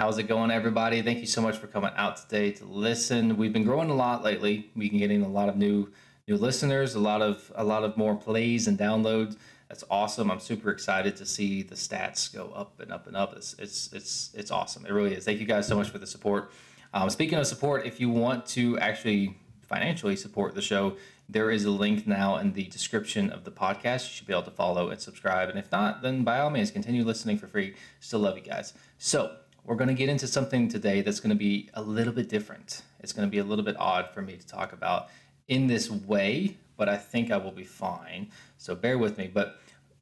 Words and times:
How's 0.00 0.16
it 0.18 0.28
going, 0.28 0.52
everybody? 0.52 1.02
Thank 1.02 1.18
you 1.18 1.26
so 1.26 1.42
much 1.42 1.58
for 1.58 1.66
coming 1.66 1.90
out 1.96 2.18
today 2.18 2.52
to 2.52 2.64
listen. 2.64 3.36
We've 3.36 3.52
been 3.52 3.64
growing 3.64 3.90
a 3.90 3.94
lot 3.94 4.22
lately. 4.22 4.70
We've 4.76 4.92
been 4.92 5.00
getting 5.00 5.22
a 5.22 5.28
lot 5.28 5.48
of 5.48 5.56
new 5.56 5.90
new 6.28 6.36
listeners, 6.36 6.94
a 6.94 7.00
lot 7.00 7.20
of 7.20 7.50
a 7.56 7.64
lot 7.64 7.82
of 7.82 7.96
more 7.96 8.14
plays 8.14 8.68
and 8.68 8.78
downloads. 8.78 9.36
That's 9.68 9.82
awesome. 9.90 10.30
I'm 10.30 10.38
super 10.38 10.70
excited 10.70 11.16
to 11.16 11.26
see 11.26 11.64
the 11.64 11.74
stats 11.74 12.32
go 12.32 12.52
up 12.54 12.78
and 12.78 12.92
up 12.92 13.08
and 13.08 13.16
up. 13.16 13.34
It's 13.34 13.56
it's 13.58 13.92
it's 13.92 14.30
it's 14.34 14.52
awesome. 14.52 14.86
It 14.86 14.92
really 14.92 15.14
is. 15.14 15.24
Thank 15.24 15.40
you 15.40 15.46
guys 15.46 15.66
so 15.66 15.74
much 15.74 15.90
for 15.90 15.98
the 15.98 16.06
support. 16.06 16.52
Um, 16.94 17.10
speaking 17.10 17.36
of 17.36 17.48
support, 17.48 17.84
if 17.84 17.98
you 17.98 18.08
want 18.08 18.46
to 18.50 18.78
actually 18.78 19.36
financially 19.62 20.14
support 20.14 20.54
the 20.54 20.62
show, 20.62 20.96
there 21.28 21.50
is 21.50 21.64
a 21.64 21.72
link 21.72 22.06
now 22.06 22.36
in 22.36 22.52
the 22.52 22.66
description 22.66 23.30
of 23.30 23.42
the 23.42 23.50
podcast. 23.50 24.04
You 24.04 24.14
should 24.14 24.28
be 24.28 24.32
able 24.32 24.44
to 24.44 24.52
follow 24.52 24.90
and 24.90 25.00
subscribe. 25.00 25.48
And 25.48 25.58
if 25.58 25.72
not, 25.72 26.02
then 26.02 26.22
by 26.22 26.38
all 26.38 26.50
means, 26.50 26.70
continue 26.70 27.02
listening 27.02 27.36
for 27.36 27.48
free. 27.48 27.74
Still 27.98 28.20
love 28.20 28.36
you 28.36 28.44
guys. 28.44 28.74
So 28.98 29.34
we're 29.68 29.76
going 29.76 29.88
to 29.88 29.94
get 29.94 30.08
into 30.08 30.26
something 30.26 30.66
today 30.66 31.02
that's 31.02 31.20
going 31.20 31.28
to 31.28 31.36
be 31.36 31.68
a 31.74 31.82
little 31.82 32.14
bit 32.14 32.30
different. 32.30 32.80
It's 33.00 33.12
going 33.12 33.28
to 33.28 33.30
be 33.30 33.36
a 33.36 33.44
little 33.44 33.64
bit 33.64 33.76
odd 33.78 34.08
for 34.14 34.22
me 34.22 34.34
to 34.34 34.46
talk 34.46 34.72
about 34.72 35.08
in 35.46 35.66
this 35.66 35.90
way, 35.90 36.56
but 36.78 36.88
I 36.88 36.96
think 36.96 37.30
I 37.30 37.36
will 37.36 37.52
be 37.52 37.64
fine. 37.64 38.30
So 38.56 38.74
bear 38.74 38.96
with 38.96 39.18
me. 39.18 39.30
But 39.32 39.60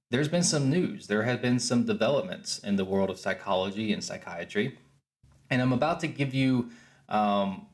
there's 0.08 0.28
been 0.28 0.44
some 0.44 0.70
news, 0.70 1.08
there 1.08 1.24
have 1.24 1.42
been 1.42 1.58
some 1.58 1.84
developments 1.84 2.60
in 2.60 2.76
the 2.76 2.84
world 2.84 3.10
of 3.10 3.18
psychology 3.18 3.92
and 3.92 4.04
psychiatry. 4.04 4.78
And 5.50 5.60
I'm 5.60 5.72
about 5.72 5.98
to 6.00 6.06
give 6.06 6.32
you 6.32 6.70
um, 7.08 7.66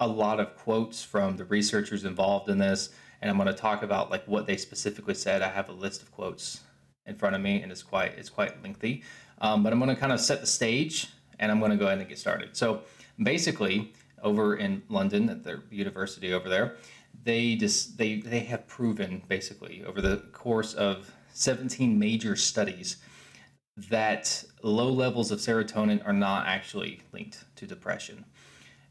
a 0.00 0.06
lot 0.06 0.40
of 0.40 0.54
quotes 0.54 1.02
from 1.02 1.38
the 1.38 1.46
researchers 1.46 2.04
involved 2.04 2.50
in 2.50 2.58
this. 2.58 2.90
And 3.22 3.30
I'm 3.30 3.38
going 3.38 3.48
to 3.48 3.54
talk 3.54 3.82
about 3.82 4.10
like 4.10 4.28
what 4.28 4.46
they 4.46 4.58
specifically 4.58 5.14
said. 5.14 5.40
I 5.40 5.48
have 5.48 5.70
a 5.70 5.72
list 5.72 6.02
of 6.02 6.12
quotes 6.12 6.60
in 7.06 7.16
front 7.16 7.34
of 7.34 7.40
me, 7.40 7.62
and 7.62 7.72
it's 7.72 7.82
quite 7.82 8.12
it's 8.18 8.28
quite 8.28 8.62
lengthy. 8.62 9.02
Um, 9.40 9.62
but 9.62 9.72
I'm 9.72 9.78
going 9.78 9.88
to 9.88 9.98
kind 9.98 10.12
of 10.12 10.20
set 10.20 10.42
the 10.42 10.46
stage 10.46 11.08
and 11.38 11.50
I'm 11.50 11.58
going 11.58 11.70
to 11.70 11.76
go 11.76 11.86
ahead 11.86 11.98
and 11.98 12.08
get 12.08 12.18
started. 12.18 12.56
So 12.56 12.82
basically, 13.22 13.92
over 14.22 14.56
in 14.56 14.82
London 14.88 15.28
at 15.30 15.44
their 15.44 15.62
university 15.70 16.32
over 16.32 16.48
there, 16.48 16.76
they 17.24 17.56
just 17.56 17.98
they 17.98 18.16
they 18.16 18.40
have 18.40 18.66
proven 18.66 19.22
basically 19.28 19.84
over 19.84 20.00
the 20.00 20.18
course 20.32 20.74
of 20.74 21.10
17 21.32 21.98
major 21.98 22.36
studies 22.36 22.96
that 23.90 24.44
low 24.62 24.90
levels 24.90 25.30
of 25.30 25.38
serotonin 25.38 26.04
are 26.04 26.12
not 26.12 26.46
actually 26.46 27.00
linked 27.12 27.44
to 27.56 27.66
depression. 27.66 28.24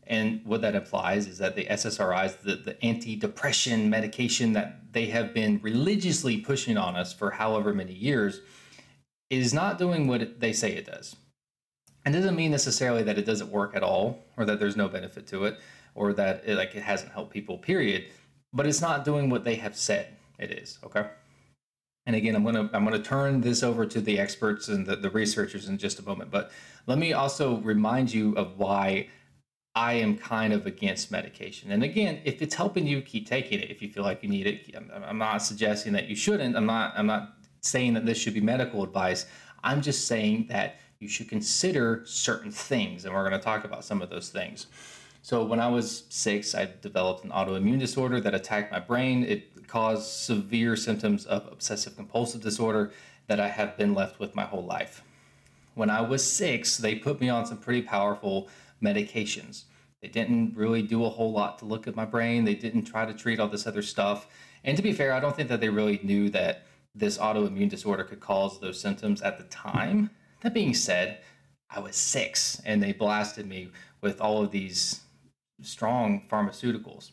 And 0.06 0.42
what 0.46 0.62
that 0.62 0.76
implies 0.76 1.28
is 1.28 1.38
that 1.40 1.58
the 1.58 1.66
SSRIs, 1.66 2.42
the, 2.42 2.56
the 2.56 2.76
antidepressant 2.76 3.90
medication 3.90 4.54
that 4.54 4.94
they 4.94 5.08
have 5.08 5.34
been 5.34 5.60
religiously 5.62 6.38
pushing 6.38 6.78
on 6.78 6.96
us 6.96 7.12
for 7.12 7.32
however 7.32 7.74
many 7.74 7.94
years, 7.94 8.40
is 9.30 9.54
not 9.54 9.78
doing 9.78 10.08
what 10.08 10.40
they 10.40 10.54
say 10.54 10.72
it 10.72 10.86
does. 10.86 11.18
And 12.08 12.14
doesn't 12.14 12.38
mean 12.38 12.52
necessarily 12.52 13.04
that 13.04 13.18
it 13.18 13.26
doesn't 13.26 13.52
work 13.52 13.76
at 13.76 13.84
all 13.84 14.24
or 14.38 14.46
that 14.46 14.62
there's 14.62 14.78
no 14.78 14.88
benefit 14.88 15.28
to 15.28 15.44
it 15.44 15.60
or 15.94 16.14
that 16.14 16.42
it, 16.46 16.56
like 16.56 16.74
it 16.74 16.82
hasn't 16.82 17.12
helped 17.12 17.34
people 17.34 17.58
period 17.58 18.06
but 18.54 18.66
it's 18.66 18.80
not 18.80 19.04
doing 19.04 19.30
what 19.30 19.44
they 19.44 19.56
have 19.56 19.76
said 19.76 20.16
it 20.40 20.50
is 20.52 20.80
okay? 20.86 21.10
And 22.06 22.16
again 22.16 22.34
i'm 22.34 22.44
going 22.44 22.56
to 22.56 22.70
i'm 22.74 22.86
going 22.86 22.96
to 22.96 23.04
turn 23.04 23.42
this 23.42 23.62
over 23.62 23.86
to 23.86 24.00
the 24.00 24.20
experts 24.20 24.70
and 24.70 24.86
the, 24.86 24.96
the 24.96 25.10
researchers 25.10 25.68
in 25.68 25.78
just 25.78 26.00
a 26.00 26.02
moment 26.02 26.32
but 26.32 26.50
let 26.86 26.98
me 26.98 27.12
also 27.12 27.58
remind 27.58 28.14
you 28.14 28.34
of 28.36 28.58
why 28.58 29.10
i 29.76 29.92
am 29.92 30.18
kind 30.18 30.54
of 30.54 30.66
against 30.66 31.12
medication. 31.12 31.74
And 31.74 31.84
again 31.84 32.22
if 32.24 32.42
it's 32.42 32.56
helping 32.56 32.88
you 32.88 33.02
keep 33.02 33.28
taking 33.28 33.60
it. 33.60 33.70
If 33.70 33.82
you 33.82 33.90
feel 33.90 34.04
like 34.04 34.24
you 34.24 34.30
need 34.30 34.48
it 34.48 34.74
i'm, 34.78 34.90
I'm 35.04 35.18
not 35.18 35.40
suggesting 35.40 35.92
that 35.92 36.08
you 36.08 36.16
shouldn't. 36.16 36.56
I'm 36.56 36.68
not 36.68 36.94
i'm 36.96 37.08
not 37.08 37.34
saying 37.60 37.96
that 37.96 38.06
this 38.06 38.18
should 38.18 38.34
be 38.34 38.40
medical 38.40 38.82
advice. 38.82 39.26
I'm 39.62 39.82
just 39.82 40.08
saying 40.08 40.48
that 40.48 40.78
you 41.00 41.08
should 41.08 41.30
consider 41.30 42.04
certain 42.06 42.52
things. 42.52 43.06
And 43.06 43.14
we're 43.14 43.28
going 43.28 43.40
to 43.40 43.44
talk 43.44 43.64
about 43.64 43.86
some 43.86 44.02
of 44.02 44.10
those 44.10 44.30
things. 44.30 44.68
So, 45.22 45.44
when 45.44 45.60
I 45.60 45.68
was 45.68 46.06
six, 46.10 46.56
I 46.56 46.70
developed 46.82 47.26
an 47.26 47.32
autoimmune 47.32 47.80
disorder 47.80 48.22
that 48.22 48.34
attacked 48.34 48.72
my 48.72 48.80
brain. 48.80 49.24
It 49.24 49.68
caused 49.68 50.08
severe 50.08 50.76
symptoms 50.76 51.26
of 51.26 51.48
obsessive 51.52 51.96
compulsive 51.96 52.42
disorder 52.42 52.92
that 53.28 53.40
I 53.40 53.50
have 53.50 53.78
been 53.78 53.94
left 53.94 54.20
with 54.20 54.36
my 54.36 54.44
whole 54.44 54.64
life. 54.64 55.04
When 55.76 55.90
I 55.90 56.02
was 56.02 56.30
six, 56.30 56.78
they 56.78 56.96
put 56.96 57.20
me 57.20 57.30
on 57.30 57.46
some 57.46 57.58
pretty 57.58 57.82
powerful 57.82 58.50
medications. 58.82 59.66
They 60.02 60.08
didn't 60.08 60.56
really 60.56 60.82
do 60.82 61.04
a 61.06 61.10
whole 61.10 61.32
lot 61.32 61.60
to 61.60 61.66
look 61.66 61.88
at 61.88 61.96
my 61.96 62.06
brain. 62.06 62.46
They 62.46 62.56
didn't 62.56 62.86
try 62.86 63.06
to 63.06 63.14
treat 63.14 63.40
all 63.40 63.48
this 63.48 63.68
other 63.68 63.82
stuff. 63.82 64.28
And 64.64 64.78
to 64.78 64.84
be 64.84 64.94
fair, 64.94 65.14
I 65.14 65.20
don't 65.20 65.36
think 65.36 65.50
that 65.50 65.60
they 65.60 65.70
really 65.70 66.00
knew 66.04 66.30
that 66.30 66.64
this 66.96 67.18
autoimmune 67.18 67.70
disorder 67.70 68.04
could 68.04 68.20
cause 68.20 68.60
those 68.60 68.80
symptoms 68.80 69.22
at 69.22 69.38
the 69.38 69.44
time. 69.46 70.10
That 70.42 70.54
being 70.54 70.74
said, 70.74 71.20
I 71.70 71.80
was 71.80 71.96
six 71.96 72.62
and 72.66 72.82
they 72.82 72.94
blasted 72.94 73.48
me 73.48 73.70
with 74.02 74.22
all 74.22 74.44
of 74.44 74.52
these 74.52 75.02
strong 75.62 76.24
pharmaceuticals. 76.30 77.12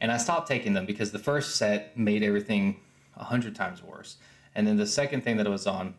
And 0.00 0.12
I 0.12 0.18
stopped 0.18 0.48
taking 0.48 0.74
them 0.74 0.86
because 0.86 1.10
the 1.10 1.18
first 1.18 1.56
set 1.56 1.96
made 1.96 2.22
everything 2.22 2.80
a 3.16 3.24
hundred 3.24 3.54
times 3.54 3.82
worse. 3.82 4.18
And 4.54 4.66
then 4.66 4.76
the 4.76 4.86
second 4.86 5.22
thing 5.22 5.36
that 5.38 5.46
I 5.46 5.50
was 5.50 5.66
on, 5.66 5.94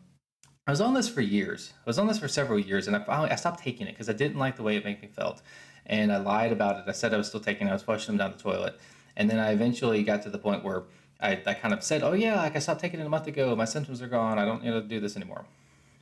I 0.68 0.72
was 0.72 0.82
on 0.82 0.94
this 0.94 1.10
for 1.10 1.22
years. 1.22 1.74
I 1.80 1.90
was 1.90 1.98
on 1.98 2.08
this 2.08 2.20
for 2.20 2.28
several 2.28 2.60
years, 2.60 2.88
and 2.88 2.96
I 2.96 3.00
finally 3.00 3.30
I 3.30 3.36
stopped 3.36 3.64
taking 3.64 3.88
it 3.88 3.92
because 3.92 4.10
I 4.10 4.14
didn't 4.14 4.38
like 4.38 4.56
the 4.56 4.64
way 4.64 4.76
it 4.76 4.86
made 4.86 5.02
me 5.02 5.08
felt. 5.08 5.42
And 5.86 6.12
I 6.12 6.18
lied 6.18 6.52
about 6.52 6.78
it. 6.78 6.84
I 6.88 6.92
said 6.92 7.14
I 7.14 7.18
was 7.18 7.28
still 7.28 7.40
taking 7.40 7.68
it. 7.68 7.70
I 7.70 7.74
was 7.74 7.84
flushing 7.84 8.18
them 8.18 8.18
down 8.18 8.38
the 8.38 8.44
toilet. 8.44 8.80
And 9.16 9.30
then 9.30 9.40
I 9.40 9.52
eventually 9.52 10.04
got 10.04 10.22
to 10.24 10.30
the 10.30 10.38
point 10.38 10.64
where 10.64 10.84
I, 11.22 11.42
I 11.46 11.54
kind 11.54 11.74
of 11.74 11.84
said, 11.84 12.04
"Oh 12.04 12.14
yeah, 12.14 12.36
like 12.36 12.56
I 12.56 12.60
stopped 12.60 12.82
taking 12.82 13.00
it 13.00 13.06
a 13.06 13.10
month 13.10 13.28
ago. 13.28 13.56
My 13.56 13.66
symptoms 13.66 14.02
are 14.02 14.08
gone. 14.08 14.38
I 14.38 14.46
don't 14.46 14.64
need 14.64 14.72
to 14.72 14.82
do 14.82 15.00
this 15.00 15.16
anymore." 15.16 15.46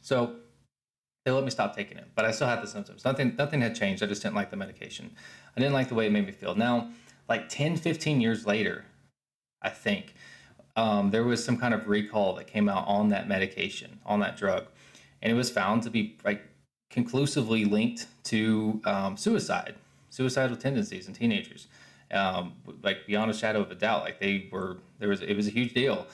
So 0.02 0.36
they 1.26 1.32
let 1.32 1.44
me 1.44 1.50
stop 1.50 1.76
taking 1.76 1.98
it, 1.98 2.08
but 2.14 2.24
I 2.24 2.32
still 2.32 2.48
had 2.48 2.62
the 2.62 2.68
symptoms. 2.68 3.04
Nothing, 3.04 3.36
nothing 3.36 3.62
had 3.62 3.76
changed. 3.76 4.04
I 4.04 4.06
just 4.06 4.22
didn't 4.22 4.36
like 4.36 4.52
the 4.52 4.58
medication. 4.58 5.10
I 5.58 5.60
didn't 5.60 5.74
like 5.74 5.90
the 5.90 5.96
way 5.96 6.06
it 6.06 6.12
made 6.12 6.28
me 6.28 6.32
feel. 6.32 6.54
Now, 6.54 6.90
like 7.28 7.50
10, 7.50 7.78
15 7.78 8.22
years 8.22 8.46
later, 8.46 8.86
I 9.64 9.70
think 9.70 10.14
um, 10.76 11.10
there 11.10 11.24
was 11.24 11.44
some 11.44 11.58
kind 11.58 11.74
of 11.74 11.88
recall 11.88 12.36
that 12.36 12.46
came 12.46 12.70
out 12.70 12.88
on 12.88 13.10
that 13.10 13.28
medication, 13.28 14.00
on 14.06 14.20
that 14.20 14.38
drug, 14.38 14.68
and 15.24 15.32
it 15.32 15.36
was 15.36 15.50
found 15.50 15.82
to 15.84 15.90
be 15.90 16.16
like 16.24 16.44
conclusively 16.92 17.66
linked 17.66 18.06
to 18.26 18.80
um, 18.86 19.18
suicide, 19.18 19.74
suicidal 20.12 20.56
tendencies 20.56 21.08
in 21.08 21.16
teenagers. 21.16 21.68
Um, 22.12 22.54
like 22.84 23.08
beyond 23.08 23.32
a 23.32 23.34
shadow 23.34 23.62
of 23.62 23.72
a 23.72 23.76
doubt, 23.76 24.04
like 24.04 24.20
they 24.20 24.48
were 24.52 24.78
there 25.00 25.10
was 25.10 25.22
it 25.22 25.36
was 25.36 25.48
a 25.48 25.52
huge 25.52 25.74
deal. 25.74 26.06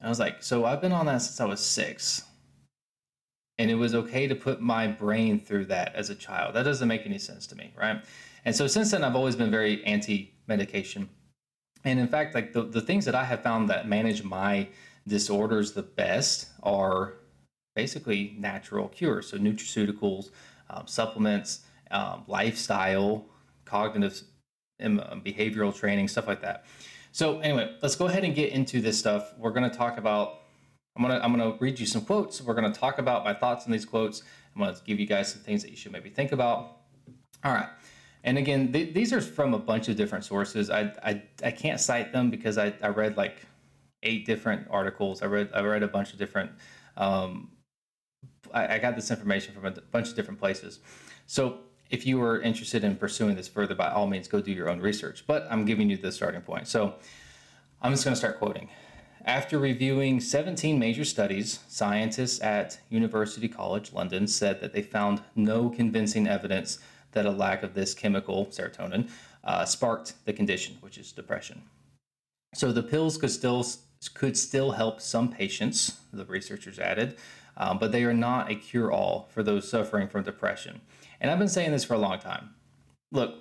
And 0.00 0.06
I 0.06 0.08
was 0.10 0.20
like, 0.20 0.42
so 0.42 0.66
I've 0.66 0.82
been 0.82 0.92
on 0.92 1.06
that 1.06 1.22
since 1.22 1.40
I 1.40 1.46
was 1.46 1.60
six 1.60 2.24
and 3.58 3.70
it 3.70 3.74
was 3.76 3.94
okay 3.94 4.26
to 4.26 4.34
put 4.34 4.60
my 4.60 4.86
brain 4.86 5.40
through 5.40 5.66
that 5.66 5.94
as 5.94 6.10
a 6.10 6.14
child. 6.14 6.54
That 6.54 6.64
doesn't 6.64 6.88
make 6.88 7.06
any 7.06 7.18
sense 7.18 7.46
to 7.48 7.56
me, 7.56 7.72
right? 7.76 8.04
And 8.44 8.54
so 8.54 8.66
since 8.66 8.90
then, 8.90 9.04
I've 9.04 9.16
always 9.16 9.36
been 9.36 9.50
very 9.50 9.84
anti 9.84 10.34
medication. 10.46 11.08
And 11.84 11.98
in 11.98 12.08
fact, 12.08 12.34
like 12.34 12.52
the, 12.52 12.62
the 12.62 12.80
things 12.80 13.04
that 13.04 13.14
I 13.14 13.24
have 13.24 13.42
found 13.42 13.68
that 13.70 13.88
manage 13.88 14.22
my 14.22 14.68
disorders 15.06 15.72
the 15.72 15.82
best 15.82 16.48
are 16.62 17.14
basically 17.74 18.34
natural 18.38 18.88
cures. 18.88 19.28
So 19.28 19.38
nutraceuticals, 19.38 20.30
um, 20.70 20.86
supplements, 20.86 21.60
um, 21.90 22.24
lifestyle, 22.26 23.26
cognitive 23.64 24.22
and 24.78 25.00
um, 25.00 25.20
behavioral 25.20 25.74
training, 25.74 26.08
stuff 26.08 26.26
like 26.26 26.40
that. 26.40 26.64
So 27.12 27.38
anyway, 27.40 27.76
let's 27.82 27.96
go 27.96 28.06
ahead 28.06 28.24
and 28.24 28.34
get 28.34 28.52
into 28.52 28.80
this 28.80 28.98
stuff. 28.98 29.32
We're 29.38 29.52
going 29.52 29.70
to 29.70 29.76
talk 29.76 29.98
about 29.98 30.40
I'm 30.96 31.02
gonna 31.02 31.20
I'm 31.22 31.36
gonna 31.36 31.56
read 31.60 31.80
you 31.80 31.86
some 31.86 32.04
quotes. 32.04 32.40
We're 32.40 32.54
gonna 32.54 32.72
talk 32.72 32.98
about 32.98 33.24
my 33.24 33.34
thoughts 33.34 33.66
on 33.66 33.72
these 33.72 33.84
quotes. 33.84 34.22
I'm 34.54 34.62
gonna 34.62 34.76
give 34.84 35.00
you 35.00 35.06
guys 35.06 35.32
some 35.32 35.42
things 35.42 35.62
that 35.62 35.70
you 35.70 35.76
should 35.76 35.92
maybe 35.92 36.10
think 36.10 36.32
about. 36.32 36.78
All 37.42 37.52
right. 37.52 37.68
And 38.22 38.38
again, 38.38 38.72
th- 38.72 38.94
these 38.94 39.12
are 39.12 39.20
from 39.20 39.52
a 39.52 39.58
bunch 39.58 39.88
of 39.88 39.96
different 39.96 40.24
sources. 40.24 40.70
I, 40.70 40.92
I, 41.04 41.22
I 41.42 41.50
can't 41.50 41.78
cite 41.78 42.10
them 42.10 42.30
because 42.30 42.56
I, 42.56 42.72
I 42.82 42.88
read 42.88 43.18
like 43.18 43.44
eight 44.02 44.24
different 44.24 44.66
articles. 44.70 45.20
I 45.20 45.26
read 45.26 45.50
I 45.52 45.60
read 45.60 45.82
a 45.82 45.88
bunch 45.88 46.12
of 46.12 46.18
different. 46.18 46.52
Um, 46.96 47.50
I, 48.52 48.74
I 48.74 48.78
got 48.78 48.94
this 48.94 49.10
information 49.10 49.54
from 49.54 49.66
a 49.66 49.72
bunch 49.72 50.08
of 50.08 50.16
different 50.16 50.38
places. 50.38 50.80
So 51.26 51.58
if 51.90 52.06
you 52.06 52.22
are 52.22 52.40
interested 52.40 52.84
in 52.84 52.96
pursuing 52.96 53.36
this 53.36 53.48
further, 53.48 53.74
by 53.74 53.90
all 53.90 54.06
means, 54.06 54.28
go 54.28 54.40
do 54.40 54.52
your 54.52 54.68
own 54.70 54.80
research. 54.80 55.24
But 55.26 55.46
I'm 55.50 55.64
giving 55.64 55.90
you 55.90 55.96
the 55.96 56.12
starting 56.12 56.40
point. 56.40 56.66
So 56.68 56.94
I'm 57.82 57.92
just 57.92 58.04
going 58.04 58.14
to 58.14 58.18
start 58.18 58.38
quoting. 58.38 58.68
After 59.26 59.58
reviewing 59.58 60.20
17 60.20 60.78
major 60.78 61.04
studies, 61.04 61.60
scientists 61.66 62.42
at 62.42 62.78
University 62.90 63.48
College 63.48 63.90
London 63.94 64.26
said 64.26 64.60
that 64.60 64.74
they 64.74 64.82
found 64.82 65.22
no 65.34 65.70
convincing 65.70 66.26
evidence 66.26 66.78
that 67.12 67.24
a 67.24 67.30
lack 67.30 67.62
of 67.62 67.72
this 67.72 67.94
chemical, 67.94 68.46
serotonin, 68.46 69.08
uh, 69.42 69.64
sparked 69.64 70.12
the 70.26 70.32
condition, 70.34 70.76
which 70.80 70.98
is 70.98 71.10
depression. 71.10 71.62
So 72.54 72.70
the 72.70 72.82
pills 72.82 73.16
could 73.16 73.30
still 73.30 73.64
could 74.12 74.36
still 74.36 74.72
help 74.72 75.00
some 75.00 75.30
patients, 75.30 76.00
the 76.12 76.26
researchers 76.26 76.78
added, 76.78 77.16
um, 77.56 77.78
but 77.78 77.90
they 77.90 78.04
are 78.04 78.12
not 78.12 78.50
a 78.50 78.54
cure-all 78.54 79.30
for 79.32 79.42
those 79.42 79.66
suffering 79.66 80.08
from 80.08 80.24
depression. 80.24 80.82
And 81.22 81.30
I've 81.30 81.38
been 81.38 81.48
saying 81.48 81.70
this 81.70 81.84
for 81.84 81.94
a 81.94 81.98
long 81.98 82.18
time. 82.18 82.50
Look, 83.10 83.36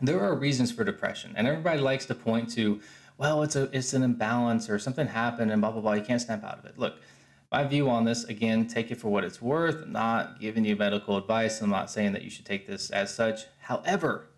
there 0.00 0.20
are 0.20 0.34
reasons 0.34 0.70
for 0.70 0.84
depression, 0.84 1.32
and 1.34 1.46
everybody 1.46 1.80
likes 1.80 2.04
to 2.06 2.14
point 2.14 2.50
to 2.50 2.80
well, 3.20 3.42
it's 3.42 3.54
a 3.54 3.64
it's 3.76 3.92
an 3.92 4.02
imbalance 4.02 4.70
or 4.70 4.78
something 4.78 5.06
happened 5.06 5.50
and 5.50 5.60
blah 5.60 5.70
blah 5.70 5.82
blah. 5.82 5.92
You 5.92 6.02
can't 6.02 6.22
snap 6.22 6.42
out 6.42 6.58
of 6.58 6.64
it. 6.64 6.78
Look, 6.78 6.94
my 7.52 7.64
view 7.64 7.90
on 7.90 8.06
this 8.06 8.24
again, 8.24 8.66
take 8.66 8.90
it 8.90 8.94
for 8.98 9.10
what 9.10 9.24
it's 9.24 9.42
worth. 9.42 9.82
I'm 9.82 9.92
not 9.92 10.40
giving 10.40 10.64
you 10.64 10.74
medical 10.74 11.18
advice. 11.18 11.60
I'm 11.60 11.68
not 11.68 11.90
saying 11.90 12.12
that 12.14 12.22
you 12.22 12.30
should 12.30 12.46
take 12.46 12.66
this 12.66 12.88
as 12.88 13.14
such. 13.14 13.42
However, 13.58 14.30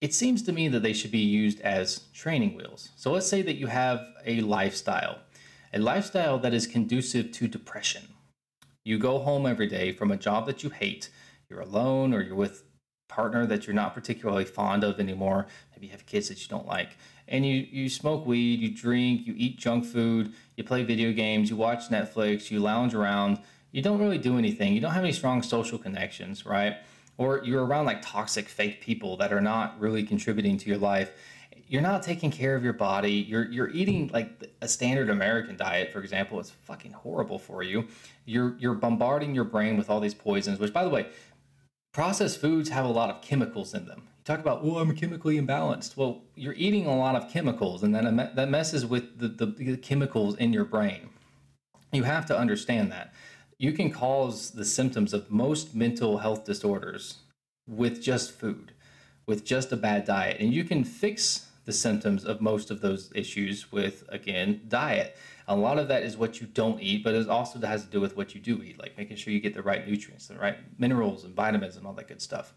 it 0.00 0.12
seems 0.12 0.42
to 0.42 0.52
me 0.52 0.66
that 0.68 0.82
they 0.82 0.92
should 0.92 1.12
be 1.12 1.20
used 1.20 1.60
as 1.60 2.00
training 2.12 2.56
wheels. 2.56 2.88
So 2.96 3.12
let's 3.12 3.28
say 3.28 3.42
that 3.42 3.56
you 3.56 3.68
have 3.68 4.04
a 4.26 4.40
lifestyle, 4.40 5.20
a 5.72 5.78
lifestyle 5.78 6.36
that 6.40 6.52
is 6.52 6.66
conducive 6.66 7.30
to 7.30 7.46
depression. 7.46 8.08
You 8.84 8.98
go 8.98 9.20
home 9.20 9.46
every 9.46 9.68
day 9.68 9.92
from 9.92 10.10
a 10.10 10.16
job 10.16 10.46
that 10.46 10.64
you 10.64 10.70
hate, 10.70 11.10
you're 11.48 11.60
alone 11.60 12.12
or 12.12 12.22
you're 12.22 12.34
with 12.34 12.64
partner 13.10 13.44
that 13.46 13.66
you're 13.66 13.74
not 13.74 13.94
particularly 13.94 14.46
fond 14.46 14.84
of 14.84 14.98
anymore, 14.98 15.46
maybe 15.72 15.86
you 15.86 15.92
have 15.92 16.06
kids 16.06 16.28
that 16.28 16.40
you 16.40 16.48
don't 16.48 16.66
like, 16.66 16.96
and 17.28 17.44
you 17.44 17.66
you 17.70 17.88
smoke 17.88 18.24
weed, 18.24 18.60
you 18.60 18.74
drink, 18.74 19.26
you 19.26 19.34
eat 19.36 19.58
junk 19.58 19.84
food, 19.84 20.32
you 20.56 20.64
play 20.64 20.82
video 20.82 21.12
games, 21.12 21.50
you 21.50 21.56
watch 21.56 21.90
Netflix, 21.90 22.50
you 22.50 22.60
lounge 22.60 22.94
around, 22.94 23.38
you 23.72 23.82
don't 23.82 23.98
really 23.98 24.18
do 24.18 24.38
anything. 24.38 24.72
You 24.72 24.80
don't 24.80 24.92
have 24.92 25.04
any 25.04 25.12
strong 25.12 25.42
social 25.42 25.78
connections, 25.78 26.46
right? 26.46 26.76
or 27.20 27.42
you're 27.44 27.66
around 27.66 27.84
like 27.84 28.00
toxic 28.00 28.48
fake 28.48 28.80
people 28.80 29.18
that 29.18 29.30
are 29.30 29.42
not 29.42 29.78
really 29.78 30.02
contributing 30.02 30.56
to 30.56 30.70
your 30.70 30.78
life. 30.78 31.12
You're 31.68 31.82
not 31.82 32.02
taking 32.02 32.30
care 32.30 32.56
of 32.56 32.64
your 32.64 32.72
body. 32.72 33.12
You're 33.12 33.44
you're 33.52 33.68
eating 33.68 34.10
like 34.10 34.50
a 34.62 34.66
standard 34.66 35.10
american 35.10 35.54
diet 35.54 35.92
for 35.92 36.00
example 36.00 36.40
it's 36.40 36.50
fucking 36.50 36.92
horrible 36.92 37.38
for 37.38 37.62
you. 37.62 37.86
You're 38.24 38.56
you're 38.58 38.74
bombarding 38.74 39.34
your 39.34 39.44
brain 39.44 39.76
with 39.76 39.90
all 39.90 40.00
these 40.00 40.14
poisons 40.14 40.58
which 40.58 40.72
by 40.72 40.82
the 40.82 40.88
way 40.88 41.10
processed 41.92 42.40
foods 42.40 42.68
have 42.68 42.84
a 42.84 42.88
lot 42.88 43.10
of 43.10 43.22
chemicals 43.22 43.74
in 43.74 43.86
them 43.86 44.02
you 44.18 44.24
talk 44.24 44.40
about 44.40 44.64
well 44.64 44.78
i'm 44.78 44.94
chemically 44.94 45.40
imbalanced 45.40 45.96
well 45.96 46.22
you're 46.34 46.54
eating 46.54 46.86
a 46.86 46.96
lot 46.96 47.16
of 47.16 47.30
chemicals 47.30 47.82
and 47.82 47.94
then 47.94 48.16
that 48.34 48.48
messes 48.48 48.86
with 48.86 49.18
the, 49.18 49.28
the, 49.28 49.46
the 49.46 49.76
chemicals 49.76 50.36
in 50.36 50.52
your 50.52 50.64
brain 50.64 51.10
you 51.92 52.04
have 52.04 52.26
to 52.26 52.36
understand 52.36 52.90
that 52.92 53.12
you 53.60 53.72
can 53.72 53.90
cause 53.90 54.52
the 54.52 54.64
symptoms 54.64 55.12
of 55.12 55.30
most 55.30 55.74
mental 55.74 56.16
health 56.16 56.46
disorders 56.46 57.18
with 57.68 58.00
just 58.02 58.32
food, 58.32 58.72
with 59.26 59.44
just 59.44 59.70
a 59.70 59.76
bad 59.76 60.06
diet. 60.06 60.38
And 60.40 60.50
you 60.50 60.64
can 60.64 60.82
fix 60.82 61.48
the 61.66 61.72
symptoms 61.74 62.24
of 62.24 62.40
most 62.40 62.70
of 62.70 62.80
those 62.80 63.12
issues 63.14 63.70
with, 63.70 64.04
again, 64.08 64.62
diet. 64.68 65.14
A 65.50 65.56
lot 65.56 65.80
of 65.80 65.88
that 65.88 66.04
is 66.04 66.16
what 66.16 66.40
you 66.40 66.46
don't 66.46 66.80
eat, 66.80 67.02
but 67.02 67.12
it 67.12 67.28
also 67.28 67.58
has 67.58 67.84
to 67.84 67.90
do 67.90 68.00
with 68.00 68.16
what 68.16 68.36
you 68.36 68.40
do 68.40 68.62
eat, 68.62 68.78
like 68.78 68.96
making 68.96 69.16
sure 69.16 69.32
you 69.32 69.40
get 69.40 69.52
the 69.52 69.62
right 69.62 69.84
nutrients, 69.84 70.28
the 70.28 70.36
right 70.36 70.56
minerals 70.78 71.24
and 71.24 71.34
vitamins 71.34 71.76
and 71.76 71.84
all 71.84 71.92
that 71.94 72.06
good 72.06 72.22
stuff. 72.22 72.54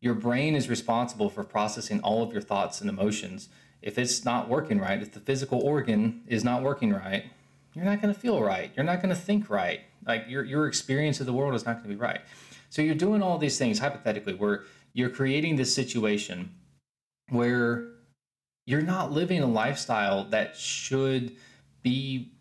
Your 0.00 0.12
brain 0.12 0.54
is 0.54 0.68
responsible 0.68 1.30
for 1.30 1.42
processing 1.42 1.98
all 2.00 2.22
of 2.22 2.34
your 2.34 2.42
thoughts 2.42 2.82
and 2.82 2.90
emotions. 2.90 3.48
If 3.80 3.98
it's 3.98 4.22
not 4.22 4.50
working 4.50 4.78
right, 4.78 5.00
if 5.00 5.12
the 5.12 5.20
physical 5.20 5.62
organ 5.62 6.24
is 6.26 6.44
not 6.44 6.62
working 6.62 6.92
right, 6.92 7.24
you're 7.72 7.86
not 7.86 8.02
going 8.02 8.12
to 8.12 8.20
feel 8.20 8.42
right. 8.42 8.70
You're 8.76 8.84
not 8.84 9.00
going 9.00 9.14
to 9.14 9.20
think 9.20 9.48
right. 9.48 9.80
Like 10.06 10.26
your, 10.28 10.44
your 10.44 10.66
experience 10.66 11.20
of 11.20 11.26
the 11.26 11.32
world 11.32 11.54
is 11.54 11.64
not 11.64 11.76
going 11.76 11.84
to 11.84 11.88
be 11.88 11.96
right. 11.96 12.20
So 12.68 12.82
you're 12.82 12.94
doing 12.94 13.22
all 13.22 13.38
these 13.38 13.56
things 13.56 13.78
hypothetically 13.78 14.34
where 14.34 14.64
you're 14.92 15.08
creating 15.08 15.56
this 15.56 15.74
situation 15.74 16.54
where 17.30 17.88
you're 18.66 18.82
not 18.82 19.10
living 19.10 19.42
a 19.42 19.46
lifestyle 19.46 20.24
that 20.24 20.54
should 20.54 21.34
be 21.90 22.32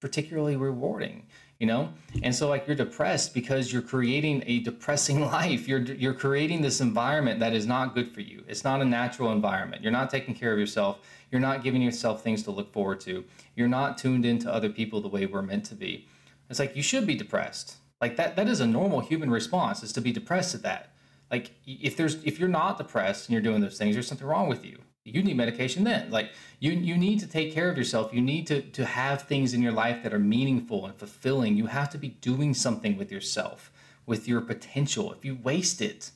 particularly 0.00 0.56
rewarding 0.56 1.26
you 1.60 1.66
know? 1.66 1.92
And 2.22 2.34
so 2.34 2.48
like 2.48 2.66
you're 2.66 2.74
depressed 2.74 3.34
because 3.34 3.72
you're 3.72 3.82
creating 3.82 4.42
a 4.46 4.60
depressing 4.60 5.20
life. 5.36 5.68
You're 5.68 5.82
you're 5.82 6.14
creating 6.14 6.62
this 6.62 6.80
environment 6.80 7.38
that 7.40 7.52
is 7.52 7.66
not 7.66 7.94
good 7.94 8.10
for 8.12 8.22
you. 8.22 8.42
It's 8.48 8.64
not 8.64 8.80
a 8.80 8.84
natural 8.84 9.30
environment. 9.30 9.82
You're 9.82 9.92
not 9.92 10.10
taking 10.10 10.34
care 10.34 10.52
of 10.52 10.58
yourself. 10.58 10.98
You're 11.30 11.40
not 11.40 11.62
giving 11.62 11.82
yourself 11.82 12.24
things 12.24 12.42
to 12.44 12.50
look 12.50 12.72
forward 12.72 12.98
to. 13.00 13.24
You're 13.54 13.68
not 13.68 13.98
tuned 13.98 14.26
into 14.26 14.52
other 14.52 14.70
people 14.70 15.00
the 15.00 15.08
way 15.08 15.26
we're 15.26 15.42
meant 15.42 15.66
to 15.66 15.74
be. 15.74 16.08
It's 16.48 16.58
like 16.58 16.74
you 16.74 16.82
should 16.82 17.06
be 17.06 17.14
depressed. 17.14 17.76
Like 18.00 18.16
that 18.16 18.36
that 18.36 18.48
is 18.48 18.60
a 18.60 18.66
normal 18.66 19.00
human 19.00 19.30
response 19.30 19.82
is 19.82 19.92
to 19.92 20.00
be 20.00 20.12
depressed 20.12 20.54
at 20.54 20.62
that. 20.62 20.94
Like 21.30 21.52
if 21.66 21.96
there's 21.96 22.24
if 22.24 22.40
you're 22.40 22.48
not 22.48 22.78
depressed 22.78 23.28
and 23.28 23.34
you're 23.34 23.42
doing 23.42 23.60
those 23.60 23.76
things 23.76 23.94
there's 23.94 24.08
something 24.08 24.26
wrong 24.26 24.48
with 24.48 24.64
you 24.64 24.78
you 25.04 25.22
need 25.22 25.36
medication 25.36 25.84
then. 25.84 26.10
Like 26.10 26.32
you 26.58 26.72
you 26.72 26.96
need 26.96 27.20
to 27.20 27.26
take 27.26 27.52
care 27.52 27.70
of 27.70 27.76
yourself. 27.78 28.12
You 28.12 28.20
need 28.20 28.46
to 28.48 28.62
to 28.62 28.84
have 28.84 29.22
things 29.22 29.54
in 29.54 29.62
your 29.62 29.72
life 29.72 30.02
that 30.02 30.12
are 30.12 30.18
meaningful 30.18 30.86
and 30.86 30.94
fulfilling. 30.94 31.56
You 31.56 31.66
have 31.66 31.90
to 31.90 31.98
be 31.98 32.08
doing 32.08 32.54
something 32.54 32.96
with 32.96 33.10
yourself 33.10 33.72
with 34.06 34.26
your 34.26 34.40
potential. 34.40 35.12
If 35.12 35.24
you 35.24 35.38
waste 35.42 35.80
it 35.80 36.10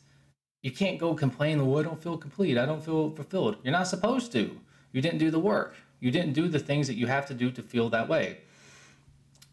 you 0.64 0.70
can't 0.70 0.98
go 0.98 1.14
complain 1.14 1.60
oh 1.60 1.78
i 1.78 1.82
don't 1.82 2.02
feel 2.02 2.16
complete. 2.16 2.56
I 2.56 2.64
don't 2.64 2.82
feel 2.82 3.10
fulfilled. 3.10 3.58
You're 3.62 3.78
not 3.80 3.86
supposed 3.86 4.32
to. 4.32 4.58
You 4.92 5.02
didn't 5.02 5.18
do 5.18 5.30
the 5.30 5.38
work. 5.38 5.76
You 6.00 6.10
didn't 6.10 6.32
do 6.32 6.48
the 6.48 6.58
things 6.58 6.86
that 6.86 6.94
you 6.94 7.06
have 7.06 7.26
to 7.26 7.34
do 7.34 7.50
to 7.50 7.62
feel 7.62 7.90
that 7.90 8.08
way. 8.08 8.38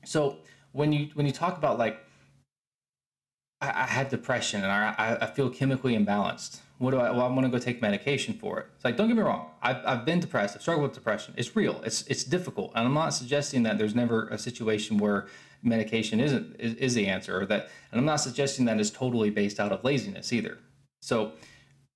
So 0.06 0.38
when 0.72 0.94
you 0.94 1.10
when 1.14 1.26
you 1.26 1.34
talk 1.34 1.58
about 1.58 1.78
like 1.78 2.00
I, 3.62 3.88
I 4.00 4.04
depression 4.06 4.64
and 4.64 4.72
I, 4.72 5.18
I 5.22 5.26
feel 5.28 5.50
chemically 5.50 5.96
imbalanced. 5.96 6.60
What 6.80 6.92
do 6.92 6.98
I? 6.98 7.12
Well, 7.12 7.22
I'm 7.22 7.36
going 7.36 7.44
to 7.44 7.56
go 7.56 7.64
take 7.64 7.80
medication 7.80 8.34
for 8.34 8.60
it. 8.60 8.66
It's 8.76 8.84
like, 8.84 8.98
don't 8.98 9.08
get 9.08 9.16
me 9.16 9.22
wrong. 9.22 9.52
I've, 9.62 9.86
I've 9.86 10.04
been 10.04 10.20
depressed. 10.20 10.56
I've 10.56 10.64
struggled 10.64 10.84
with 10.84 10.94
depression. 10.94 11.36
It's 11.38 11.56
real. 11.56 11.80
It's 11.84 12.02
it's 12.08 12.24
difficult, 12.24 12.72
and 12.76 12.88
I'm 12.88 12.94
not 12.96 13.14
suggesting 13.14 13.62
that 13.64 13.78
there's 13.78 13.94
never 13.94 14.28
a 14.30 14.40
situation 14.40 14.98
where 14.98 15.28
medication 15.62 16.20
isn't 16.20 16.56
is, 16.60 16.74
is 16.76 16.96
the 16.96 17.06
answer, 17.06 17.40
or 17.40 17.46
that. 17.46 17.70
And 17.92 18.00
I'm 18.00 18.06
not 18.06 18.16
suggesting 18.16 18.66
that 18.66 18.80
it's 18.80 18.90
totally 18.90 19.30
based 19.30 19.60
out 19.60 19.72
of 19.72 19.84
laziness 19.84 20.34
either. 20.34 20.58
So, 21.02 21.34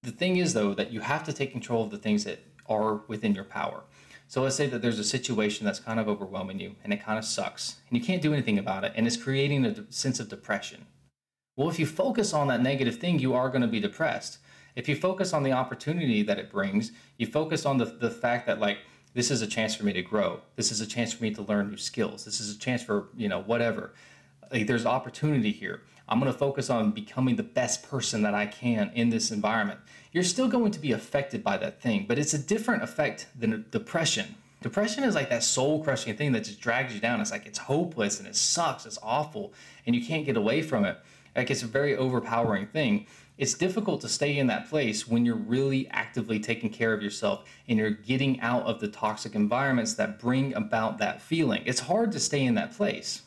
the 0.03 0.11
thing 0.11 0.37
is 0.37 0.53
though 0.53 0.75
that 0.75 0.93
you 0.93 0.99
have 0.99 1.23
to 1.23 1.33
take 1.33 1.51
control 1.51 1.83
of 1.83 1.89
the 1.89 1.97
things 1.97 2.23
that 2.25 2.39
are 2.67 3.01
within 3.07 3.33
your 3.33 3.43
power. 3.43 3.83
So 4.27 4.41
let's 4.41 4.55
say 4.55 4.67
that 4.67 4.81
there's 4.81 4.99
a 4.99 5.03
situation 5.03 5.65
that's 5.65 5.79
kind 5.79 5.99
of 5.99 6.07
overwhelming 6.07 6.59
you 6.59 6.75
and 6.83 6.91
it 6.91 7.03
kind 7.03 7.19
of 7.19 7.25
sucks 7.25 7.75
and 7.89 7.97
you 7.97 8.03
can't 8.03 8.21
do 8.21 8.33
anything 8.33 8.57
about 8.57 8.83
it 8.83 8.91
and 8.95 9.05
it's 9.05 9.17
creating 9.17 9.65
a 9.65 9.91
sense 9.91 10.19
of 10.19 10.29
depression. 10.29 10.87
Well, 11.55 11.69
if 11.69 11.79
you 11.79 11.85
focus 11.85 12.33
on 12.33 12.47
that 12.47 12.61
negative 12.61 12.97
thing, 12.97 13.19
you 13.19 13.33
are 13.33 13.49
going 13.49 13.61
to 13.61 13.67
be 13.67 13.79
depressed. 13.79 14.39
If 14.75 14.89
you 14.89 14.95
focus 14.95 15.31
on 15.31 15.43
the 15.43 15.53
opportunity 15.53 16.21
that 16.23 16.37
it 16.37 16.51
brings, 16.51 16.91
you 17.17 17.27
focus 17.27 17.65
on 17.65 17.77
the, 17.77 17.85
the 17.85 18.11
fact 18.11 18.45
that, 18.47 18.59
like, 18.59 18.79
this 19.13 19.31
is 19.31 19.41
a 19.41 19.47
chance 19.47 19.73
for 19.73 19.85
me 19.85 19.93
to 19.93 20.01
grow. 20.01 20.41
This 20.57 20.71
is 20.71 20.81
a 20.81 20.85
chance 20.85 21.13
for 21.13 21.23
me 21.23 21.33
to 21.33 21.41
learn 21.41 21.69
new 21.69 21.77
skills. 21.77 22.25
This 22.25 22.41
is 22.41 22.53
a 22.53 22.59
chance 22.59 22.83
for, 22.83 23.07
you 23.15 23.29
know, 23.29 23.41
whatever. 23.41 23.93
Like, 24.51 24.67
there's 24.67 24.85
opportunity 24.85 25.51
here. 25.51 25.83
I'm 26.09 26.19
going 26.19 26.31
to 26.31 26.37
focus 26.37 26.69
on 26.69 26.91
becoming 26.91 27.37
the 27.37 27.43
best 27.43 27.89
person 27.89 28.21
that 28.23 28.35
I 28.35 28.45
can 28.45 28.91
in 28.93 29.09
this 29.09 29.31
environment. 29.31 29.79
You're 30.11 30.23
still 30.23 30.49
going 30.49 30.71
to 30.71 30.79
be 30.79 30.91
affected 30.91 31.41
by 31.41 31.57
that 31.57 31.81
thing, 31.81 32.05
but 32.07 32.19
it's 32.19 32.33
a 32.33 32.37
different 32.37 32.83
effect 32.83 33.27
than 33.37 33.65
depression. 33.71 34.35
Depression 34.61 35.03
is 35.03 35.15
like 35.15 35.29
that 35.29 35.43
soul 35.43 35.83
crushing 35.83 36.15
thing 36.15 36.31
that 36.31 36.43
just 36.43 36.59
drags 36.59 36.93
you 36.93 36.99
down. 36.99 37.21
It's 37.21 37.31
like 37.31 37.45
it's 37.45 37.59
hopeless 37.59 38.19
and 38.19 38.27
it 38.27 38.35
sucks. 38.35 38.85
It's 38.85 38.97
awful 39.01 39.53
and 39.85 39.95
you 39.95 40.03
can't 40.05 40.25
get 40.25 40.37
away 40.37 40.61
from 40.61 40.85
it. 40.85 40.97
Like 41.35 41.51
it's 41.51 41.63
a 41.63 41.67
very 41.67 41.95
overpowering 41.95 42.67
thing. 42.67 43.07
It's 43.37 43.53
difficult 43.53 43.99
to 44.01 44.09
stay 44.09 44.37
in 44.37 44.47
that 44.47 44.69
place 44.69 45.07
when 45.07 45.25
you're 45.25 45.35
really 45.35 45.89
actively 45.89 46.39
taking 46.39 46.69
care 46.69 46.93
of 46.93 47.03
yourself 47.03 47.43
and 47.67 47.77
you're 47.77 47.89
getting 47.89 48.39
out 48.39 48.63
of 48.63 48.79
the 48.79 48.87
toxic 48.87 49.35
environments 49.35 49.95
that 49.95 50.19
bring 50.19 50.53
about 50.53 50.99
that 50.99 51.21
feeling. 51.21 51.61
It's 51.65 51.81
hard 51.81 52.13
to 52.13 52.19
stay 52.19 52.45
in 52.45 52.55
that 52.55 52.71
place. 52.71 53.23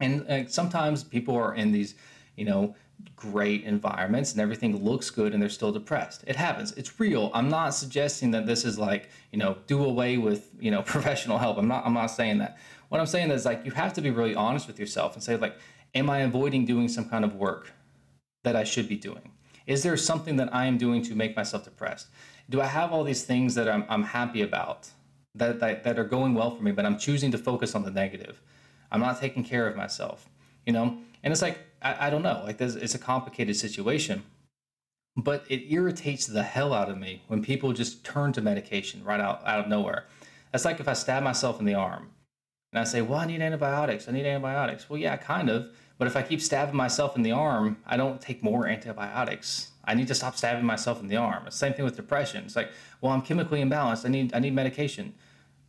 And 0.00 0.26
uh, 0.28 0.46
sometimes 0.46 1.04
people 1.04 1.36
are 1.36 1.54
in 1.54 1.72
these, 1.72 1.94
you 2.36 2.46
know, 2.46 2.74
great 3.16 3.64
environments 3.64 4.32
and 4.32 4.40
everything 4.40 4.82
looks 4.84 5.10
good 5.10 5.32
and 5.32 5.42
they're 5.42 5.48
still 5.48 5.72
depressed. 5.72 6.24
It 6.26 6.36
happens. 6.36 6.72
It's 6.72 6.98
real. 6.98 7.30
I'm 7.34 7.48
not 7.48 7.74
suggesting 7.74 8.30
that 8.32 8.46
this 8.46 8.64
is 8.64 8.78
like, 8.78 9.08
you 9.32 9.38
know, 9.38 9.58
do 9.66 9.84
away 9.84 10.18
with, 10.18 10.50
you 10.58 10.70
know, 10.70 10.82
professional 10.94 11.38
help. 11.38 11.58
I'm 11.58 11.68
not 11.68 11.84
I'm 11.84 11.94
not 11.94 12.06
saying 12.06 12.38
that. 12.38 12.58
What 12.88 13.00
I'm 13.00 13.06
saying 13.06 13.30
is 13.30 13.44
like 13.44 13.64
you 13.64 13.72
have 13.72 13.92
to 13.94 14.00
be 14.00 14.10
really 14.10 14.34
honest 14.34 14.66
with 14.66 14.78
yourself 14.78 15.14
and 15.14 15.22
say 15.22 15.36
like 15.36 15.58
Am 15.94 16.10
I 16.10 16.18
avoiding 16.18 16.64
doing 16.64 16.88
some 16.88 17.08
kind 17.08 17.24
of 17.24 17.34
work 17.34 17.72
that 18.44 18.56
I 18.56 18.64
should 18.64 18.88
be 18.88 18.96
doing? 18.96 19.32
Is 19.66 19.82
there 19.82 19.96
something 19.96 20.36
that 20.36 20.54
I 20.54 20.66
am 20.66 20.78
doing 20.78 21.02
to 21.02 21.14
make 21.14 21.36
myself 21.36 21.64
depressed? 21.64 22.08
Do 22.48 22.60
I 22.60 22.66
have 22.66 22.92
all 22.92 23.04
these 23.04 23.24
things 23.24 23.54
that 23.54 23.68
I'm, 23.68 23.84
I'm 23.88 24.02
happy 24.02 24.42
about 24.42 24.88
that, 25.34 25.60
that, 25.60 25.84
that 25.84 25.98
are 25.98 26.04
going 26.04 26.34
well 26.34 26.50
for 26.54 26.62
me, 26.62 26.72
but 26.72 26.86
I'm 26.86 26.98
choosing 26.98 27.30
to 27.32 27.38
focus 27.38 27.74
on 27.74 27.82
the 27.82 27.90
negative? 27.90 28.40
I'm 28.90 29.00
not 29.00 29.20
taking 29.20 29.44
care 29.44 29.66
of 29.66 29.76
myself, 29.76 30.28
you 30.64 30.72
know? 30.72 30.98
And 31.22 31.32
it's 31.32 31.42
like, 31.42 31.58
I, 31.82 32.06
I 32.06 32.10
don't 32.10 32.22
know, 32.22 32.42
like 32.44 32.58
this, 32.58 32.74
it's 32.74 32.94
a 32.94 32.98
complicated 32.98 33.56
situation, 33.56 34.22
but 35.16 35.44
it 35.48 35.70
irritates 35.70 36.26
the 36.26 36.42
hell 36.42 36.72
out 36.72 36.88
of 36.88 36.96
me 36.96 37.22
when 37.26 37.42
people 37.42 37.72
just 37.72 38.04
turn 38.04 38.32
to 38.32 38.40
medication 38.40 39.04
right 39.04 39.20
out, 39.20 39.42
out 39.46 39.60
of 39.60 39.68
nowhere. 39.68 40.06
That's 40.52 40.64
like 40.64 40.80
if 40.80 40.88
I 40.88 40.94
stab 40.94 41.22
myself 41.22 41.60
in 41.60 41.66
the 41.66 41.74
arm 41.74 42.10
and 42.72 42.80
I 42.80 42.84
say, 42.84 43.00
well, 43.00 43.18
I 43.18 43.26
need 43.26 43.40
antibiotics. 43.40 44.08
I 44.08 44.12
need 44.12 44.26
antibiotics. 44.26 44.90
Well, 44.90 44.98
yeah, 44.98 45.16
kind 45.16 45.48
of. 45.48 45.68
But 45.96 46.06
if 46.06 46.16
I 46.16 46.22
keep 46.22 46.40
stabbing 46.40 46.76
myself 46.76 47.16
in 47.16 47.22
the 47.22 47.32
arm, 47.32 47.78
I 47.86 47.96
don't 47.96 48.20
take 48.20 48.42
more 48.42 48.66
antibiotics. 48.66 49.70
I 49.84 49.94
need 49.94 50.06
to 50.08 50.14
stop 50.14 50.36
stabbing 50.36 50.64
myself 50.64 51.00
in 51.00 51.08
the 51.08 51.16
arm. 51.16 51.44
The 51.46 51.50
same 51.50 51.72
thing 51.72 51.84
with 51.84 51.96
depression. 51.96 52.44
It's 52.44 52.56
like, 52.56 52.70
well, 53.00 53.12
I'm 53.12 53.22
chemically 53.22 53.62
imbalanced. 53.62 54.04
I 54.04 54.10
need 54.10 54.34
I 54.34 54.38
need 54.38 54.54
medication. 54.54 55.14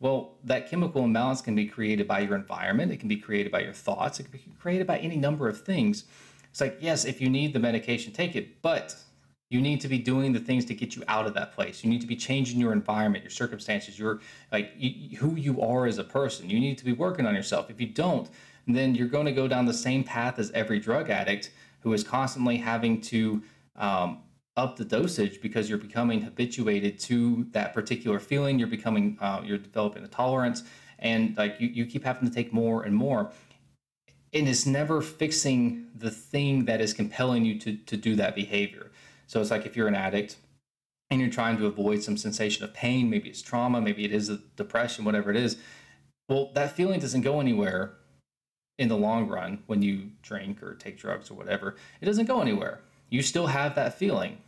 Well, 0.01 0.35
that 0.43 0.69
chemical 0.69 1.03
imbalance 1.03 1.41
can 1.41 1.55
be 1.55 1.67
created 1.67 2.07
by 2.07 2.19
your 2.19 2.35
environment. 2.35 2.91
It 2.91 2.97
can 2.97 3.09
be 3.09 3.17
created 3.17 3.51
by 3.51 3.61
your 3.61 3.73
thoughts. 3.73 4.19
It 4.19 4.23
can 4.23 4.31
be 4.33 4.43
created 4.59 4.87
by 4.87 4.97
any 4.99 5.17
number 5.17 5.49
of 5.49 5.61
things. 5.61 6.05
It's 6.51 6.61
like, 6.61 6.77
yes, 6.79 7.05
if 7.05 7.21
you 7.21 7.29
need 7.29 7.53
the 7.53 7.59
medication, 7.59 8.13
take 8.13 8.35
it. 8.35 8.61
But 8.61 8.95
You 9.49 9.61
need 9.61 9.81
to 9.81 9.87
be 9.87 9.97
doing 9.97 10.31
the 10.31 10.39
things 10.39 10.63
to 10.65 10.75
get 10.75 10.95
you 10.95 11.03
out 11.07 11.25
of 11.25 11.33
that 11.33 11.53
place. 11.53 11.83
You 11.83 11.89
need 11.89 12.01
to 12.01 12.07
be 12.07 12.15
changing 12.15 12.59
your 12.59 12.71
environment, 12.71 13.23
your 13.23 13.31
circumstances, 13.31 13.97
your 13.97 14.19
like 14.51 14.71
you, 14.77 15.17
who 15.17 15.35
you 15.35 15.59
are 15.61 15.87
as 15.87 15.97
a 15.97 16.03
person. 16.03 16.49
You 16.49 16.59
need 16.59 16.77
to 16.77 16.85
be 16.85 16.93
working 16.93 17.25
on 17.25 17.33
yourself. 17.33 17.69
If 17.71 17.81
you 17.81 17.87
don't, 17.87 18.29
then 18.67 18.93
you're 18.93 19.07
going 19.07 19.25
to 19.25 19.31
go 19.31 19.47
down 19.47 19.65
the 19.65 19.73
same 19.73 20.03
path 20.03 20.37
as 20.37 20.51
every 20.51 20.79
drug 20.79 21.09
addict 21.09 21.49
who 21.79 21.93
is 21.93 22.03
constantly 22.03 22.57
having 22.57 23.01
to 23.01 23.41
um, 23.75 24.19
up 24.55 24.75
the 24.75 24.85
dosage 24.85 25.41
because 25.41 25.67
you're 25.67 25.79
becoming 25.79 26.21
habituated 26.21 26.99
to 26.99 27.47
that 27.51 27.73
particular 27.73 28.19
feeling. 28.19 28.59
You're 28.59 28.67
becoming, 28.67 29.17
uh, 29.19 29.41
you're 29.43 29.57
developing 29.57 30.03
a 30.03 30.07
tolerance, 30.07 30.63
and 30.99 31.35
like 31.37 31.55
you, 31.59 31.69
you 31.69 31.85
keep 31.87 32.03
having 32.03 32.27
to 32.27 32.33
take 32.33 32.53
more 32.53 32.83
and 32.83 32.93
more. 32.93 33.31
And 34.31 34.47
it's 34.47 34.67
never 34.67 35.01
fixing 35.01 35.87
the 35.95 36.11
thing 36.11 36.65
that 36.65 36.81
is 36.81 36.93
compelling 36.93 37.45
you 37.45 37.57
to, 37.61 37.77
to 37.77 37.97
do 37.97 38.15
that 38.17 38.35
behavior. 38.35 38.88
So 39.29 39.39
it's 39.39 39.51
like 39.51 39.67
if 39.67 39.77
you're 39.77 39.87
an 39.87 39.93
addict 39.93 40.37
and 41.11 41.21
you're 41.21 41.29
trying 41.29 41.57
to 41.57 41.67
avoid 41.67 42.01
some 42.01 42.17
sensation 42.17 42.63
of 42.63 42.73
pain, 42.73 43.11
maybe 43.11 43.29
it's 43.29 43.43
trauma, 43.43 43.79
maybe 43.79 44.03
it 44.03 44.11
is 44.11 44.31
depression, 44.55 45.05
whatever 45.05 45.29
it 45.29 45.37
is. 45.37 45.57
Well, 46.27 46.49
that 46.55 46.75
feeling 46.75 46.99
doesn't 46.99 47.21
go 47.21 47.39
anywhere 47.39 47.93
in 48.79 48.87
the 48.87 48.97
long 48.97 49.27
run 49.27 49.61
when 49.67 49.83
you 49.83 50.09
drink 50.23 50.63
or 50.63 50.73
take 50.73 50.97
drugs 50.97 51.29
or 51.29 51.35
whatever. 51.35 51.75
It 52.01 52.07
doesn't 52.07 52.25
go 52.25 52.41
anywhere. 52.41 52.79
You 53.11 53.21
still 53.21 53.45
have 53.45 53.75
that 53.75 53.99
feeling. 53.99 54.39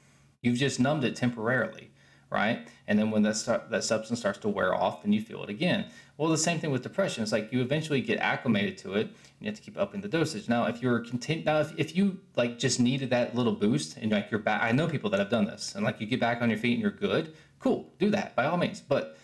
You've 0.42 0.58
just 0.58 0.80
numbed 0.80 1.04
it 1.04 1.16
temporarily, 1.16 1.92
right? 2.32 2.68
And 2.88 2.98
then 2.98 3.12
when 3.12 3.22
that 3.24 3.68
that 3.70 3.84
substance 3.84 4.20
starts 4.20 4.40
to 4.40 4.50
wear 4.50 4.74
off, 4.74 5.04
then 5.04 5.12
you 5.14 5.22
feel 5.22 5.44
it 5.44 5.50
again. 5.50 5.86
Well, 6.18 6.30
the 6.30 6.38
same 6.38 6.60
thing 6.60 6.72
with 6.72 6.82
depression. 6.82 7.24
It's 7.24 7.32
like 7.32 7.52
you 7.52 7.62
eventually 7.62 8.02
get 8.02 8.20
acclimated 8.20 8.78
to 8.80 8.94
it, 8.94 9.08
and 9.08 9.16
you 9.42 9.48
have 9.48 9.56
to 9.56 9.62
keep 9.62 9.78
upping 9.78 10.02
the 10.02 10.08
dosage. 10.08 10.48
Now, 10.48 10.66
if 10.66 10.82
you're 10.82 11.04
continu- 11.04 11.46
now 11.46 11.60
if, 11.60 11.74
if 11.78 11.96
you 11.96 12.20
like 12.36 12.58
just 12.58 12.80
needed 12.80 13.10
that 13.10 13.36
little 13.36 13.54
boost 13.54 13.98
and 13.98 14.12
like 14.12 14.32
you're 14.32 14.40
back, 14.40 14.64
I 14.64 14.72
know 14.72 14.88
people 14.88 15.10
that 15.12 15.20
have 15.20 15.30
done 15.30 15.46
this, 15.46 15.76
and 15.76 15.84
like 15.84 16.00
you 16.00 16.08
get 16.08 16.20
back 16.20 16.42
on 16.42 16.50
your 16.50 16.58
feet 16.60 16.74
and 16.74 16.82
you're 16.82 16.92
good. 16.92 17.34
Cool, 17.60 17.94
do 18.00 18.10
that 18.12 18.36
by 18.36 18.46
all 18.46 18.58
means. 18.58 18.80
But 18.80 19.18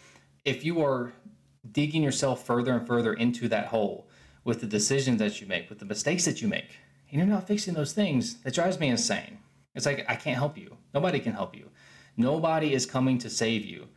if 0.46 0.64
you 0.64 0.84
are 0.84 1.14
digging 1.72 2.04
yourself 2.04 2.46
further 2.46 2.74
and 2.74 2.86
further 2.86 3.14
into 3.14 3.48
that 3.48 3.68
hole 3.68 4.08
with 4.44 4.62
the 4.62 4.68
decisions 4.68 5.20
that 5.20 5.42
you 5.42 5.48
make, 5.48 5.70
with 5.70 5.80
the 5.80 5.86
mistakes 5.86 6.26
that 6.26 6.42
you 6.42 6.48
make, 6.48 6.78
and 7.10 7.20
you're 7.20 7.28
not 7.28 7.48
fixing 7.48 7.74
those 7.74 7.94
things, 7.94 8.36
that 8.42 8.54
drives 8.54 8.80
me 8.80 8.90
insane. 8.90 9.40
It's 9.76 9.86
like 9.86 10.06
I 10.10 10.16
can't 10.16 10.38
help 10.38 10.58
you. 10.58 10.76
Nobody 10.94 11.20
can 11.20 11.34
help 11.34 11.56
you. 11.56 11.70
Nobody 12.18 12.74
is 12.74 12.88
coming 12.88 13.20
to 13.20 13.30
save 13.30 13.64
you. 13.64 13.88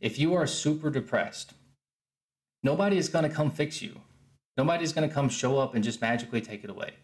If 0.00 0.18
you 0.18 0.34
are 0.34 0.46
super 0.46 0.88
depressed, 0.88 1.52
nobody 2.62 2.96
is 2.96 3.10
going 3.10 3.28
to 3.28 3.34
come 3.34 3.50
fix 3.50 3.82
you. 3.82 4.00
Nobody's 4.56 4.94
going 4.94 5.06
to 5.06 5.14
come 5.14 5.28
show 5.28 5.58
up 5.58 5.74
and 5.74 5.84
just 5.84 6.00
magically 6.00 6.40
take 6.40 6.64
it 6.64 6.70
away. 6.70 6.94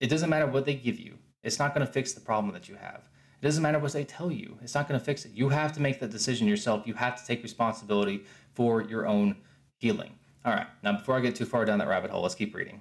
It 0.00 0.08
doesn't 0.08 0.28
matter 0.28 0.46
what 0.46 0.66
they 0.66 0.74
give 0.74 1.00
you, 1.00 1.16
it's 1.42 1.58
not 1.58 1.74
going 1.74 1.86
to 1.86 1.92
fix 1.92 2.12
the 2.12 2.20
problem 2.20 2.52
that 2.52 2.68
you 2.68 2.74
have. 2.76 3.08
It 3.40 3.46
doesn't 3.46 3.62
matter 3.62 3.78
what 3.78 3.92
they 3.92 4.04
tell 4.04 4.30
you, 4.30 4.58
it's 4.62 4.74
not 4.74 4.86
going 4.86 5.00
to 5.00 5.04
fix 5.04 5.24
it. 5.24 5.32
You 5.32 5.48
have 5.48 5.72
to 5.72 5.80
make 5.80 5.98
that 6.00 6.10
decision 6.10 6.46
yourself. 6.46 6.86
You 6.86 6.94
have 6.94 7.18
to 7.20 7.26
take 7.26 7.42
responsibility 7.42 8.24
for 8.52 8.82
your 8.82 9.06
own 9.06 9.36
healing. 9.78 10.12
All 10.44 10.52
right, 10.52 10.66
now 10.82 10.92
before 10.92 11.16
I 11.16 11.20
get 11.20 11.36
too 11.36 11.46
far 11.46 11.64
down 11.64 11.78
that 11.78 11.88
rabbit 11.88 12.10
hole, 12.10 12.22
let's 12.22 12.34
keep 12.34 12.54
reading. 12.54 12.80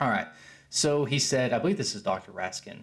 All 0.00 0.08
right, 0.08 0.26
so 0.68 1.04
he 1.04 1.18
said, 1.18 1.52
I 1.52 1.58
believe 1.58 1.78
this 1.78 1.94
is 1.94 2.02
Dr. 2.02 2.32
Raskin. 2.32 2.82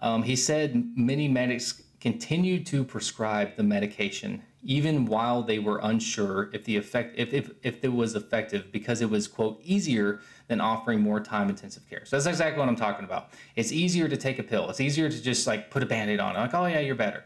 Um, 0.00 0.22
he 0.22 0.36
said 0.36 0.92
many 0.96 1.28
medics 1.28 1.82
continued 2.00 2.66
to 2.66 2.84
prescribe 2.84 3.56
the 3.56 3.62
medication 3.62 4.42
even 4.66 5.04
while 5.04 5.42
they 5.42 5.60
were 5.60 5.78
unsure 5.84 6.50
if 6.52 6.64
the 6.64 6.76
effect 6.76 7.16
if, 7.16 7.32
if, 7.32 7.50
if 7.62 7.84
it 7.84 7.92
was 7.92 8.16
effective 8.16 8.72
because 8.72 9.00
it 9.00 9.08
was 9.08 9.28
quote 9.28 9.60
easier 9.62 10.20
than 10.48 10.60
offering 10.60 11.00
more 11.00 11.20
time 11.20 11.48
intensive 11.48 11.88
care. 11.88 12.04
So 12.04 12.16
that's 12.16 12.26
exactly 12.26 12.58
what 12.58 12.68
i'm 12.68 12.76
talking 12.76 13.04
about. 13.04 13.30
It's 13.54 13.70
easier 13.70 14.08
to 14.08 14.16
take 14.16 14.40
a 14.40 14.42
pill. 14.42 14.68
It's 14.68 14.80
easier 14.80 15.08
to 15.08 15.22
just 15.22 15.46
like 15.46 15.70
put 15.70 15.84
a 15.84 15.86
band-aid 15.86 16.18
on 16.18 16.34
like 16.34 16.52
oh 16.52 16.66
yeah 16.66 16.80
you're 16.80 16.96
better. 16.96 17.24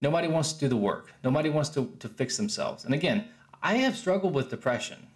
Nobody 0.00 0.28
wants 0.28 0.54
to 0.54 0.60
do 0.60 0.68
the 0.68 0.76
work. 0.76 1.12
Nobody 1.22 1.50
wants 1.50 1.68
to, 1.70 1.92
to 1.98 2.08
fix 2.08 2.36
themselves. 2.38 2.84
And 2.84 2.94
again 2.94 3.28
i 3.62 3.74
have 3.74 3.94
struggled 3.94 4.34
with 4.34 4.48
depression. 4.48 5.06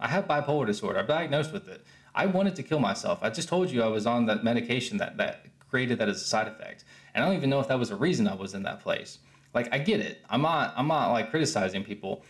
I 0.00 0.08
have 0.08 0.26
bipolar 0.26 0.66
disorder. 0.66 1.00
I'm 1.00 1.06
diagnosed 1.06 1.52
with 1.52 1.68
it. 1.68 1.84
I 2.14 2.24
wanted 2.24 2.56
to 2.56 2.62
kill 2.62 2.78
myself. 2.78 3.18
I 3.20 3.28
just 3.28 3.48
told 3.48 3.70
you 3.70 3.82
i 3.82 3.88
was 3.88 4.06
on 4.06 4.24
that 4.26 4.42
medication 4.42 4.96
that 4.96 5.18
that 5.18 5.44
created 5.70 5.98
that 5.98 6.08
as 6.08 6.20
a 6.20 6.24
side 6.24 6.48
effect. 6.48 6.84
And 7.14 7.24
I 7.24 7.26
don't 7.26 7.36
even 7.36 7.50
know 7.50 7.60
if 7.60 7.68
that 7.68 7.78
was 7.78 7.90
a 7.90 7.96
reason 7.96 8.26
I 8.28 8.34
was 8.34 8.54
in 8.54 8.62
that 8.64 8.80
place. 8.80 9.18
Like 9.54 9.68
I 9.72 9.78
get 9.78 10.00
it. 10.00 10.24
I'm 10.28 10.42
not 10.42 10.74
I'm 10.76 10.88
not 10.88 11.12
like 11.12 11.30
criticizing 11.30 11.84
people. 11.84 12.24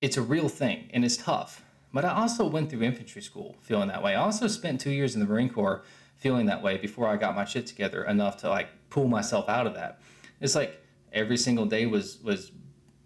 It's 0.00 0.16
a 0.16 0.22
real 0.22 0.48
thing 0.48 0.90
and 0.92 1.04
it's 1.04 1.16
tough. 1.16 1.64
But 1.92 2.04
I 2.04 2.10
also 2.10 2.44
went 2.44 2.70
through 2.70 2.82
infantry 2.82 3.22
school 3.22 3.56
feeling 3.60 3.88
that 3.88 4.02
way. 4.02 4.14
I 4.14 4.20
also 4.20 4.48
spent 4.48 4.80
2 4.80 4.90
years 4.90 5.14
in 5.14 5.20
the 5.20 5.26
Marine 5.26 5.48
Corps 5.48 5.84
feeling 6.16 6.46
that 6.46 6.62
way 6.62 6.76
before 6.76 7.08
I 7.08 7.16
got 7.16 7.36
my 7.36 7.44
shit 7.44 7.66
together 7.66 8.04
enough 8.04 8.36
to 8.38 8.48
like 8.48 8.68
pull 8.90 9.06
myself 9.06 9.48
out 9.48 9.66
of 9.66 9.74
that. 9.74 10.00
It's 10.40 10.54
like 10.54 10.82
every 11.12 11.36
single 11.36 11.66
day 11.66 11.86
was 11.86 12.20
was 12.22 12.52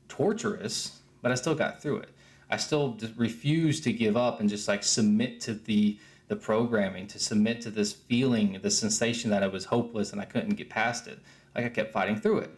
torturous, 0.09 1.01
but 1.23 1.31
I 1.31 1.35
still 1.35 1.55
got 1.55 1.83
through 1.83 1.99
it. 1.99 2.11
I 2.51 2.57
still 2.57 2.99
refused 3.17 3.85
to 3.85 3.93
give 3.93 4.17
up 4.17 4.41
and 4.41 4.49
just 4.49 4.69
like 4.69 4.83
submit 4.83 5.41
to 5.43 5.55
the 5.55 5.99
the 6.29 6.37
programming 6.37 7.07
to 7.09 7.19
submit 7.19 7.61
to 7.63 7.71
this 7.71 7.93
feeling, 7.93 8.59
the 8.63 8.71
sensation 8.71 9.31
that 9.31 9.43
I 9.43 9.47
was 9.47 9.67
hopeless 9.67 10.13
and 10.13 10.21
I 10.21 10.27
couldn't 10.27 10.55
get 10.55 10.69
past 10.69 11.09
it. 11.09 11.19
Like 11.55 11.65
I 11.65 11.69
kept 11.71 11.93
fighting 11.93 12.21
through 12.21 12.41
it. 12.41 12.51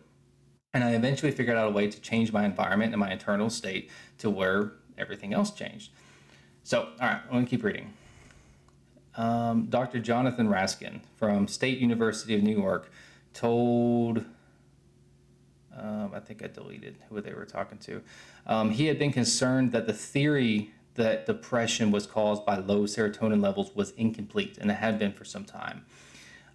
And 0.74 0.84
I 0.84 0.90
eventually 0.90 1.32
figured 1.32 1.56
out 1.56 1.68
a 1.68 1.70
way 1.70 1.88
to 1.88 2.00
change 2.00 2.32
my 2.32 2.44
environment 2.44 2.92
and 2.92 3.00
my 3.00 3.12
internal 3.12 3.48
state 3.48 3.90
to 4.18 4.28
where 4.28 4.72
everything 4.98 5.32
else 5.32 5.52
changed. 5.52 5.90
So, 6.62 6.80
all 7.00 7.08
right, 7.08 7.20
I'm 7.24 7.30
going 7.30 7.44
to 7.44 7.50
keep 7.50 7.64
reading. 7.64 7.92
Um, 9.16 9.66
Dr. 9.66 9.98
Jonathan 9.98 10.48
Raskin 10.48 11.00
from 11.16 11.48
State 11.48 11.78
University 11.78 12.34
of 12.34 12.42
New 12.42 12.56
York 12.56 12.90
told, 13.34 14.24
um, 15.76 16.12
I 16.14 16.20
think 16.20 16.44
I 16.44 16.46
deleted 16.46 16.96
who 17.08 17.20
they 17.20 17.32
were 17.32 17.46
talking 17.46 17.78
to. 17.78 18.02
Um, 18.46 18.70
he 18.70 18.86
had 18.86 18.98
been 18.98 19.12
concerned 19.12 19.72
that 19.72 19.86
the 19.86 19.92
theory 19.92 20.72
that 21.00 21.26
depression 21.26 21.90
was 21.90 22.06
caused 22.06 22.44
by 22.44 22.56
low 22.56 22.82
serotonin 22.84 23.42
levels 23.42 23.74
was 23.74 23.90
incomplete, 23.92 24.58
and 24.58 24.70
it 24.70 24.74
had 24.74 24.98
been 24.98 25.12
for 25.12 25.24
some 25.24 25.44
time. 25.44 25.84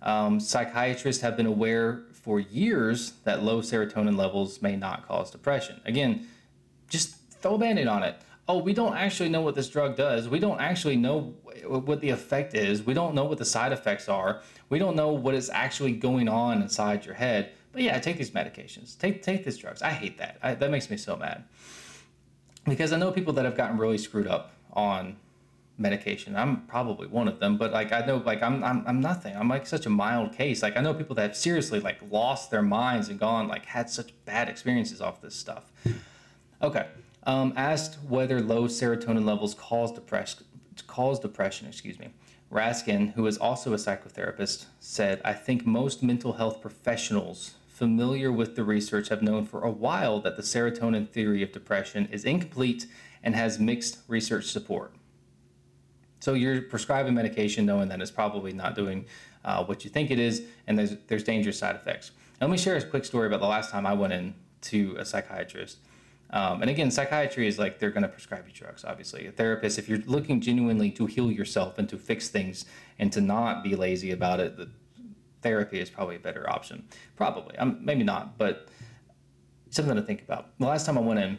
Um, 0.01 0.39
psychiatrists 0.39 1.21
have 1.21 1.35
been 1.35 1.45
aware 1.45 2.03
for 2.13 2.39
years 2.39 3.13
that 3.23 3.43
low 3.43 3.61
serotonin 3.61 4.17
levels 4.17 4.61
may 4.61 4.75
not 4.75 5.07
cause 5.07 5.31
depression. 5.31 5.81
Again, 5.85 6.27
just 6.89 7.15
throw 7.41 7.55
a 7.55 7.57
band 7.57 7.79
aid 7.79 7.87
on 7.87 8.03
it. 8.03 8.15
Oh, 8.47 8.59
we 8.59 8.73
don't 8.73 8.95
actually 8.95 9.29
know 9.29 9.41
what 9.41 9.55
this 9.55 9.69
drug 9.69 9.95
does. 9.95 10.29
We 10.29 10.39
don't 10.39 10.61
actually 10.61 10.97
know 10.97 11.33
what 11.65 11.99
the 11.99 12.11
effect 12.11 12.53
is. 12.53 12.83
We 12.83 12.93
don't 12.93 13.15
know 13.15 13.25
what 13.25 13.39
the 13.39 13.45
side 13.45 13.71
effects 13.71 14.07
are. 14.07 14.41
We 14.69 14.77
don't 14.77 14.95
know 14.95 15.09
what 15.09 15.33
is 15.33 15.49
actually 15.49 15.93
going 15.93 16.29
on 16.29 16.61
inside 16.61 17.05
your 17.05 17.15
head. 17.15 17.51
But 17.71 17.81
yeah, 17.81 17.97
take 17.99 18.17
these 18.17 18.31
medications. 18.31 18.97
Take 18.97 19.23
take 19.23 19.43
these 19.43 19.57
drugs. 19.57 19.81
I 19.81 19.89
hate 19.89 20.19
that. 20.19 20.37
I, 20.43 20.53
that 20.53 20.69
makes 20.69 20.89
me 20.91 20.97
so 20.97 21.15
mad 21.15 21.43
because 22.65 22.91
I 22.91 22.97
know 22.97 23.11
people 23.11 23.33
that 23.33 23.45
have 23.45 23.55
gotten 23.55 23.77
really 23.77 23.97
screwed 23.97 24.27
up 24.27 24.53
on 24.73 25.17
medication. 25.77 26.35
I'm 26.35 26.65
probably 26.67 27.07
one 27.07 27.27
of 27.27 27.39
them, 27.39 27.57
but 27.57 27.71
like 27.71 27.91
I 27.91 28.05
know 28.05 28.17
like 28.17 28.41
I'm 28.41 28.63
I'm 28.63 28.83
I'm 28.87 29.01
nothing. 29.01 29.35
I'm 29.35 29.49
like 29.49 29.67
such 29.67 29.85
a 29.85 29.89
mild 29.89 30.33
case. 30.33 30.61
Like 30.61 30.77
I 30.77 30.81
know 30.81 30.93
people 30.93 31.15
that 31.15 31.21
have 31.23 31.35
seriously 31.35 31.79
like 31.79 31.99
lost 32.09 32.51
their 32.51 32.61
minds 32.61 33.09
and 33.09 33.19
gone 33.19 33.47
like 33.47 33.65
had 33.65 33.89
such 33.89 34.13
bad 34.25 34.49
experiences 34.49 35.01
off 35.01 35.21
this 35.21 35.35
stuff. 35.35 35.71
Okay. 36.61 36.87
Um, 37.23 37.53
asked 37.57 37.97
whether 38.07 38.39
low 38.39 38.65
serotonin 38.65 39.25
levels 39.25 39.55
cause 39.55 39.91
depression 39.91 40.45
cause 40.87 41.19
depression, 41.19 41.67
excuse 41.67 41.99
me. 41.99 42.09
Raskin, 42.51 43.13
who 43.13 43.25
is 43.27 43.37
also 43.37 43.73
a 43.73 43.77
psychotherapist, 43.77 44.65
said, 44.79 45.19
I 45.25 45.33
think 45.33 45.65
most 45.65 46.03
mental 46.03 46.33
health 46.33 46.61
professionals 46.61 47.55
familiar 47.75 48.31
with 48.31 48.55
the 48.55 48.63
research 48.63 49.09
have 49.09 49.21
known 49.21 49.45
for 49.45 49.61
a 49.61 49.69
while 49.69 50.21
that 50.21 50.37
the 50.37 50.41
serotonin 50.41 51.09
theory 51.09 51.43
of 51.43 51.51
depression 51.51 52.07
is 52.09 52.23
incomplete 52.23 52.87
and 53.21 53.35
has 53.35 53.59
mixed 53.59 53.99
research 54.07 54.45
support. 54.45 54.95
So 56.21 56.35
you're 56.35 56.61
prescribing 56.61 57.13
medication 57.13 57.65
knowing 57.65 57.89
that 57.89 57.99
it's 57.99 58.11
probably 58.11 58.53
not 58.53 58.75
doing 58.75 59.05
uh, 59.43 59.65
what 59.65 59.83
you 59.83 59.89
think 59.89 60.09
it 60.09 60.19
is, 60.19 60.43
and 60.67 60.79
there's 60.79 60.95
there's 61.07 61.23
dangerous 61.23 61.59
side 61.59 61.75
effects. 61.75 62.11
let 62.39 62.49
me 62.49 62.57
share 62.57 62.77
a 62.77 62.81
quick 62.81 63.03
story 63.03 63.27
about 63.27 63.41
the 63.41 63.47
last 63.47 63.71
time 63.71 63.85
I 63.85 63.93
went 63.93 64.13
in 64.13 64.33
to 64.61 64.95
a 64.97 65.03
psychiatrist. 65.03 65.79
Um, 66.31 66.61
and 66.61 66.69
again, 66.71 66.89
psychiatry 66.89 67.45
is 67.45 67.59
like 67.59 67.77
they're 67.79 67.91
going 67.91 68.03
to 68.03 68.09
prescribe 68.09 68.45
you 68.47 68.53
drugs. 68.53 68.85
Obviously, 68.85 69.27
a 69.27 69.31
therapist, 69.31 69.77
if 69.77 69.89
you're 69.89 69.99
looking 70.05 70.39
genuinely 70.39 70.91
to 70.91 71.05
heal 71.07 71.29
yourself 71.29 71.77
and 71.77 71.87
to 71.89 71.97
fix 71.97 72.29
things 72.29 72.65
and 72.97 73.11
to 73.11 73.21
not 73.21 73.63
be 73.63 73.75
lazy 73.75 74.11
about 74.11 74.39
it, 74.39 74.57
therapy 75.45 75.79
is 75.79 75.91
probably 75.91 76.15
a 76.15 76.19
better 76.19 76.49
option. 76.49 76.87
Probably. 77.15 77.55
Maybe 77.79 78.03
not, 78.03 78.35
but 78.39 78.67
something 79.69 79.95
to 79.95 80.01
think 80.01 80.23
about. 80.23 80.57
The 80.57 80.65
last 80.65 80.87
time 80.87 80.97
I 80.97 81.01
went 81.01 81.19
in, 81.19 81.37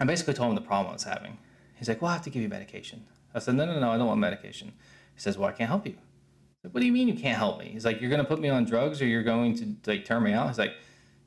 I 0.00 0.04
basically 0.04 0.32
told 0.32 0.48
him 0.48 0.54
the 0.54 0.62
problem 0.62 0.88
I 0.90 0.94
was 0.94 1.04
having. 1.04 1.36
He's 1.76 1.88
like, 1.88 2.00
well, 2.00 2.10
I 2.10 2.14
have 2.14 2.22
to 2.22 2.30
give 2.30 2.40
you 2.40 2.48
medication. 2.48 3.04
I 3.34 3.40
said, 3.40 3.54
no, 3.56 3.66
no, 3.66 3.78
no, 3.78 3.90
I 3.90 3.98
don't 3.98 4.06
want 4.06 4.18
medication. 4.18 4.72
He 5.14 5.20
says, 5.20 5.36
well, 5.36 5.46
I 5.46 5.52
can't 5.52 5.68
help 5.68 5.86
you. 5.86 5.96
Like, 6.64 6.72
what 6.72 6.80
do 6.80 6.86
you 6.86 6.92
mean 6.92 7.06
you 7.06 7.14
can't 7.14 7.36
help 7.36 7.58
me? 7.58 7.68
He's 7.70 7.84
like, 7.84 8.00
you're 8.00 8.08
going 8.08 8.22
to 8.22 8.26
put 8.26 8.40
me 8.40 8.48
on 8.48 8.64
drugs 8.64 9.02
or 9.02 9.06
you're 9.06 9.22
going 9.22 9.54
to 9.56 9.90
like 9.90 10.06
turn 10.06 10.22
me 10.22 10.32
out? 10.32 10.48
He's 10.48 10.58
like, 10.58 10.72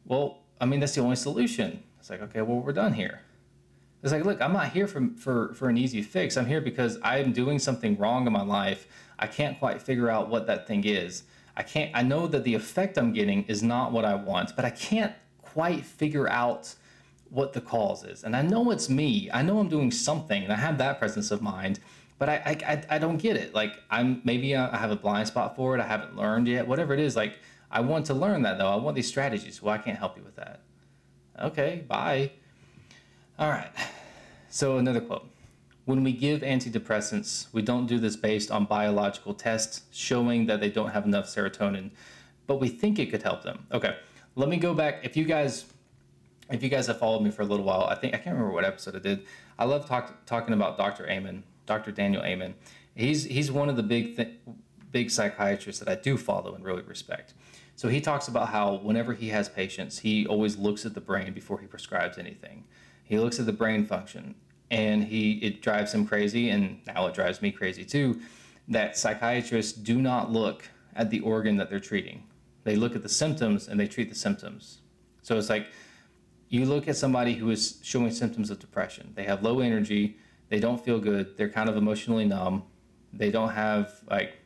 well, 0.06 0.40
I 0.60 0.66
mean, 0.66 0.80
that's 0.80 0.96
the 0.96 1.02
only 1.02 1.18
solution. 1.18 1.84
It's 2.00 2.10
like, 2.10 2.24
okay, 2.24 2.42
well, 2.42 2.58
we're 2.58 2.74
done 2.74 2.94
here. 2.94 3.22
It's 4.02 4.12
like, 4.12 4.26
look, 4.26 4.42
I'm 4.42 4.54
not 4.54 4.72
here 4.72 4.88
for, 4.88 5.10
for, 5.16 5.54
for 5.54 5.70
an 5.70 5.78
easy 5.78 6.02
fix. 6.02 6.36
I'm 6.36 6.48
here 6.48 6.62
because 6.62 6.98
I'm 7.04 7.32
doing 7.32 7.60
something 7.60 7.96
wrong 7.98 8.26
in 8.26 8.34
my 8.34 8.42
life. 8.42 8.88
I 9.20 9.28
can't 9.28 9.60
quite 9.60 9.80
figure 9.80 10.10
out 10.10 10.30
what 10.30 10.48
that 10.48 10.68
thing 10.68 10.84
is. 10.86 11.24
I 11.56 11.64
can't, 11.64 11.92
I 11.94 12.04
know 12.04 12.28
that 12.28 12.44
the 12.44 12.54
effect 12.54 12.98
I'm 12.98 13.14
getting 13.14 13.44
is 13.44 13.62
not 13.62 13.92
what 13.92 14.06
I 14.06 14.16
want, 14.16 14.56
but 14.56 14.66
I 14.66 14.70
can't 14.70 15.14
quite 15.42 15.86
figure 15.86 16.30
out 16.30 16.74
what 17.30 17.54
the 17.54 17.62
cause 17.62 18.04
is. 18.04 18.24
And 18.24 18.36
I 18.36 18.42
know 18.42 18.72
it's 18.72 18.90
me. 18.90 19.30
I 19.34 19.42
know 19.42 19.60
I'm 19.60 19.70
doing 19.70 19.92
something 19.92 20.44
and 20.44 20.52
I 20.52 20.56
have 20.56 20.78
that 20.78 21.00
presence 21.00 21.32
of 21.32 21.42
mind, 21.42 21.80
but 22.20 22.30
I, 22.30 22.58
I, 22.66 22.96
I 22.96 23.00
don't 23.00 23.18
get 23.18 23.36
it. 23.36 23.54
Like 23.54 23.74
I'm, 23.90 24.22
maybe 24.24 24.56
I 24.56 24.78
have 24.78 24.92
a 24.92 24.96
blind 24.96 25.28
spot 25.28 25.56
for 25.56 25.76
it. 25.76 25.82
I 25.82 25.88
haven't 25.88 26.16
learned 26.16 26.48
yet, 26.48 26.68
whatever 26.68 26.94
it 26.94 27.00
is. 27.00 27.16
Like 27.16 27.40
I 27.70 27.82
want 27.82 28.06
to 28.08 28.14
learn 28.14 28.44
that 28.44 28.58
though. 28.58 28.68
I 28.68 28.76
want 28.76 28.96
these 28.96 29.08
strategies. 29.08 29.62
Well, 29.62 29.74
I 29.74 29.78
can't 29.78 29.98
help 29.98 30.18
you 30.18 30.24
with 30.24 30.36
that. 30.36 30.62
Okay, 31.40 31.84
bye. 31.88 32.32
All 33.40 33.50
right. 33.50 33.72
So 34.50 34.78
another 34.78 35.00
quote. 35.00 35.30
When 35.86 36.04
we 36.04 36.14
give 36.14 36.42
antidepressants, 36.42 37.48
we 37.52 37.64
don't 37.64 37.88
do 37.88 37.98
this 37.98 38.16
based 38.16 38.52
on 38.52 38.66
biological 38.66 39.34
tests 39.34 39.82
showing 39.92 40.46
that 40.46 40.60
they 40.60 40.70
don't 40.70 40.92
have 40.92 41.06
enough 41.06 41.26
serotonin, 41.26 41.90
but 42.46 42.60
we 42.60 42.70
think 42.70 43.00
it 43.00 43.10
could 43.10 43.24
help 43.24 43.44
them. 43.44 43.66
Okay, 43.72 43.98
let 44.36 44.48
me 44.48 44.58
go 44.58 44.76
back. 44.76 45.00
If 45.04 45.18
you 45.18 45.26
guys, 45.26 45.66
if 46.52 46.62
you 46.62 46.70
guys 46.70 46.86
have 46.86 47.00
followed 47.00 47.24
me 47.24 47.32
for 47.32 47.42
a 47.42 47.46
little 47.46 47.66
while, 47.66 47.86
I 47.86 47.96
think 47.96 48.14
I 48.14 48.18
can't 48.18 48.36
remember 48.36 48.54
what 48.54 48.64
episode 48.64 48.96
I 48.96 49.00
did. 49.00 49.26
I 49.58 49.66
love 49.66 49.88
talk, 49.88 50.26
talking 50.28 50.54
about 50.54 50.78
Dr. 50.78 51.10
Amen, 51.10 51.44
Dr. 51.66 51.92
Daniel 51.92 52.24
Amen. 52.24 52.54
He's 52.94 53.24
he's 53.24 53.52
one 53.52 53.68
of 53.68 53.76
the 53.76 53.84
big 53.84 54.16
th- 54.18 54.38
big 54.92 55.10
psychiatrists 55.10 55.80
that 55.80 55.90
I 55.90 55.96
do 56.00 56.16
follow 56.16 56.54
and 56.54 56.64
really 56.64 56.84
respect. 56.84 57.34
So 57.76 57.88
he 57.88 58.02
talks 58.02 58.28
about 58.28 58.50
how 58.50 58.76
whenever 58.76 59.14
he 59.14 59.30
has 59.30 59.50
patients, 59.50 60.00
he 60.00 60.28
always 60.28 60.58
looks 60.58 60.86
at 60.86 60.94
the 60.94 61.02
brain 61.02 61.34
before 61.34 61.60
he 61.60 61.66
prescribes 61.66 62.20
anything. 62.20 62.66
He 63.04 63.18
looks 63.18 63.40
at 63.40 63.48
the 63.48 63.54
brain 63.54 63.86
function 63.86 64.36
and 64.72 65.04
he 65.04 65.34
it 65.44 65.62
drives 65.62 65.94
him 65.94 66.08
crazy 66.08 66.50
and 66.50 66.80
now 66.88 67.06
it 67.06 67.14
drives 67.14 67.42
me 67.42 67.52
crazy 67.52 67.86
too 67.86 68.20
that 68.68 68.98
psychiatrists 68.98 69.74
do 69.74 70.02
not 70.02 70.32
look 70.32 70.68
at 70.96 71.10
the 71.10 71.20
organ 71.20 71.58
that 71.58 71.70
they're 71.70 71.80
treating. 71.80 72.24
They 72.64 72.76
look 72.76 72.96
at 72.96 73.04
the 73.04 73.10
symptoms 73.10 73.68
and 73.68 73.80
they 73.80 73.88
treat 73.88 74.10
the 74.10 74.16
symptoms. 74.16 74.80
So 75.22 75.38
it's 75.38 75.50
like 75.50 75.68
you 76.50 76.66
look 76.66 76.88
at 76.88 76.96
somebody 76.96 77.34
who 77.34 77.50
is 77.52 77.80
showing 77.84 78.12
symptoms 78.12 78.50
of 78.50 78.60
depression. 78.60 79.14
They 79.16 79.24
have 79.24 79.44
low 79.44 79.60
energy 79.60 80.18
they 80.52 80.60
don't 80.60 80.84
feel 80.84 81.00
good 81.00 81.36
they're 81.38 81.50
kind 81.50 81.70
of 81.70 81.78
emotionally 81.78 82.26
numb 82.26 82.64
they 83.12 83.32
don't 83.32 83.50
have 83.50 84.02
like 84.10 84.38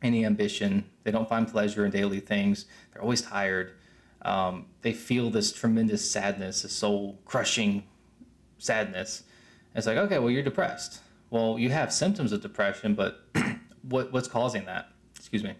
any 0.00 0.24
ambition 0.24 0.84
they 1.04 1.10
don't 1.10 1.28
find 1.28 1.46
pleasure 1.46 1.84
in 1.84 1.90
daily 1.90 2.20
things 2.20 2.64
they're 2.92 3.02
always 3.02 3.20
tired 3.20 3.72
um, 4.22 4.66
they 4.82 4.92
feel 4.92 5.30
this 5.30 5.52
tremendous 5.52 6.08
sadness 6.08 6.62
this 6.62 6.72
soul 6.72 7.20
crushing 7.26 7.82
sadness 8.56 9.24
it's 9.74 9.86
like, 9.86 9.96
okay, 9.96 10.18
well, 10.18 10.30
you're 10.30 10.42
depressed. 10.42 11.00
Well, 11.30 11.58
you 11.58 11.70
have 11.70 11.92
symptoms 11.92 12.32
of 12.32 12.42
depression, 12.42 12.94
but 12.94 13.24
what, 13.82 14.12
what's 14.12 14.28
causing 14.28 14.66
that? 14.66 14.88
Excuse 15.16 15.42
me. 15.42 15.54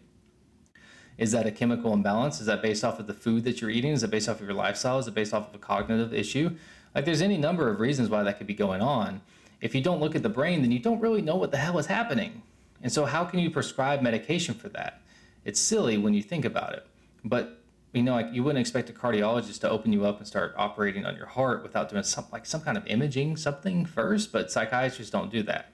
Is 1.19 1.33
that 1.33 1.47
a 1.47 1.50
chemical 1.50 1.92
imbalance? 1.92 2.40
Is 2.40 2.47
that 2.47 2.62
based 2.62 2.85
off 2.85 2.99
of 2.99 3.07
the 3.07 3.14
food 3.14 3.45
that 3.45 3.61
you're 3.61 3.71
eating? 3.71 3.92
Is 3.92 4.02
it 4.02 4.11
based 4.11 4.28
off 4.28 4.40
of 4.40 4.47
your 4.47 4.54
lifestyle? 4.54 4.99
Is 4.99 5.07
it 5.07 5.14
based 5.14 5.33
off 5.33 5.49
of 5.49 5.54
a 5.54 5.59
cognitive 5.59 6.12
issue? 6.12 6.50
Like, 6.95 7.04
there's 7.04 7.23
any 7.23 7.38
number 7.38 7.69
of 7.69 7.81
reasons 7.81 8.11
why 8.11 8.23
that 8.23 8.38
could 8.38 8.47
be 8.47 8.54
going 8.54 8.83
on. 8.83 9.21
If 9.61 9.75
you 9.75 9.81
don't 9.81 10.00
look 10.00 10.14
at 10.14 10.23
the 10.23 10.28
brain, 10.28 10.62
then 10.62 10.73
you 10.73 10.78
don't 10.78 11.00
really 11.00 11.23
know 11.23 11.37
what 11.37 11.50
the 11.50 11.57
hell 11.57 11.78
is 11.78 11.87
happening. 11.87 12.42
And 12.83 12.90
so, 12.92 13.04
how 13.04 13.25
can 13.25 13.38
you 13.38 13.50
prescribe 13.50 14.02
medication 14.02 14.54
for 14.54 14.69
that? 14.71 15.00
It's 15.45 15.61
silly 15.61 15.97
when 15.97 16.14
you 16.14 16.23
think 16.23 16.45
about 16.45 16.75
it. 16.75 16.87
But 17.25 17.62
you 17.93 18.03
know, 18.03 18.13
like 18.13 18.33
you 18.33 18.43
wouldn't 18.43 18.61
expect 18.61 18.89
a 18.89 18.93
cardiologist 18.93 19.61
to 19.61 19.71
open 19.71 19.93
you 19.93 20.07
up 20.07 20.19
and 20.19 20.27
start 20.27 20.55
operating 20.57 21.05
on 21.05 21.15
your 21.17 21.27
heart 21.27 21.63
without 21.63 21.91
doing 21.91 22.03
some 22.03 22.25
like 22.33 22.47
some 22.47 22.63
kind 22.63 22.79
of 22.79 22.87
imaging 22.87 23.37
something 23.37 23.85
first, 23.85 24.33
but 24.33 24.51
psychiatrists 24.51 25.11
don't 25.11 25.31
do 25.31 25.43
that. 25.43 25.73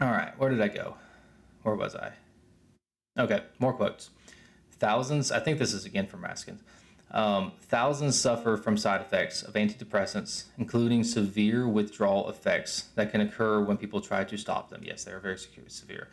All 0.00 0.10
right, 0.10 0.38
where 0.38 0.48
did 0.48 0.60
I 0.60 0.68
go? 0.68 0.94
Where 1.62 1.74
was 1.74 1.94
I? 1.94 2.12
Okay, 3.18 3.42
more 3.58 3.72
quotes. 3.72 4.10
Thousands, 4.78 5.30
I 5.30 5.40
think 5.40 5.58
this 5.58 5.74
is 5.74 5.84
again 5.84 6.06
from 6.06 6.22
Raskin. 6.22 6.58
Um, 7.10 7.52
thousands 7.62 8.18
suffer 8.18 8.56
from 8.56 8.76
side 8.76 9.00
effects 9.00 9.42
of 9.42 9.54
antidepressants, 9.54 10.44
including 10.56 11.02
severe 11.02 11.68
withdrawal 11.68 12.30
effects 12.30 12.84
that 12.94 13.10
can 13.10 13.20
occur 13.20 13.60
when 13.60 13.76
people 13.76 14.00
try 14.00 14.22
to 14.22 14.36
stop 14.38 14.70
them. 14.70 14.82
Yes, 14.84 15.02
they 15.02 15.10
are 15.10 15.18
very 15.18 15.36
severe. 15.66 16.08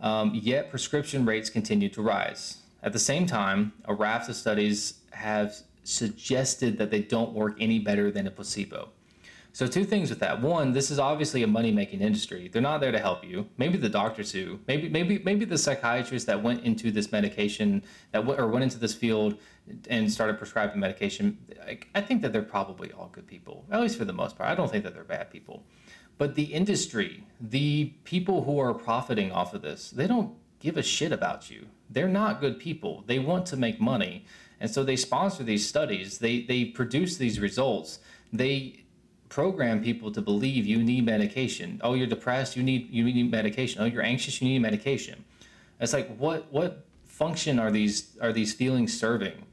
Um, 0.00 0.32
yet 0.34 0.70
prescription 0.70 1.26
rates 1.26 1.50
continue 1.50 1.90
to 1.90 2.00
rise. 2.00 2.56
At 2.82 2.92
the 2.92 2.98
same 2.98 3.26
time, 3.26 3.72
a 3.84 3.94
raft 3.94 4.28
of 4.28 4.36
studies 4.36 5.00
have 5.12 5.54
suggested 5.84 6.78
that 6.78 6.90
they 6.90 7.02
don't 7.02 7.32
work 7.32 7.56
any 7.60 7.78
better 7.78 8.10
than 8.10 8.26
a 8.26 8.30
placebo. 8.30 8.90
So 9.52 9.66
two 9.66 9.84
things 9.84 10.10
with 10.10 10.20
that. 10.20 10.40
One, 10.40 10.72
this 10.72 10.92
is 10.92 11.00
obviously 11.00 11.42
a 11.42 11.46
money-making 11.46 12.00
industry. 12.00 12.48
They're 12.48 12.62
not 12.62 12.80
there 12.80 12.92
to 12.92 13.00
help 13.00 13.24
you. 13.24 13.48
Maybe 13.58 13.76
the 13.78 13.88
doctors 13.88 14.30
who, 14.30 14.60
maybe 14.68 14.88
maybe 14.88 15.20
maybe 15.24 15.44
the 15.44 15.58
psychiatrists 15.58 16.26
that 16.26 16.40
went 16.40 16.62
into 16.62 16.92
this 16.92 17.10
medication 17.10 17.82
that 18.12 18.20
w- 18.20 18.38
or 18.38 18.46
went 18.46 18.62
into 18.62 18.78
this 18.78 18.94
field 18.94 19.38
and 19.88 20.10
started 20.10 20.38
prescribing 20.38 20.78
medication. 20.78 21.36
I, 21.66 21.80
I 21.96 22.00
think 22.00 22.22
that 22.22 22.32
they're 22.32 22.42
probably 22.42 22.92
all 22.92 23.08
good 23.10 23.26
people, 23.26 23.64
at 23.72 23.80
least 23.80 23.98
for 23.98 24.04
the 24.04 24.12
most 24.12 24.38
part. 24.38 24.48
I 24.48 24.54
don't 24.54 24.70
think 24.70 24.84
that 24.84 24.94
they're 24.94 25.02
bad 25.02 25.30
people. 25.32 25.64
But 26.16 26.36
the 26.36 26.44
industry, 26.44 27.24
the 27.40 27.94
people 28.04 28.44
who 28.44 28.60
are 28.60 28.72
profiting 28.72 29.32
off 29.32 29.52
of 29.52 29.62
this, 29.62 29.90
they 29.90 30.06
don't 30.06 30.34
give 30.60 30.76
a 30.76 30.82
shit 30.82 31.10
about 31.10 31.50
you. 31.50 31.66
They're 31.88 32.08
not 32.08 32.40
good 32.40 32.58
people. 32.58 33.02
They 33.06 33.18
want 33.18 33.46
to 33.46 33.56
make 33.56 33.80
money. 33.80 34.24
And 34.60 34.70
so 34.70 34.84
they 34.84 34.96
sponsor 34.96 35.42
these 35.42 35.66
studies. 35.66 36.18
They 36.18 36.42
they 36.42 36.66
produce 36.66 37.16
these 37.16 37.40
results. 37.40 37.98
They 38.32 38.84
program 39.30 39.82
people 39.82 40.12
to 40.12 40.20
believe 40.20 40.66
you 40.66 40.82
need 40.82 41.06
medication. 41.06 41.80
Oh, 41.82 41.94
you're 41.94 42.06
depressed, 42.06 42.56
you 42.56 42.62
need 42.62 42.90
you 42.90 43.04
need 43.04 43.30
medication. 43.30 43.80
Oh, 43.80 43.86
you're 43.86 44.02
anxious, 44.02 44.40
you 44.40 44.48
need 44.48 44.58
medication. 44.60 45.24
It's 45.80 45.94
like 45.94 46.14
what 46.16 46.52
what 46.52 46.84
function 47.06 47.58
are 47.58 47.70
these 47.70 48.16
are 48.20 48.32
these 48.32 48.52
feelings 48.52 48.98
serving? 48.98 49.46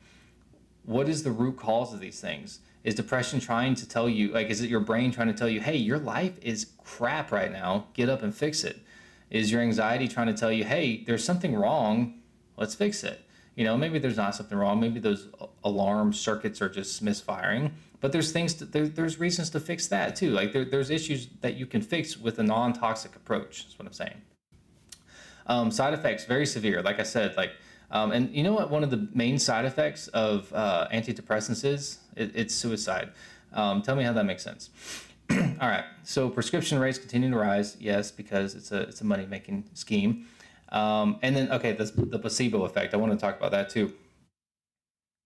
What 0.84 1.08
is 1.08 1.24
the 1.24 1.32
root 1.32 1.58
cause 1.58 1.94
of 1.94 2.02
these 2.02 2.20
things? 2.20 2.60
Is 2.84 2.96
depression 2.96 3.40
trying 3.40 3.76
to 3.76 3.88
tell 3.88 4.10
you 4.10 4.32
like 4.32 4.48
is 4.48 4.62
it 4.62 4.70
your 4.70 4.80
brain 4.82 5.12
trying 5.12 5.28
to 5.28 5.34
tell 5.34 5.50
you, 5.50 5.62
"Hey, 5.62 5.78
your 5.78 6.00
life 6.00 6.38
is 6.42 6.68
crap 6.84 7.32
right 7.32 7.52
now. 7.52 7.88
Get 7.94 8.10
up 8.10 8.24
and 8.24 8.36
fix 8.36 8.64
it." 8.64 8.82
Is 9.30 9.52
your 9.52 9.62
anxiety 9.62 10.08
trying 10.08 10.28
to 10.28 10.34
tell 10.34 10.52
you, 10.52 10.64
hey, 10.64 11.04
there's 11.06 11.24
something 11.24 11.56
wrong? 11.56 12.22
Let's 12.56 12.76
fix 12.76 13.04
it. 13.04 13.22
You 13.56 13.64
know, 13.64 13.78
maybe 13.78 14.00
there's 14.00 14.18
not 14.18 14.36
something 14.36 14.58
wrong. 14.58 14.80
Maybe 14.80 15.00
those 15.00 15.30
alarm 15.64 16.14
circuits 16.14 16.62
are 16.62 16.70
just 16.70 17.02
misfiring. 17.02 17.74
But 18.00 18.12
there's 18.12 18.32
things, 18.32 18.54
to, 18.56 18.66
there, 18.66 18.88
there's 18.88 19.20
reasons 19.20 19.50
to 19.52 19.60
fix 19.60 19.88
that 19.88 20.16
too. 20.16 20.30
Like 20.32 20.54
there, 20.54 20.64
there's 20.64 20.90
issues 20.90 21.28
that 21.42 21.56
you 21.56 21.66
can 21.66 21.82
fix 21.82 22.18
with 22.18 22.40
a 22.40 22.44
non 22.44 22.74
toxic 22.74 23.16
approach, 23.16 23.66
is 23.68 23.80
what 23.80 23.88
I'm 23.88 23.94
saying. 23.94 24.22
Um, 25.48 25.72
side 25.72 25.94
effects, 25.94 26.26
very 26.26 26.46
severe. 26.46 26.82
Like 26.82 27.00
I 27.00 27.04
said, 27.04 27.36
like, 27.36 27.54
um, 27.90 28.12
and 28.12 28.30
you 28.36 28.44
know 28.44 28.54
what? 28.54 28.70
One 28.70 28.84
of 28.84 28.92
the 28.92 29.08
main 29.14 29.40
side 29.40 29.66
effects 29.66 30.08
of 30.10 30.52
uh, 30.54 30.88
antidepressants 30.94 31.66
is 31.66 32.00
it, 32.16 32.32
it's 32.36 32.54
suicide. 32.54 33.12
Um, 33.54 33.82
tell 33.82 33.96
me 33.96 34.04
how 34.04 34.14
that 34.14 34.26
makes 34.26 34.44
sense. 34.44 34.70
All 35.32 35.68
right. 35.68 35.84
So 36.04 36.30
prescription 36.30 36.80
rates 36.80 36.98
continue 36.98 37.30
to 37.30 37.38
rise. 37.38 37.76
Yes, 37.80 38.12
because 38.12 38.56
it's 38.56 38.72
a 38.72 38.82
it's 38.82 39.02
a 39.02 39.06
money 39.06 39.26
making 39.26 39.66
scheme. 39.74 40.28
Um, 40.70 41.20
and 41.22 41.36
then 41.36 41.52
okay, 41.52 41.74
this, 41.74 41.92
the 41.92 42.20
placebo 42.20 42.64
effect. 42.64 42.94
I 42.94 42.98
want 42.98 43.12
to 43.12 43.18
talk 43.18 43.38
about 43.38 43.52
that 43.52 43.70
too. 43.70 43.94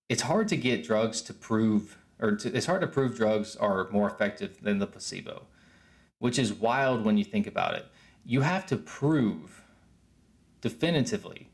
It's 0.09 0.23
hard 0.23 0.47
to 0.49 0.57
get 0.57 0.83
drugs 0.83 1.21
to 1.23 1.33
prove, 1.33 1.97
or 2.19 2.35
to, 2.35 2.55
it's 2.55 2.65
hard 2.65 2.81
to 2.81 2.87
prove 2.87 3.15
drugs 3.15 3.55
are 3.55 3.89
more 3.91 4.09
effective 4.09 4.61
than 4.61 4.79
the 4.79 4.87
placebo, 4.87 5.43
which 6.19 6.37
is 6.37 6.51
wild 6.51 7.05
when 7.05 7.17
you 7.17 7.23
think 7.23 7.47
about 7.47 7.75
it. 7.75 7.85
You 8.25 8.41
have 8.41 8.65
to 8.67 8.77
prove 8.77 9.61
definitively 10.59 11.49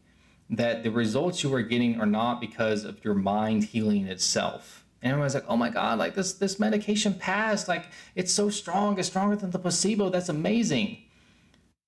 that 0.49 0.83
the 0.83 0.91
results 0.91 1.43
you 1.43 1.53
are 1.53 1.61
getting 1.61 1.99
are 1.99 2.05
not 2.05 2.41
because 2.41 2.83
of 2.83 3.03
your 3.03 3.13
mind 3.13 3.65
healing 3.65 4.07
itself 4.07 4.85
and 5.01 5.11
everyone's 5.11 5.35
like, 5.35 5.45
"Oh 5.47 5.57
my 5.57 5.69
god, 5.69 5.99
like 5.99 6.15
this 6.15 6.33
this 6.33 6.59
medication 6.59 7.13
passed. 7.13 7.67
Like 7.67 7.85
it's 8.15 8.33
so 8.33 8.49
strong. 8.49 8.97
It's 8.97 9.07
stronger 9.07 9.35
than 9.35 9.51
the 9.51 9.59
placebo. 9.59 10.09
That's 10.09 10.29
amazing." 10.29 11.03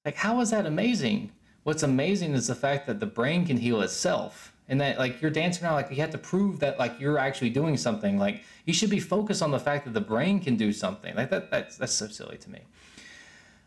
Like 0.06 0.16
how 0.16 0.40
is 0.42 0.52
that 0.52 0.66
amazing? 0.66 1.32
What's 1.64 1.84
amazing 1.84 2.34
is 2.34 2.48
the 2.48 2.56
fact 2.56 2.88
that 2.88 3.00
the 3.00 3.06
brain 3.06 3.46
can 3.46 3.58
heal 3.58 3.82
itself. 3.82 4.54
And 4.68 4.80
that 4.82 5.00
like 5.00 5.22
you're 5.22 5.32
dancing 5.32 5.66
around 5.66 5.76
like 5.76 5.90
you 5.90 5.98
have 5.98 6.12
to 6.12 6.20
prove 6.20 6.60
that 6.60 6.78
like 6.78 7.00
you're 7.00 7.18
actually 7.18 7.50
doing 7.50 7.76
something. 7.76 8.20
Like 8.20 8.44
you 8.66 8.74
should 8.74 8.92
be 8.92 9.00
focused 9.00 9.42
on 9.42 9.50
the 9.50 9.60
fact 9.60 9.86
that 9.86 9.96
the 9.96 10.02
brain 10.02 10.40
can 10.40 10.56
do 10.58 10.72
something. 10.72 11.16
Like 11.16 11.32
that 11.32 11.50
that's 11.50 11.78
that's 11.78 11.94
so 11.94 12.08
silly 12.08 12.38
to 12.38 12.50
me. 12.52 12.60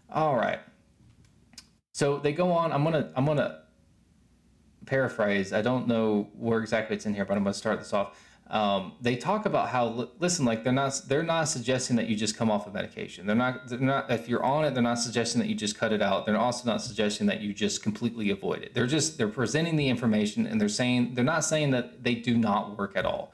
All 0.08 0.36
right. 0.36 0.60
So 1.92 2.18
they 2.18 2.32
go 2.32 2.52
on. 2.52 2.72
I'm 2.72 2.84
gonna 2.84 3.10
I'm 3.16 3.26
gonna 3.26 3.62
paraphrase. 4.86 5.52
I 5.52 5.60
don't 5.60 5.88
know 5.88 6.28
where 6.34 6.60
exactly 6.60 6.96
it's 6.96 7.06
in 7.06 7.14
here, 7.14 7.24
but 7.24 7.36
I'm 7.36 7.42
gonna 7.42 7.54
start 7.54 7.80
this 7.80 7.92
off 7.92 8.16
um, 8.52 8.92
they 9.00 9.16
talk 9.16 9.46
about 9.46 9.70
how 9.70 10.10
listen 10.20 10.44
like 10.44 10.62
they're 10.62 10.72
not 10.74 11.00
they're 11.08 11.22
not 11.22 11.44
suggesting 11.48 11.96
that 11.96 12.06
you 12.08 12.14
just 12.14 12.36
come 12.36 12.50
off 12.50 12.66
of 12.66 12.74
medication. 12.74 13.26
They're 13.26 13.34
not 13.34 13.66
they're 13.66 13.78
not 13.78 14.10
if 14.10 14.28
you're 14.28 14.44
on 14.44 14.64
it 14.66 14.74
they're 14.74 14.82
not 14.82 14.98
suggesting 14.98 15.40
that 15.40 15.48
you 15.48 15.54
just 15.54 15.76
cut 15.78 15.90
it 15.90 16.02
out. 16.02 16.26
They're 16.26 16.36
also 16.36 16.70
not 16.70 16.82
suggesting 16.82 17.26
that 17.28 17.40
you 17.40 17.54
just 17.54 17.82
completely 17.82 18.30
avoid 18.30 18.62
it. 18.62 18.74
They're 18.74 18.86
just 18.86 19.16
they're 19.18 19.26
presenting 19.28 19.76
the 19.76 19.88
information 19.88 20.46
and 20.46 20.60
they're 20.60 20.68
saying 20.68 21.14
they're 21.14 21.24
not 21.24 21.44
saying 21.44 21.70
that 21.70 22.04
they 22.04 22.14
do 22.14 22.36
not 22.36 22.78
work 22.78 22.94
at 22.94 23.06
all. 23.06 23.32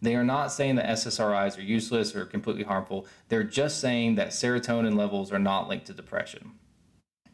They 0.00 0.14
are 0.14 0.24
not 0.24 0.52
saying 0.52 0.76
that 0.76 0.86
ssris 0.86 1.58
are 1.58 1.60
useless 1.60 2.14
or 2.14 2.24
completely 2.24 2.62
harmful. 2.62 3.06
They're 3.28 3.42
just 3.42 3.80
saying 3.80 4.14
that 4.14 4.28
serotonin 4.28 4.96
levels 4.96 5.32
are 5.32 5.40
not 5.40 5.68
linked 5.68 5.86
to 5.86 5.94
depression. 5.94 6.52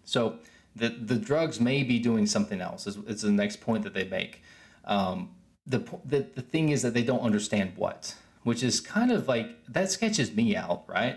So 0.05 0.38
The, 0.75 0.88
the 0.88 1.16
drugs 1.16 1.61
may 1.61 1.85
be 1.85 1.99
doing 1.99 2.27
something 2.27 2.61
else, 2.61 2.87
is, 2.87 2.96
is 3.07 3.22
the 3.22 3.31
next 3.31 3.61
point 3.61 3.85
that 3.85 3.94
they 3.94 4.05
make. 4.05 4.42
Um, 4.85 5.31
the, 5.66 5.79
the, 6.05 6.26
the 6.35 6.42
thing 6.42 6.68
is 6.68 6.83
that 6.83 6.94
they 6.94 7.02
don't 7.02 7.20
understand 7.20 7.72
what, 7.76 8.14
which 8.44 8.62
is 8.62 8.81
kind 8.81 9.11
of 9.11 9.29
like 9.29 9.64
that 9.68 9.90
sketches 9.90 10.35
me 10.35 10.57
out, 10.57 10.85
right? 10.88 11.16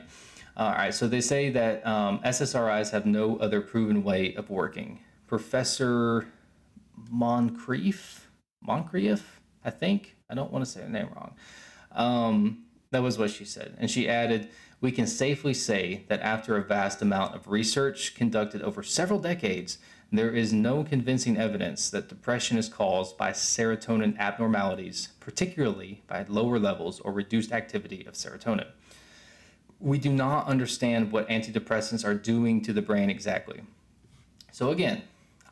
All 0.57 0.71
right, 0.71 0.93
so 0.93 1.07
they 1.07 1.21
say 1.21 1.49
that 1.51 1.85
um, 1.87 2.19
SSRIs 2.19 2.91
have 2.91 3.05
no 3.05 3.37
other 3.37 3.61
proven 3.61 4.03
way 4.03 4.33
of 4.35 4.49
working. 4.49 4.99
Professor 5.25 6.27
Moncrieff, 7.13 8.21
Moncrieff, 8.67 9.21
I 9.63 9.69
think. 9.69 10.17
I 10.29 10.35
don't 10.35 10.51
want 10.51 10.65
to 10.65 10.69
say 10.69 10.81
her 10.81 10.89
name 10.89 11.07
wrong. 11.15 11.35
Um, 11.91 12.65
that 12.91 13.01
was 13.01 13.17
what 13.17 13.29
she 13.29 13.45
said. 13.45 13.77
And 13.79 13.89
she 13.89 14.09
added, 14.09 14.49
We 14.81 14.91
can 14.91 15.07
safely 15.07 15.53
say 15.53 16.03
that 16.09 16.21
after 16.21 16.57
a 16.57 16.63
vast 16.63 17.01
amount 17.01 17.35
of 17.35 17.47
research 17.47 18.15
conducted 18.15 18.61
over 18.61 18.83
several 18.83 19.19
decades, 19.19 19.77
there 20.11 20.31
is 20.31 20.51
no 20.51 20.83
convincing 20.83 21.37
evidence 21.37 21.89
that 21.91 22.09
depression 22.09 22.57
is 22.57 22.67
caused 22.67 23.15
by 23.17 23.31
serotonin 23.31 24.17
abnormalities, 24.17 25.09
particularly 25.19 26.01
by 26.07 26.25
lower 26.27 26.57
levels 26.57 26.99
or 27.01 27.11
reduced 27.11 27.51
activity 27.51 28.05
of 28.07 28.15
serotonin. 28.15 28.67
We 29.79 29.99
do 29.99 30.11
not 30.11 30.47
understand 30.47 31.11
what 31.11 31.29
antidepressants 31.29 32.03
are 32.03 32.15
doing 32.15 32.61
to 32.63 32.73
the 32.73 32.81
brain 32.81 33.09
exactly. 33.09 33.61
So, 34.51 34.71
again, 34.71 35.03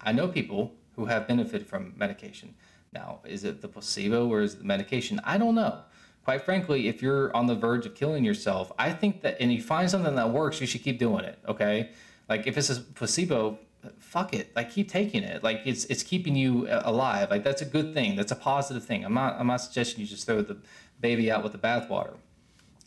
I 0.01 0.11
know 0.11 0.27
people 0.27 0.73
who 0.95 1.05
have 1.05 1.27
benefited 1.27 1.67
from 1.67 1.93
medication. 1.95 2.55
Now, 2.91 3.19
is 3.25 3.43
it 3.43 3.61
the 3.61 3.67
placebo 3.67 4.27
or 4.27 4.41
is 4.41 4.55
it 4.55 4.59
the 4.59 4.65
medication? 4.65 5.21
I 5.23 5.37
don't 5.37 5.55
know. 5.55 5.81
Quite 6.25 6.41
frankly, 6.41 6.87
if 6.87 7.01
you're 7.01 7.33
on 7.35 7.45
the 7.45 7.55
verge 7.55 7.85
of 7.85 7.95
killing 7.95 8.25
yourself, 8.25 8.71
I 8.77 8.91
think 8.91 9.21
that, 9.21 9.37
and 9.39 9.53
you 9.53 9.61
find 9.61 9.89
something 9.89 10.15
that 10.15 10.31
works, 10.31 10.59
you 10.59 10.67
should 10.67 10.83
keep 10.83 10.97
doing 10.97 11.23
it. 11.23 11.39
Okay. 11.47 11.91
Like 12.27 12.47
if 12.47 12.57
it's 12.57 12.69
a 12.69 12.81
placebo, 12.81 13.59
fuck 13.99 14.33
it. 14.33 14.55
Like 14.55 14.71
keep 14.71 14.89
taking 14.89 15.23
it. 15.23 15.43
Like 15.43 15.61
it's 15.65 15.85
it's 15.85 16.03
keeping 16.03 16.35
you 16.35 16.67
uh, 16.67 16.83
alive. 16.85 17.29
Like 17.29 17.43
that's 17.43 17.61
a 17.61 17.65
good 17.65 17.93
thing. 17.93 18.15
That's 18.15 18.31
a 18.31 18.35
positive 18.35 18.83
thing. 18.83 19.05
I'm 19.05 19.13
not 19.13 19.39
I'm 19.39 19.47
not 19.47 19.61
suggesting 19.61 20.01
you 20.01 20.07
just 20.07 20.25
throw 20.25 20.41
the 20.41 20.57
baby 20.99 21.31
out 21.31 21.43
with 21.43 21.51
the 21.51 21.57
bathwater. 21.57 22.15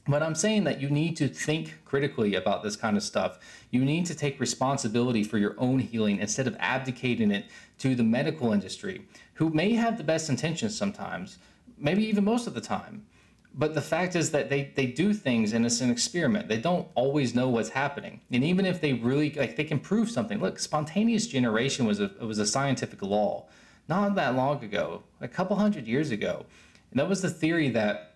But 0.09 0.23
I'm 0.23 0.35
saying 0.35 0.65
that 0.65 0.81
you 0.81 0.91
need 0.91 1.17
to 1.19 1.29
think 1.29 1.79
critically 1.85 2.35
about 2.35 2.63
this 2.63 2.75
kind 2.75 2.97
of 2.97 3.03
stuff. 3.03 3.39
You 3.71 3.85
need 3.85 4.07
to 4.07 4.15
take 4.15 4.41
responsibility 4.41 5.23
for 5.23 5.39
your 5.39 5.55
own 5.59 5.79
healing 5.79 6.19
instead 6.19 6.47
of 6.47 6.57
abdicating 6.59 7.31
it 7.31 7.47
to 7.79 7.95
the 7.95 8.03
medical 8.03 8.53
industry, 8.53 9.07
who 9.35 9.51
may 9.51 9.75
have 9.75 9.99
the 9.99 10.05
best 10.05 10.29
intentions 10.29 10.77
sometimes, 10.77 11.39
maybe 11.79 12.05
even 12.07 12.25
most 12.25 12.47
of 12.47 12.55
the 12.55 12.61
time. 12.61 13.07
But 13.53 13.75
the 13.75 13.81
fact 13.81 14.15
is 14.15 14.31
that 14.31 14.49
they, 14.49 14.73
they 14.77 14.87
do 14.87 15.13
things 15.13 15.53
and 15.53 15.67
it's 15.67 15.81
an 15.81 15.91
experiment. 15.91 16.49
They 16.49 16.59
don't 16.59 16.87
always 16.95 17.35
know 17.35 17.49
what's 17.49 17.71
happening. 17.71 18.21
And 18.31 18.45
even 18.45 18.65
if 18.65 18.81
they 18.81 18.93
really 18.93 19.33
like 19.33 19.57
they 19.57 19.65
can 19.65 19.81
prove 19.81 20.11
something. 20.11 20.41
Look, 20.41 20.59
spontaneous 20.59 21.27
generation 21.27 21.85
was 21.85 22.01
a 22.01 22.11
was 22.21 22.39
a 22.39 22.47
scientific 22.47 23.03
law 23.03 23.47
not 23.89 24.15
that 24.15 24.37
long 24.37 24.63
ago, 24.63 25.03
a 25.21 25.27
couple 25.27 25.57
hundred 25.57 25.89
years 25.89 26.13
ago. 26.13 26.47
And 26.93 27.01
that 27.01 27.09
was 27.09 27.23
the 27.23 27.31
theory 27.31 27.71
that 27.71 28.15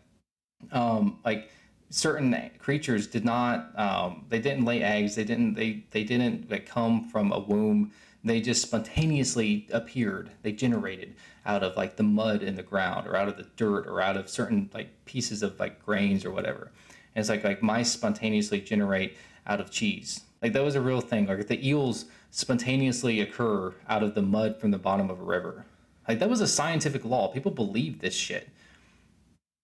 um 0.70 1.18
like 1.24 1.50
certain 1.90 2.50
creatures 2.58 3.06
did 3.06 3.24
not 3.24 3.78
um, 3.78 4.24
they 4.28 4.38
didn't 4.40 4.64
lay 4.64 4.82
eggs 4.82 5.14
they 5.14 5.24
didn't 5.24 5.54
they 5.54 5.84
they 5.90 6.02
didn't 6.02 6.50
like, 6.50 6.66
come 6.66 7.08
from 7.08 7.30
a 7.30 7.38
womb 7.38 7.92
they 8.24 8.40
just 8.40 8.62
spontaneously 8.62 9.68
appeared. 9.70 10.30
They 10.42 10.52
generated 10.52 11.14
out 11.44 11.62
of 11.62 11.76
like 11.76 11.96
the 11.96 12.02
mud 12.02 12.42
in 12.42 12.56
the 12.56 12.62
ground 12.62 13.06
or 13.06 13.16
out 13.16 13.28
of 13.28 13.37
the 13.37 13.46
dirt 13.56 13.87
or 13.87 14.00
out 14.00 14.16
of 14.16 14.30
certain 14.30 14.70
like 14.72 15.04
pieces 15.04 15.42
of 15.42 15.60
like 15.60 15.84
grains 15.84 16.24
or 16.24 16.30
whatever. 16.30 16.72
And 17.14 17.20
it's 17.20 17.28
like 17.28 17.44
like 17.44 17.62
mice 17.62 17.92
spontaneously 17.92 18.60
generate 18.60 19.16
out 19.46 19.60
of 19.60 19.70
cheese. 19.70 20.22
Like 20.42 20.54
that 20.54 20.64
was 20.64 20.74
a 20.74 20.80
real 20.80 21.02
thing. 21.02 21.26
Like 21.26 21.46
the 21.46 21.68
eels 21.68 22.06
spontaneously 22.30 23.20
occur 23.20 23.74
out 23.88 24.02
of 24.02 24.14
the 24.14 24.22
mud 24.22 24.58
from 24.58 24.70
the 24.70 24.78
bottom 24.78 25.10
of 25.10 25.20
a 25.20 25.24
river. 25.24 25.66
Like 26.08 26.18
that 26.18 26.30
was 26.30 26.40
a 26.40 26.48
scientific 26.48 27.04
law. 27.04 27.28
People 27.28 27.50
believed 27.50 28.00
this 28.00 28.14
shit. 28.14 28.48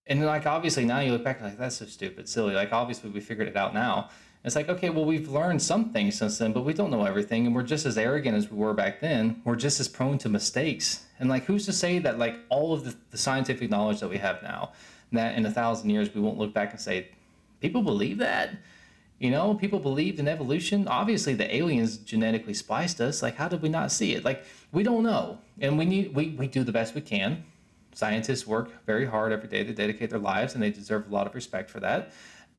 And 0.06 0.24
like 0.26 0.46
obviously 0.46 0.84
now 0.84 1.00
you 1.00 1.12
look 1.12 1.24
back 1.24 1.40
like 1.40 1.56
that's 1.56 1.76
so 1.76 1.86
stupid 1.86 2.28
silly. 2.28 2.54
Like 2.54 2.72
obviously 2.72 3.08
we 3.08 3.20
figured 3.20 3.48
it 3.48 3.56
out 3.56 3.72
now 3.72 4.10
it's 4.42 4.56
like, 4.56 4.70
okay, 4.70 4.88
well, 4.88 5.04
we've 5.04 5.28
learned 5.28 5.60
some 5.60 5.92
things 5.92 6.16
since 6.16 6.38
then, 6.38 6.52
but 6.52 6.64
we 6.64 6.72
don't 6.72 6.90
know 6.90 7.04
everything. 7.04 7.46
And 7.46 7.54
we're 7.54 7.62
just 7.62 7.84
as 7.84 7.98
arrogant 7.98 8.36
as 8.36 8.50
we 8.50 8.56
were 8.56 8.72
back 8.72 9.00
then. 9.00 9.42
We're 9.44 9.56
just 9.56 9.80
as 9.80 9.88
prone 9.88 10.16
to 10.18 10.30
mistakes. 10.30 11.04
And 11.18 11.28
like, 11.28 11.44
who's 11.44 11.66
to 11.66 11.72
say 11.74 11.98
that 11.98 12.18
like 12.18 12.36
all 12.48 12.72
of 12.72 12.84
the, 12.84 12.96
the 13.10 13.18
scientific 13.18 13.68
knowledge 13.68 14.00
that 14.00 14.08
we 14.08 14.16
have 14.16 14.42
now, 14.42 14.72
that 15.12 15.36
in 15.36 15.44
a 15.44 15.50
thousand 15.50 15.90
years 15.90 16.14
we 16.14 16.22
won't 16.22 16.38
look 16.38 16.54
back 16.54 16.70
and 16.70 16.80
say, 16.80 17.08
people 17.60 17.82
believe 17.82 18.16
that? 18.18 18.50
You 19.18 19.30
know, 19.30 19.52
people 19.52 19.78
believed 19.78 20.18
in 20.18 20.26
evolution. 20.26 20.88
Obviously, 20.88 21.34
the 21.34 21.54
aliens 21.54 21.98
genetically 21.98 22.54
spliced 22.54 23.02
us. 23.02 23.22
Like, 23.22 23.36
how 23.36 23.48
did 23.48 23.60
we 23.60 23.68
not 23.68 23.92
see 23.92 24.14
it? 24.14 24.24
Like, 24.24 24.44
we 24.72 24.82
don't 24.82 25.02
know. 25.02 25.38
And 25.60 25.76
we 25.76 25.84
need, 25.84 26.14
we, 26.14 26.30
we 26.30 26.46
do 26.46 26.64
the 26.64 26.72
best 26.72 26.94
we 26.94 27.02
can. 27.02 27.44
Scientists 27.92 28.46
work 28.46 28.70
very 28.86 29.04
hard 29.04 29.32
every 29.32 29.48
day. 29.48 29.62
to 29.64 29.74
dedicate 29.74 30.08
their 30.08 30.18
lives 30.18 30.54
and 30.54 30.62
they 30.62 30.70
deserve 30.70 31.10
a 31.10 31.12
lot 31.12 31.26
of 31.26 31.34
respect 31.34 31.68
for 31.68 31.80
that 31.80 32.12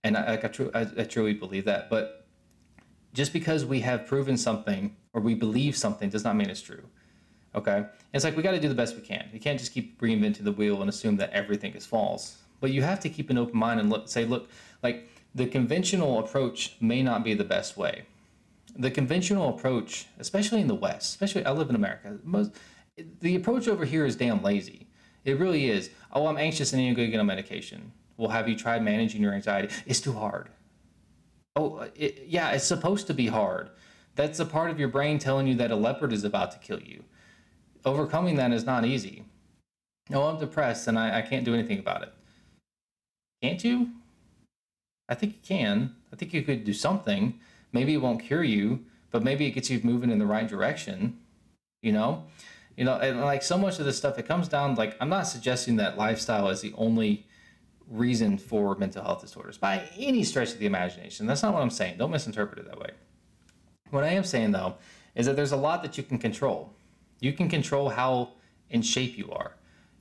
and 0.03 0.17
I, 0.17 0.33
I, 0.33 0.47
tru- 0.47 0.71
I, 0.73 0.87
I 0.97 1.03
truly 1.03 1.33
believe 1.33 1.65
that. 1.65 1.89
But 1.89 2.25
just 3.13 3.33
because 3.33 3.65
we 3.65 3.81
have 3.81 4.05
proven 4.05 4.37
something 4.37 4.95
or 5.13 5.21
we 5.21 5.35
believe 5.35 5.75
something 5.75 6.09
does 6.09 6.23
not 6.23 6.35
mean 6.35 6.49
it's 6.49 6.61
true. 6.61 6.83
Okay, 7.53 7.85
it's 8.13 8.23
like 8.23 8.37
we 8.37 8.43
got 8.43 8.51
to 8.51 8.59
do 8.61 8.69
the 8.69 8.75
best 8.75 8.95
we 8.95 9.01
can. 9.01 9.29
You 9.33 9.39
can't 9.39 9.59
just 9.59 9.73
keep 9.73 9.99
reinventing 9.99 10.45
the 10.45 10.53
wheel 10.53 10.79
and 10.79 10.89
assume 10.89 11.17
that 11.17 11.31
everything 11.31 11.73
is 11.73 11.85
false. 11.85 12.37
But 12.61 12.71
you 12.71 12.81
have 12.81 13.01
to 13.01 13.09
keep 13.09 13.29
an 13.29 13.37
open 13.37 13.57
mind 13.57 13.79
and 13.81 13.89
look, 13.89 14.07
say, 14.07 14.23
look, 14.23 14.49
like 14.81 15.09
the 15.35 15.47
conventional 15.47 16.19
approach 16.19 16.77
may 16.79 17.03
not 17.03 17.25
be 17.25 17.33
the 17.33 17.43
best 17.43 17.75
way. 17.75 18.03
The 18.77 18.89
conventional 18.89 19.49
approach, 19.49 20.05
especially 20.17 20.61
in 20.61 20.67
the 20.67 20.75
West, 20.75 21.09
especially 21.09 21.45
I 21.45 21.51
live 21.51 21.69
in 21.69 21.75
America, 21.75 22.19
most 22.23 22.51
the 23.19 23.35
approach 23.35 23.67
over 23.67 23.83
here 23.83 24.05
is 24.05 24.15
damn 24.15 24.41
lazy. 24.41 24.87
It 25.25 25.39
really 25.39 25.69
is. 25.69 25.89
Oh, 26.11 26.27
I'm 26.27 26.37
anxious 26.37 26.71
and 26.73 26.81
I 26.81 26.85
need 26.85 26.95
to 26.95 27.07
get 27.07 27.19
a 27.19 27.23
medication. 27.23 27.91
Well, 28.21 28.29
have 28.29 28.47
you 28.47 28.55
tried 28.55 28.83
managing 28.83 29.23
your 29.23 29.33
anxiety? 29.33 29.73
It's 29.87 29.99
too 29.99 30.13
hard. 30.13 30.49
Oh, 31.55 31.87
it, 31.95 32.25
yeah, 32.27 32.51
it's 32.51 32.63
supposed 32.63 33.07
to 33.07 33.15
be 33.15 33.25
hard. 33.25 33.71
That's 34.15 34.39
a 34.39 34.45
part 34.45 34.69
of 34.69 34.79
your 34.79 34.89
brain 34.89 35.17
telling 35.17 35.47
you 35.47 35.55
that 35.55 35.71
a 35.71 35.75
leopard 35.75 36.13
is 36.13 36.23
about 36.23 36.51
to 36.51 36.59
kill 36.59 36.79
you. 36.79 37.03
Overcoming 37.83 38.35
that 38.35 38.51
is 38.51 38.63
not 38.63 38.85
easy. 38.85 39.25
No, 40.07 40.25
I'm 40.25 40.39
depressed 40.39 40.87
and 40.87 40.99
I, 40.99 41.17
I 41.17 41.21
can't 41.23 41.43
do 41.43 41.55
anything 41.55 41.79
about 41.79 42.03
it. 42.03 42.13
Can't 43.41 43.63
you? 43.63 43.89
I 45.09 45.15
think 45.15 45.33
you 45.33 45.39
can. 45.43 45.95
I 46.13 46.15
think 46.15 46.31
you 46.31 46.43
could 46.43 46.63
do 46.63 46.73
something. 46.73 47.39
Maybe 47.73 47.95
it 47.95 48.03
won't 48.03 48.21
cure 48.21 48.43
you, 48.43 48.85
but 49.09 49.23
maybe 49.23 49.47
it 49.47 49.51
gets 49.51 49.71
you 49.71 49.81
moving 49.83 50.11
in 50.11 50.19
the 50.19 50.27
right 50.27 50.47
direction. 50.47 51.17
You 51.81 51.93
know? 51.93 52.25
You 52.77 52.85
know, 52.85 52.99
and 52.99 53.19
like 53.21 53.41
so 53.41 53.57
much 53.57 53.79
of 53.79 53.85
this 53.85 53.97
stuff, 53.97 54.19
it 54.19 54.27
comes 54.27 54.47
down 54.47 54.75
like 54.75 54.95
I'm 55.01 55.09
not 55.09 55.23
suggesting 55.23 55.77
that 55.77 55.97
lifestyle 55.97 56.49
is 56.49 56.61
the 56.61 56.73
only 56.77 57.25
reason 57.91 58.37
for 58.37 58.75
mental 58.75 59.03
health 59.03 59.21
disorders 59.21 59.57
by 59.57 59.83
any 59.97 60.23
stretch 60.23 60.53
of 60.53 60.59
the 60.59 60.65
imagination. 60.65 61.27
That's 61.27 61.43
not 61.43 61.53
what 61.53 61.61
I'm 61.61 61.69
saying. 61.69 61.97
Don't 61.97 62.11
misinterpret 62.11 62.59
it 62.59 62.65
that 62.69 62.79
way. 62.79 62.91
What 63.89 64.03
I 64.03 64.09
am 64.09 64.23
saying 64.23 64.51
though 64.51 64.75
is 65.13 65.25
that 65.25 65.35
there's 65.35 65.51
a 65.51 65.57
lot 65.57 65.83
that 65.83 65.97
you 65.97 66.03
can 66.03 66.17
control. 66.17 66.73
You 67.19 67.33
can 67.33 67.49
control 67.49 67.89
how 67.89 68.31
in 68.69 68.81
shape 68.81 69.17
you 69.17 69.29
are. 69.31 69.55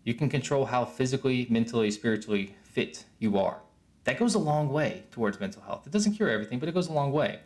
You 0.05 0.15
can 0.15 0.29
control 0.29 0.65
how 0.65 0.85
physically, 0.85 1.47
mentally, 1.51 1.91
spiritually 1.91 2.55
fit 2.63 3.05
you 3.19 3.37
are. 3.39 3.61
That 4.05 4.19
goes 4.19 4.35
a 4.35 4.39
long 4.39 4.71
way 4.71 5.03
towards 5.11 5.39
mental 5.41 5.63
health. 5.63 5.87
It 5.87 5.93
doesn't 5.93 6.15
cure 6.15 6.31
everything, 6.31 6.59
but 6.59 6.69
it 6.69 6.73
goes 6.73 6.89
a 6.89 6.93
long 6.93 7.13
way. 7.13 7.41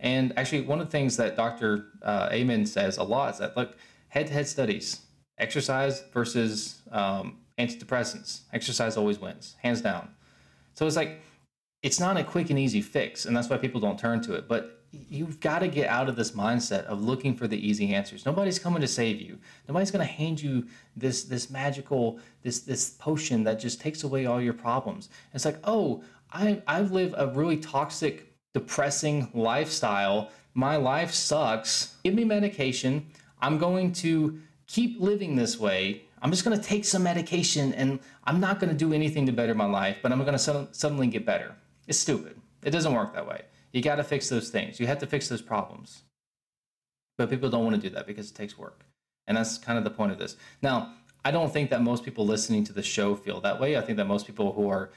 And 0.00 0.36
actually, 0.36 0.62
one 0.62 0.80
of 0.80 0.86
the 0.86 0.90
things 0.90 1.16
that 1.16 1.36
Dr. 1.36 1.86
Uh, 2.02 2.28
Amen 2.30 2.66
says 2.66 2.98
a 2.98 3.02
lot 3.02 3.34
is 3.34 3.38
that 3.38 3.56
look, 3.56 3.76
head 4.08 4.26
to 4.26 4.32
head 4.32 4.46
studies, 4.46 5.00
exercise 5.38 6.02
versus 6.12 6.82
um, 6.90 7.38
antidepressants. 7.58 8.40
Exercise 8.52 8.96
always 8.96 9.18
wins, 9.18 9.56
hands 9.62 9.80
down. 9.80 10.08
So 10.74 10.86
it's 10.86 10.96
like 10.96 11.20
it's 11.82 12.00
not 12.00 12.16
a 12.16 12.24
quick 12.24 12.50
and 12.50 12.58
easy 12.58 12.80
fix, 12.80 13.26
and 13.26 13.36
that's 13.36 13.48
why 13.48 13.58
people 13.58 13.80
don't 13.80 13.98
turn 13.98 14.22
to 14.22 14.34
it. 14.34 14.48
But 14.48 14.84
you've 14.92 15.40
got 15.40 15.58
to 15.60 15.68
get 15.68 15.88
out 15.88 16.08
of 16.08 16.16
this 16.16 16.32
mindset 16.32 16.84
of 16.84 17.02
looking 17.02 17.34
for 17.34 17.46
the 17.46 17.68
easy 17.68 17.94
answers. 17.94 18.24
Nobody's 18.24 18.58
coming 18.58 18.80
to 18.80 18.88
save 18.88 19.20
you. 19.20 19.38
Nobody's 19.68 19.90
going 19.90 20.06
to 20.06 20.12
hand 20.12 20.40
you 20.40 20.66
this 20.96 21.24
this 21.24 21.50
magical 21.50 22.18
this 22.42 22.60
this 22.60 22.90
potion 22.90 23.44
that 23.44 23.60
just 23.60 23.80
takes 23.80 24.04
away 24.04 24.26
all 24.26 24.40
your 24.40 24.54
problems. 24.54 25.08
It's 25.32 25.44
like, 25.44 25.58
oh, 25.64 26.02
I 26.32 26.62
I 26.66 26.80
live 26.80 27.14
a 27.16 27.28
really 27.28 27.56
toxic, 27.56 28.32
depressing 28.52 29.30
lifestyle. 29.34 30.30
My 30.54 30.76
life 30.76 31.12
sucks. 31.12 31.96
Give 32.04 32.14
me 32.14 32.24
medication. 32.24 33.06
I'm 33.40 33.58
going 33.58 33.92
to 33.94 34.40
keep 34.66 35.00
living 35.00 35.36
this 35.36 35.58
way 35.58 36.04
I'm 36.24 36.30
just 36.30 36.42
going 36.42 36.58
to 36.58 36.64
take 36.64 36.86
some 36.86 37.02
medication 37.02 37.74
and 37.74 38.00
I'm 38.24 38.40
not 38.40 38.58
going 38.58 38.70
to 38.70 38.76
do 38.76 38.94
anything 38.94 39.26
to 39.26 39.32
better 39.32 39.54
my 39.54 39.66
life, 39.66 39.98
but 40.02 40.10
I'm 40.10 40.20
going 40.20 40.32
to 40.32 40.38
su- 40.38 40.68
suddenly 40.72 41.06
get 41.06 41.26
better. 41.26 41.54
It's 41.86 41.98
stupid. 41.98 42.40
It 42.64 42.70
doesn't 42.70 42.94
work 42.94 43.12
that 43.12 43.28
way. 43.28 43.42
You 43.74 43.82
got 43.82 43.96
to 43.96 44.04
fix 44.04 44.30
those 44.30 44.48
things. 44.48 44.80
You 44.80 44.86
have 44.86 44.98
to 45.00 45.06
fix 45.06 45.28
those 45.28 45.42
problems. 45.42 46.04
But 47.18 47.28
people 47.28 47.50
don't 47.50 47.62
want 47.62 47.76
to 47.76 47.88
do 47.88 47.94
that 47.94 48.06
because 48.06 48.30
it 48.30 48.34
takes 48.34 48.56
work. 48.56 48.86
And 49.26 49.36
that's 49.36 49.58
kind 49.58 49.76
of 49.76 49.84
the 49.84 49.90
point 49.90 50.12
of 50.12 50.18
this. 50.18 50.36
Now, 50.62 50.94
I 51.26 51.30
don't 51.30 51.52
think 51.52 51.68
that 51.68 51.82
most 51.82 52.04
people 52.04 52.24
listening 52.24 52.64
to 52.64 52.72
the 52.72 52.82
show 52.82 53.14
feel 53.14 53.42
that 53.42 53.60
way. 53.60 53.76
I 53.76 53.82
think 53.82 53.98
that 53.98 54.06
most 54.06 54.26
people 54.26 54.54
who 54.54 54.70
are 54.70 54.92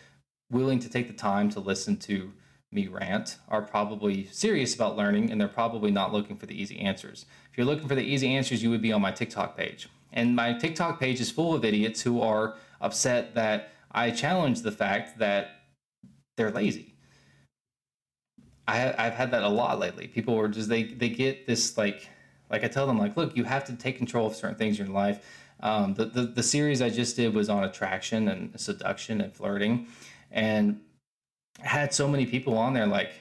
willing 0.49 0.79
to 0.79 0.89
take 0.89 1.07
the 1.07 1.13
time 1.13 1.49
to 1.49 1.59
listen 1.59 1.97
to 1.97 2.31
me 2.71 2.87
rant 2.87 3.37
are 3.49 3.61
probably 3.61 4.27
serious 4.31 4.73
about 4.75 4.95
learning 4.95 5.29
and 5.29 5.41
they're 5.41 5.49
probably 5.49 5.91
not 5.91 6.13
looking 6.13 6.37
for 6.37 6.45
the 6.45 6.59
easy 6.59 6.79
answers. 6.79 7.25
If 7.51 7.57
you're 7.57 7.67
looking 7.67 7.89
for 7.89 7.95
the 7.95 8.01
easy 8.01 8.33
answers, 8.33 8.63
you 8.63 8.69
would 8.69 8.81
be 8.81 8.93
on 8.93 9.01
my 9.01 9.11
TikTok 9.11 9.57
page. 9.57 9.89
And 10.13 10.35
my 10.35 10.53
TikTok 10.53 10.99
page 10.99 11.19
is 11.19 11.29
full 11.29 11.53
of 11.53 11.65
idiots 11.65 12.01
who 12.01 12.21
are 12.21 12.55
upset 12.81 13.35
that 13.35 13.71
I 13.91 14.11
challenge 14.11 14.61
the 14.61 14.71
fact 14.71 15.19
that 15.19 15.61
they're 16.35 16.51
lazy. 16.51 16.93
I, 18.67 18.77
have 18.77 19.13
had 19.13 19.31
that 19.31 19.43
a 19.43 19.49
lot 19.49 19.79
lately. 19.79 20.07
People 20.07 20.37
are 20.37 20.49
just 20.49 20.67
they 20.67 20.83
they 20.83 21.09
get 21.09 21.47
this 21.47 21.77
like 21.77 22.09
like 22.49 22.63
I 22.63 22.67
tell 22.67 22.85
them 22.85 22.97
like 22.97 23.15
look 23.15 23.35
you 23.37 23.45
have 23.45 23.63
to 23.65 23.73
take 23.73 23.97
control 23.97 24.27
of 24.27 24.35
certain 24.35 24.57
things 24.57 24.79
in 24.79 24.87
your 24.87 24.95
life. 24.95 25.25
Um, 25.61 25.93
the, 25.93 26.05
the 26.05 26.23
the 26.23 26.43
series 26.43 26.81
I 26.81 26.89
just 26.89 27.15
did 27.15 27.33
was 27.33 27.49
on 27.49 27.63
attraction 27.63 28.27
and 28.27 28.59
seduction 28.59 29.21
and 29.21 29.33
flirting, 29.33 29.87
and 30.31 30.81
had 31.59 31.93
so 31.93 32.07
many 32.07 32.25
people 32.25 32.57
on 32.57 32.73
there 32.73 32.85
like, 32.85 33.11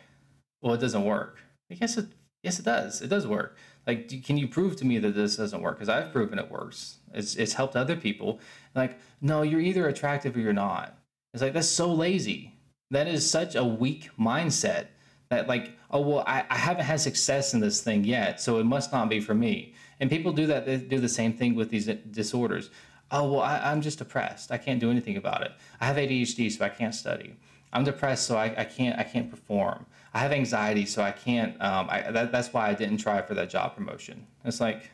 well 0.62 0.74
it 0.74 0.80
doesn't 0.80 1.04
work. 1.04 1.40
Yes 1.70 1.96
it 1.96 2.06
yes 2.42 2.58
it 2.58 2.64
does 2.64 3.00
it 3.00 3.08
does 3.08 3.26
work. 3.26 3.56
Like 3.86 4.08
do, 4.08 4.20
can 4.20 4.36
you 4.36 4.48
prove 4.48 4.76
to 4.76 4.84
me 4.84 4.98
that 4.98 5.14
this 5.14 5.36
doesn't 5.36 5.62
work? 5.62 5.76
Because 5.76 5.88
I've 5.88 6.12
proven 6.12 6.38
it 6.38 6.50
works. 6.50 6.96
It's 7.14 7.36
it's 7.36 7.52
helped 7.52 7.76
other 7.76 7.96
people. 7.96 8.40
Like 8.74 8.98
no 9.20 9.42
you're 9.42 9.60
either 9.60 9.88
attractive 9.88 10.36
or 10.36 10.40
you're 10.40 10.52
not. 10.52 10.98
It's 11.32 11.42
like 11.42 11.52
that's 11.52 11.68
so 11.68 11.92
lazy. 11.92 12.52
That 12.90 13.08
is 13.08 13.28
such 13.28 13.56
a 13.56 13.64
weak 13.64 14.10
mindset 14.18 14.86
that 15.28 15.48
like 15.48 15.76
oh 15.90 16.00
well 16.00 16.24
I, 16.26 16.44
I 16.48 16.56
haven't 16.56 16.84
had 16.84 17.00
success 17.00 17.54
in 17.54 17.60
this 17.60 17.82
thing 17.82 18.04
yet 18.04 18.40
so 18.40 18.58
it 18.58 18.64
must 18.64 18.92
not 18.92 19.08
be 19.08 19.20
for 19.20 19.34
me 19.34 19.74
and 20.00 20.10
people 20.10 20.32
do 20.32 20.46
that 20.46 20.66
they 20.66 20.76
do 20.76 20.98
the 20.98 21.08
same 21.08 21.32
thing 21.32 21.54
with 21.54 21.70
these 21.70 21.86
disorders 21.86 22.70
oh 23.10 23.30
well 23.30 23.40
I, 23.40 23.58
i'm 23.58 23.80
just 23.80 23.98
depressed 23.98 24.52
i 24.52 24.58
can't 24.58 24.80
do 24.80 24.90
anything 24.90 25.16
about 25.16 25.42
it 25.42 25.52
i 25.80 25.86
have 25.86 25.96
adhd 25.96 26.52
so 26.52 26.64
i 26.64 26.68
can't 26.68 26.94
study 26.94 27.36
i'm 27.72 27.84
depressed 27.84 28.26
so 28.26 28.36
i, 28.36 28.54
I 28.56 28.64
can't 28.64 28.98
i 28.98 29.02
can't 29.02 29.30
perform 29.30 29.86
i 30.16 30.18
have 30.18 30.32
anxiety 30.32 30.86
so 30.86 31.02
i 31.02 31.10
can't 31.10 31.52
um, 31.62 31.88
I, 31.90 32.10
that, 32.10 32.32
that's 32.32 32.52
why 32.52 32.68
i 32.68 32.74
didn't 32.74 32.98
try 32.98 33.20
for 33.22 33.34
that 33.34 33.50
job 33.50 33.74
promotion 33.76 34.26
it's 34.44 34.60
like 34.60 34.90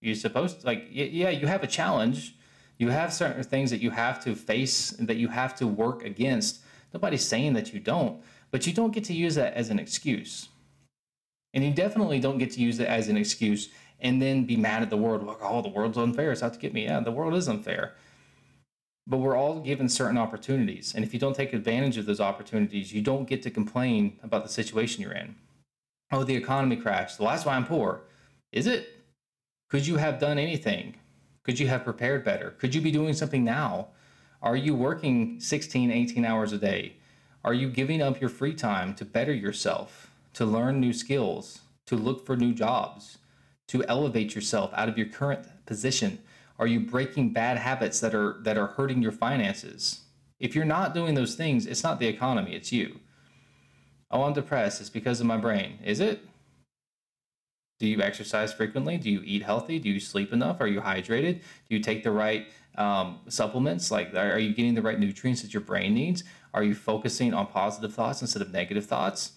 you're 0.00 0.14
supposed 0.14 0.60
to 0.60 0.66
like 0.66 0.88
yeah 0.90 1.30
you 1.30 1.46
have 1.46 1.62
a 1.62 1.66
challenge 1.66 2.36
you 2.78 2.88
have 2.88 3.12
certain 3.12 3.42
things 3.44 3.70
that 3.70 3.80
you 3.80 3.90
have 3.90 4.22
to 4.24 4.34
face 4.34 4.90
that 4.98 5.16
you 5.16 5.28
have 5.28 5.54
to 5.56 5.66
work 5.66 6.04
against 6.04 6.62
nobody's 6.92 7.26
saying 7.26 7.52
that 7.54 7.72
you 7.72 7.80
don't 7.80 8.22
but 8.52 8.66
you 8.66 8.72
don't 8.72 8.92
get 8.92 9.04
to 9.04 9.14
use 9.14 9.34
that 9.34 9.54
as 9.54 9.70
an 9.70 9.80
excuse. 9.80 10.48
And 11.54 11.64
you 11.64 11.72
definitely 11.72 12.20
don't 12.20 12.38
get 12.38 12.52
to 12.52 12.60
use 12.60 12.78
it 12.78 12.86
as 12.86 13.08
an 13.08 13.16
excuse 13.16 13.70
and 14.00 14.22
then 14.22 14.44
be 14.44 14.56
mad 14.56 14.82
at 14.82 14.90
the 14.90 14.96
world. 14.96 15.24
Like, 15.24 15.38
oh, 15.40 15.62
the 15.62 15.68
world's 15.68 15.98
unfair. 15.98 16.30
It's 16.32 16.42
out 16.42 16.54
to 16.54 16.58
get 16.58 16.72
me. 16.72 16.84
Yeah, 16.84 17.00
the 17.00 17.10
world 17.10 17.34
is 17.34 17.48
unfair. 17.48 17.94
But 19.06 19.18
we're 19.18 19.36
all 19.36 19.60
given 19.60 19.88
certain 19.88 20.18
opportunities. 20.18 20.94
And 20.94 21.04
if 21.04 21.12
you 21.12 21.18
don't 21.18 21.34
take 21.34 21.52
advantage 21.52 21.96
of 21.96 22.06
those 22.06 22.20
opportunities, 22.20 22.92
you 22.92 23.02
don't 23.02 23.28
get 23.28 23.42
to 23.42 23.50
complain 23.50 24.18
about 24.22 24.44
the 24.44 24.48
situation 24.48 25.02
you're 25.02 25.12
in. 25.12 25.34
Oh, 26.12 26.24
the 26.24 26.36
economy 26.36 26.76
crashed. 26.76 27.18
Well, 27.18 27.30
that's 27.30 27.44
why 27.44 27.56
I'm 27.56 27.66
poor. 27.66 28.02
Is 28.52 28.66
it? 28.66 28.88
Could 29.70 29.86
you 29.86 29.96
have 29.96 30.20
done 30.20 30.38
anything? 30.38 30.96
Could 31.42 31.58
you 31.58 31.66
have 31.66 31.84
prepared 31.84 32.24
better? 32.24 32.50
Could 32.50 32.74
you 32.74 32.80
be 32.80 32.92
doing 32.92 33.14
something 33.14 33.42
now? 33.42 33.88
Are 34.42 34.56
you 34.56 34.74
working 34.74 35.40
16, 35.40 35.90
18 35.90 36.24
hours 36.24 36.52
a 36.52 36.58
day? 36.58 36.96
Are 37.44 37.54
you 37.54 37.68
giving 37.70 38.02
up 38.02 38.20
your 38.20 38.30
free 38.30 38.54
time 38.54 38.94
to 38.94 39.04
better 39.04 39.32
yourself, 39.32 40.12
to 40.34 40.44
learn 40.44 40.78
new 40.78 40.92
skills, 40.92 41.60
to 41.86 41.96
look 41.96 42.24
for 42.24 42.36
new 42.36 42.52
jobs, 42.52 43.18
to 43.68 43.84
elevate 43.86 44.34
yourself 44.34 44.70
out 44.74 44.88
of 44.88 44.98
your 44.98 45.08
current 45.08 45.46
position? 45.66 46.18
Are 46.62 46.68
you 46.68 46.78
breaking 46.78 47.32
bad 47.32 47.58
habits 47.58 47.98
that 47.98 48.14
are 48.14 48.36
that 48.42 48.56
are 48.56 48.68
hurting 48.68 49.02
your 49.02 49.10
finances? 49.10 50.02
If 50.38 50.54
you're 50.54 50.64
not 50.64 50.94
doing 50.94 51.14
those 51.14 51.34
things, 51.34 51.66
it's 51.66 51.82
not 51.82 51.98
the 51.98 52.06
economy, 52.06 52.54
it's 52.54 52.70
you. 52.70 53.00
Oh, 54.12 54.22
I'm 54.22 54.32
depressed. 54.32 54.80
It's 54.80 54.88
because 54.88 55.20
of 55.20 55.26
my 55.26 55.38
brain. 55.38 55.80
Is 55.84 55.98
it? 55.98 56.24
Do 57.80 57.88
you 57.88 58.00
exercise 58.00 58.52
frequently? 58.52 58.96
Do 58.96 59.10
you 59.10 59.22
eat 59.24 59.42
healthy? 59.42 59.80
Do 59.80 59.88
you 59.88 59.98
sleep 59.98 60.32
enough? 60.32 60.60
Are 60.60 60.68
you 60.68 60.80
hydrated? 60.80 61.40
Do 61.68 61.76
you 61.76 61.80
take 61.80 62.04
the 62.04 62.12
right 62.12 62.46
um, 62.76 63.18
supplements? 63.26 63.90
Like, 63.90 64.14
are 64.14 64.38
you 64.38 64.54
getting 64.54 64.74
the 64.74 64.82
right 64.82 65.00
nutrients 65.00 65.42
that 65.42 65.52
your 65.52 65.62
brain 65.62 65.94
needs? 65.94 66.22
Are 66.54 66.62
you 66.62 66.76
focusing 66.76 67.34
on 67.34 67.48
positive 67.48 67.92
thoughts 67.92 68.20
instead 68.20 68.40
of 68.40 68.52
negative 68.52 68.86
thoughts? 68.86 69.32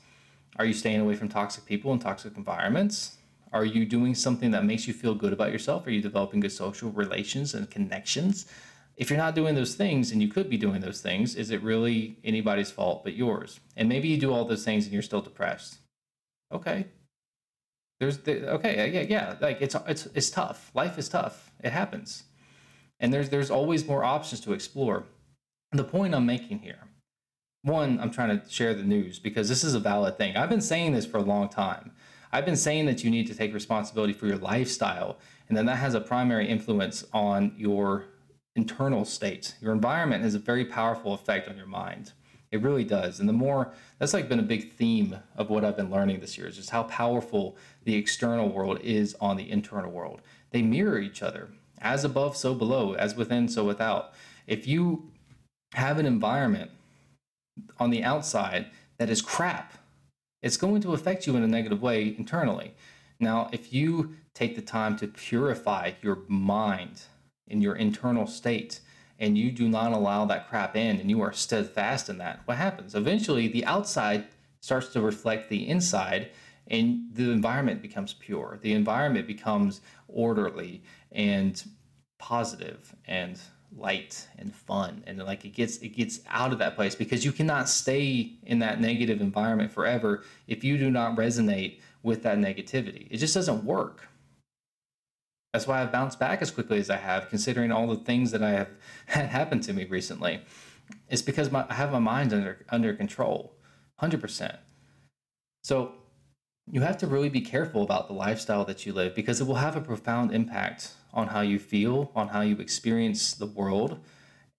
Are 0.58 0.66
you 0.66 0.74
staying 0.74 1.00
away 1.02 1.16
from 1.16 1.30
toxic 1.30 1.66
people 1.66 1.92
and 1.92 2.00
toxic 2.00 2.38
environments? 2.38 3.15
Are 3.56 3.64
you 3.64 3.86
doing 3.86 4.16
something 4.16 4.52
that 4.52 4.66
makes 4.66 4.86
you 4.86 4.94
feel 4.94 5.16
good 5.16 5.32
about 5.32 5.54
yourself? 5.54 5.88
Are 5.88 5.90
you 5.90 6.02
developing 6.02 6.42
good 6.42 6.52
social 6.52 6.92
relations 6.92 7.54
and 7.54 7.72
connections? 7.72 8.48
If 8.98 9.10
you're 9.10 9.18
not 9.18 9.34
doing 9.34 9.56
those 9.56 9.76
things 9.76 10.12
and 10.12 10.22
you 10.22 10.28
could 10.28 10.50
be 10.50 10.58
doing 10.58 10.82
those 10.82 11.00
things, 11.00 11.36
is 11.36 11.52
it 11.52 11.64
really 11.64 12.18
anybody's 12.26 12.70
fault 12.70 13.06
but 13.06 13.16
yours? 13.16 13.62
And 13.78 13.88
maybe 13.88 14.10
you 14.10 14.18
do 14.20 14.34
all 14.34 14.44
those 14.44 14.66
things 14.66 14.84
and 14.84 14.92
you're 14.92 15.02
still 15.02 15.22
depressed. 15.22 15.78
Okay. 16.52 16.88
There's 18.02 18.18
the, 18.18 18.50
okay, 18.56 18.92
yeah, 18.92 19.06
yeah, 19.08 19.36
like 19.40 19.62
it's 19.62 19.76
it's 19.88 20.08
it's 20.08 20.30
tough. 20.30 20.70
Life 20.74 20.98
is 20.98 21.08
tough. 21.08 21.50
It 21.64 21.72
happens. 21.72 22.24
And 23.00 23.14
there's 23.14 23.30
there's 23.30 23.50
always 23.50 23.88
more 23.88 24.04
options 24.04 24.42
to 24.42 24.52
explore. 24.52 25.06
The 25.72 25.86
point 25.86 26.14
I'm 26.14 26.26
making 26.26 26.60
here 26.60 26.90
one, 27.66 28.00
I'm 28.00 28.12
trying 28.12 28.40
to 28.40 28.50
share 28.50 28.76
the 28.76 28.84
news 28.84 29.18
because 29.18 29.50
this 29.50 29.64
is 29.64 29.74
a 29.74 29.80
valid 29.80 30.18
thing. 30.18 30.38
I've 30.38 30.50
been 30.50 30.62
saying 30.62 30.94
this 30.94 31.06
for 31.06 31.18
a 31.18 31.24
long 31.24 31.50
time. 31.50 31.94
I've 32.36 32.46
been 32.46 32.58
saying 32.58 32.86
that 32.88 33.02
you 33.02 33.10
need 33.10 33.28
to 33.28 33.34
take 33.34 33.54
responsibility 33.54 34.12
for 34.12 34.28
your 34.28 34.36
lifestyle, 34.36 35.20
and 35.48 35.58
then 35.58 35.66
that 35.68 35.78
has 35.78 35.94
a 35.94 36.02
primary 36.02 36.50
influence 36.50 37.06
on 37.14 37.54
your 37.56 38.08
internal 38.58 39.06
state. 39.06 39.56
Your 39.62 39.72
environment 39.72 40.22
has 40.22 40.36
a 40.36 40.40
very 40.40 40.66
powerful 40.66 41.14
effect 41.14 41.48
on 41.48 41.56
your 41.56 41.66
mind. 41.66 42.12
It 42.52 42.62
really 42.62 42.84
does. 42.84 43.22
And 43.22 43.30
the 43.30 43.34
more 43.34 43.72
that's 44.00 44.14
like 44.14 44.28
been 44.28 44.40
a 44.40 44.44
big 44.44 44.74
theme 44.74 45.16
of 45.38 45.50
what 45.50 45.64
I've 45.64 45.78
been 45.78 45.90
learning 45.90 46.20
this 46.20 46.38
year 46.38 46.46
is 46.46 46.58
just 46.58 46.72
how 46.72 46.84
powerful 46.84 47.56
the 47.86 47.96
external 47.96 48.50
world 48.50 48.82
is 48.84 49.16
on 49.22 49.38
the 49.38 49.50
internal 49.50 49.90
world. 49.90 50.22
They 50.52 50.62
mirror 50.62 51.00
each 51.00 51.24
other. 51.24 51.48
As 51.80 52.04
above, 52.04 52.36
so 52.36 52.54
below, 52.54 52.96
as 52.96 53.16
within, 53.16 53.48
so 53.48 53.64
without. 53.64 54.12
If 54.46 54.68
you 54.68 55.10
have 55.74 56.00
an 56.00 56.06
environment 56.06 56.72
on 57.80 57.92
the 57.92 58.04
outside 58.04 58.66
that 58.98 59.10
is 59.10 59.22
crap, 59.22 59.72
it's 60.46 60.58
going 60.58 60.80
to 60.80 60.94
affect 60.94 61.26
you 61.26 61.36
in 61.36 61.42
a 61.42 61.48
negative 61.48 61.82
way 61.82 62.16
internally. 62.20 62.76
Now, 63.20 63.50
if 63.52 63.74
you 63.74 64.16
take 64.36 64.56
the 64.56 64.62
time 64.62 64.96
to 64.98 65.08
purify 65.08 65.94
your 66.04 66.20
mind 66.28 67.02
in 67.48 67.64
your 67.64 67.76
internal 67.76 68.28
state 68.28 68.80
and 69.18 69.40
you 69.40 69.52
do 69.52 69.68
not 69.68 69.92
allow 69.92 70.24
that 70.26 70.48
crap 70.48 70.76
in 70.76 71.00
and 71.00 71.10
you 71.10 71.20
are 71.22 71.34
steadfast 71.34 72.10
in 72.10 72.20
that, 72.20 72.42
what 72.46 72.58
happens? 72.58 72.94
Eventually, 72.94 73.48
the 73.48 73.66
outside 73.66 74.28
starts 74.62 74.90
to 74.90 75.02
reflect 75.02 75.50
the 75.50 75.68
inside 75.68 76.30
and 76.68 77.08
the 77.12 77.32
environment 77.32 77.82
becomes 77.82 78.14
pure. 78.14 78.60
The 78.62 78.74
environment 78.74 79.26
becomes 79.26 79.82
orderly 80.08 80.84
and 81.12 81.64
positive 82.20 82.96
and 83.06 83.42
light 83.78 84.28
and 84.38 84.54
fun 84.56 85.04
and 85.06 85.22
like 85.24 85.44
it 85.44 85.50
gets 85.50 85.78
it 85.78 85.90
gets 85.90 86.20
out 86.30 86.54
of 86.54 86.60
that 86.60 86.76
place 86.76 86.96
because 86.96 87.26
you 87.26 87.32
cannot 87.32 87.68
stay 87.68 88.34
in 88.44 88.60
that 88.60 88.80
negative 88.80 89.20
environment 89.22 89.72
forever 89.72 90.24
if 90.48 90.64
you 90.64 90.78
do 90.78 90.90
not 90.90 91.16
resonate 91.18 91.80
with 92.02 92.24
that 92.24 92.38
negativity. 92.38 93.08
It 93.10 93.18
just 93.18 93.34
doesn't 93.34 93.64
work. 93.64 94.08
That's 95.54 95.68
why 95.68 95.82
i've 95.82 95.92
bounced 95.92 96.20
back 96.20 96.42
as 96.42 96.52
quickly 96.52 96.80
as 96.80 96.90
i 96.90 96.98
have 96.98 97.30
considering 97.30 97.72
all 97.72 97.88
the 97.88 97.96
things 97.96 98.32
that 98.32 98.44
i 98.44 98.52
have 98.52 98.70
had 99.08 99.28
happen 99.28 99.60
to 99.62 99.74
me 99.74 99.86
recently. 99.86 100.42
It's 101.10 101.22
because 101.22 101.52
my, 101.52 101.66
i 101.70 101.74
have 101.74 101.92
my 101.92 102.00
mind 102.00 102.34
under 102.34 102.66
under 102.70 102.94
control 102.94 103.56
100% 104.02 104.58
so 105.64 105.94
you 106.72 106.82
have 106.82 106.98
to 106.98 107.08
really 107.08 107.30
be 107.30 107.42
careful 107.42 107.84
about 107.84 108.08
the 108.08 108.14
lifestyle 108.14 108.66
that 108.66 108.86
you 108.86 108.94
live 108.94 109.14
because 109.14 109.40
it 109.40 109.46
will 109.46 109.56
have 109.56 109.76
a 109.76 109.82
profound 109.82 110.34
impact 110.34 110.94
on 111.14 111.28
how 111.28 111.42
you 111.42 111.60
feel, 111.60 112.12
on 112.16 112.30
how 112.30 112.42
you 112.42 112.58
experience 112.58 113.34
the 113.34 113.46
world. 113.46 114.00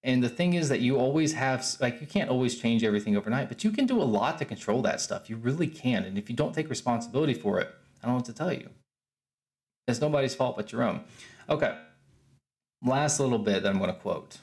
And 0.04 0.22
the 0.22 0.28
thing 0.28 0.54
is 0.54 0.68
that 0.68 0.80
you 0.80 0.98
always 0.98 1.32
have, 1.32 1.66
like, 1.80 2.00
you 2.00 2.06
can't 2.06 2.30
always 2.30 2.58
change 2.58 2.84
everything 2.84 3.16
overnight, 3.16 3.48
but 3.48 3.64
you 3.64 3.72
can 3.72 3.86
do 3.86 4.00
a 4.00 4.04
lot 4.04 4.38
to 4.38 4.44
control 4.44 4.80
that 4.82 5.00
stuff. 5.00 5.28
You 5.28 5.36
really 5.36 5.66
can. 5.66 6.04
And 6.04 6.16
if 6.16 6.30
you 6.30 6.36
don't 6.36 6.54
take 6.54 6.70
responsibility 6.70 7.34
for 7.34 7.58
it, 7.58 7.74
I 8.02 8.06
don't 8.06 8.12
know 8.12 8.16
what 8.18 8.24
to 8.26 8.32
tell 8.32 8.52
you. 8.52 8.70
It's 9.88 10.00
nobody's 10.00 10.34
fault 10.34 10.56
but 10.56 10.70
your 10.70 10.84
own. 10.84 11.02
Okay. 11.48 11.76
Last 12.84 13.18
little 13.18 13.38
bit 13.38 13.62
that 13.62 13.68
I'm 13.68 13.78
going 13.78 13.92
to 13.92 13.98
quote. 13.98 14.38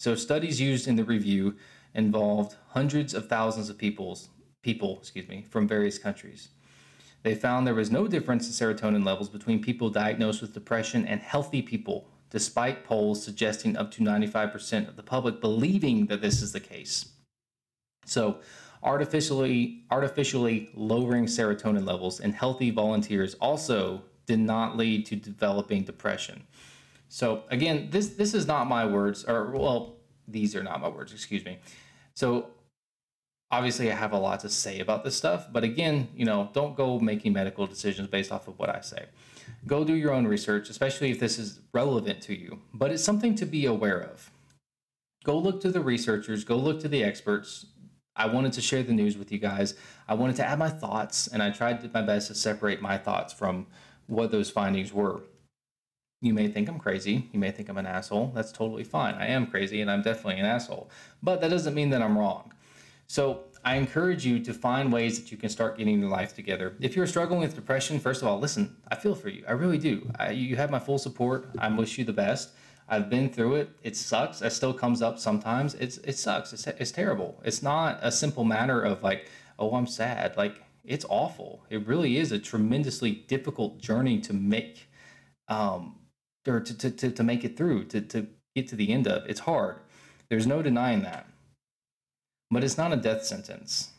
So, 0.00 0.14
studies 0.16 0.60
used 0.60 0.88
in 0.88 0.96
the 0.96 1.04
review 1.04 1.56
involved 1.94 2.56
hundreds 2.70 3.14
of 3.14 3.28
thousands 3.28 3.68
of 3.68 3.78
people's, 3.78 4.28
people, 4.62 4.98
excuse 4.98 5.28
me, 5.28 5.44
from 5.50 5.68
various 5.68 5.98
countries. 5.98 6.48
They 7.22 7.34
found 7.34 7.66
there 7.66 7.74
was 7.74 7.90
no 7.90 8.08
difference 8.08 8.46
in 8.46 8.52
serotonin 8.68 9.04
levels 9.04 9.28
between 9.28 9.62
people 9.62 9.90
diagnosed 9.90 10.40
with 10.40 10.54
depression 10.54 11.06
and 11.06 11.20
healthy 11.20 11.60
people, 11.60 12.08
despite 12.30 12.84
polls 12.84 13.22
suggesting 13.22 13.76
up 13.76 13.90
to 13.92 14.02
95% 14.02 14.88
of 14.88 14.96
the 14.96 15.02
public 15.02 15.40
believing 15.40 16.06
that 16.06 16.22
this 16.22 16.40
is 16.40 16.52
the 16.52 16.60
case. 16.60 17.12
So, 18.06 18.38
artificially 18.82 19.84
artificially 19.90 20.70
lowering 20.74 21.26
serotonin 21.26 21.86
levels 21.86 22.18
in 22.18 22.32
healthy 22.32 22.70
volunteers 22.70 23.34
also 23.34 24.02
did 24.24 24.38
not 24.38 24.76
lead 24.76 25.04
to 25.04 25.16
developing 25.16 25.82
depression. 25.82 26.44
So, 27.08 27.42
again, 27.50 27.88
this 27.90 28.10
this 28.10 28.32
is 28.32 28.46
not 28.46 28.68
my 28.68 28.86
words 28.86 29.24
or 29.24 29.50
well, 29.50 29.96
these 30.26 30.56
are 30.56 30.62
not 30.62 30.80
my 30.80 30.88
words, 30.88 31.12
excuse 31.12 31.44
me. 31.44 31.58
So, 32.14 32.46
obviously 33.50 33.90
I 33.90 33.94
have 33.94 34.12
a 34.12 34.18
lot 34.18 34.40
to 34.40 34.48
say 34.48 34.80
about 34.80 35.04
this 35.04 35.16
stuff, 35.16 35.48
but 35.52 35.64
again, 35.64 36.08
you 36.14 36.24
know, 36.24 36.50
don't 36.52 36.76
go 36.76 36.98
making 36.98 37.32
medical 37.32 37.66
decisions 37.66 38.08
based 38.08 38.32
off 38.32 38.48
of 38.48 38.58
what 38.58 38.68
I 38.74 38.80
say. 38.80 39.06
Go 39.66 39.84
do 39.84 39.94
your 39.94 40.12
own 40.12 40.26
research, 40.26 40.70
especially 40.70 41.10
if 41.10 41.20
this 41.20 41.38
is 41.38 41.60
relevant 41.72 42.22
to 42.22 42.38
you, 42.38 42.60
but 42.72 42.90
it's 42.90 43.04
something 43.04 43.34
to 43.36 43.46
be 43.46 43.66
aware 43.66 44.00
of. 44.00 44.30
Go 45.24 45.36
look 45.38 45.60
to 45.62 45.70
the 45.70 45.80
researchers, 45.80 46.44
go 46.44 46.56
look 46.56 46.80
to 46.80 46.88
the 46.88 47.04
experts. 47.04 47.66
I 48.16 48.26
wanted 48.26 48.52
to 48.54 48.60
share 48.60 48.82
the 48.82 48.92
news 48.92 49.16
with 49.16 49.30
you 49.30 49.38
guys. 49.38 49.74
I 50.08 50.14
wanted 50.14 50.36
to 50.36 50.46
add 50.46 50.58
my 50.58 50.68
thoughts, 50.68 51.26
and 51.26 51.42
I 51.42 51.50
tried 51.50 51.92
my 51.92 52.02
best 52.02 52.28
to 52.28 52.34
separate 52.34 52.80
my 52.80 52.98
thoughts 52.98 53.32
from 53.32 53.66
what 54.06 54.30
those 54.30 54.50
findings 54.50 54.92
were. 54.92 55.22
You 56.22 56.34
may 56.34 56.48
think 56.48 56.68
I'm 56.68 56.78
crazy. 56.78 57.28
You 57.32 57.38
may 57.38 57.50
think 57.50 57.68
I'm 57.68 57.78
an 57.78 57.86
asshole. 57.86 58.32
That's 58.34 58.52
totally 58.52 58.84
fine. 58.84 59.14
I 59.14 59.28
am 59.28 59.46
crazy 59.46 59.80
and 59.80 59.90
I'm 59.90 60.02
definitely 60.02 60.38
an 60.38 60.44
asshole. 60.44 60.90
But 61.22 61.40
that 61.40 61.48
doesn't 61.48 61.74
mean 61.74 61.90
that 61.90 62.02
I'm 62.02 62.18
wrong. 62.18 62.52
So 63.10 63.46
I 63.64 63.74
encourage 63.74 64.24
you 64.24 64.38
to 64.38 64.54
find 64.54 64.92
ways 64.92 65.18
that 65.18 65.32
you 65.32 65.36
can 65.36 65.48
start 65.48 65.76
getting 65.76 65.98
your 65.98 66.08
life 66.08 66.32
together. 66.32 66.76
If 66.78 66.94
you're 66.94 67.08
struggling 67.08 67.40
with 67.40 67.56
depression, 67.56 67.98
first 67.98 68.22
of 68.22 68.28
all, 68.28 68.38
listen, 68.38 68.76
I 68.86 68.94
feel 68.94 69.16
for 69.16 69.30
you. 69.30 69.42
I 69.48 69.50
really 69.50 69.78
do. 69.78 70.08
I, 70.16 70.30
you 70.30 70.54
have 70.54 70.70
my 70.70 70.78
full 70.78 70.96
support. 70.96 71.50
I 71.58 71.68
wish 71.70 71.98
you 71.98 72.04
the 72.04 72.12
best. 72.12 72.50
I've 72.88 73.10
been 73.10 73.28
through 73.28 73.56
it. 73.56 73.70
It 73.82 73.96
sucks. 73.96 74.42
It 74.42 74.52
still 74.52 74.72
comes 74.72 75.02
up 75.02 75.18
sometimes. 75.18 75.74
It's 75.74 75.98
it 75.98 76.18
sucks. 76.18 76.52
It's 76.52 76.68
it's 76.68 76.92
terrible. 76.92 77.40
It's 77.44 77.64
not 77.64 77.98
a 78.00 78.12
simple 78.12 78.44
matter 78.44 78.80
of 78.80 79.02
like, 79.02 79.28
oh, 79.58 79.74
I'm 79.74 79.88
sad. 79.88 80.36
Like 80.36 80.62
it's 80.84 81.04
awful. 81.08 81.64
It 81.68 81.84
really 81.88 82.16
is 82.16 82.30
a 82.30 82.38
tremendously 82.38 83.10
difficult 83.26 83.78
journey 83.78 84.20
to 84.20 84.32
make. 84.32 84.88
Um, 85.48 85.96
or 86.46 86.60
to, 86.60 86.78
to, 86.78 86.90
to, 86.92 87.10
to 87.10 87.22
make 87.24 87.44
it 87.44 87.56
through, 87.56 87.86
to, 87.86 88.00
to 88.02 88.28
get 88.54 88.68
to 88.68 88.76
the 88.76 88.92
end 88.92 89.08
of. 89.08 89.28
It's 89.28 89.40
hard. 89.40 89.80
There's 90.28 90.46
no 90.46 90.62
denying 90.62 91.02
that. 91.02 91.26
But 92.50 92.64
it's 92.64 92.76
not 92.76 92.92
a 92.92 92.96
death 92.96 93.24
sentence. 93.24 93.90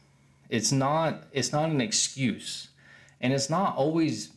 It's 0.49 0.71
not 0.71 1.23
it's 1.31 1.51
not 1.51 1.69
an 1.69 1.81
excuse. 1.81 2.69
And 3.19 3.33
it's 3.33 3.49
not 3.49 3.75
always 3.75 4.31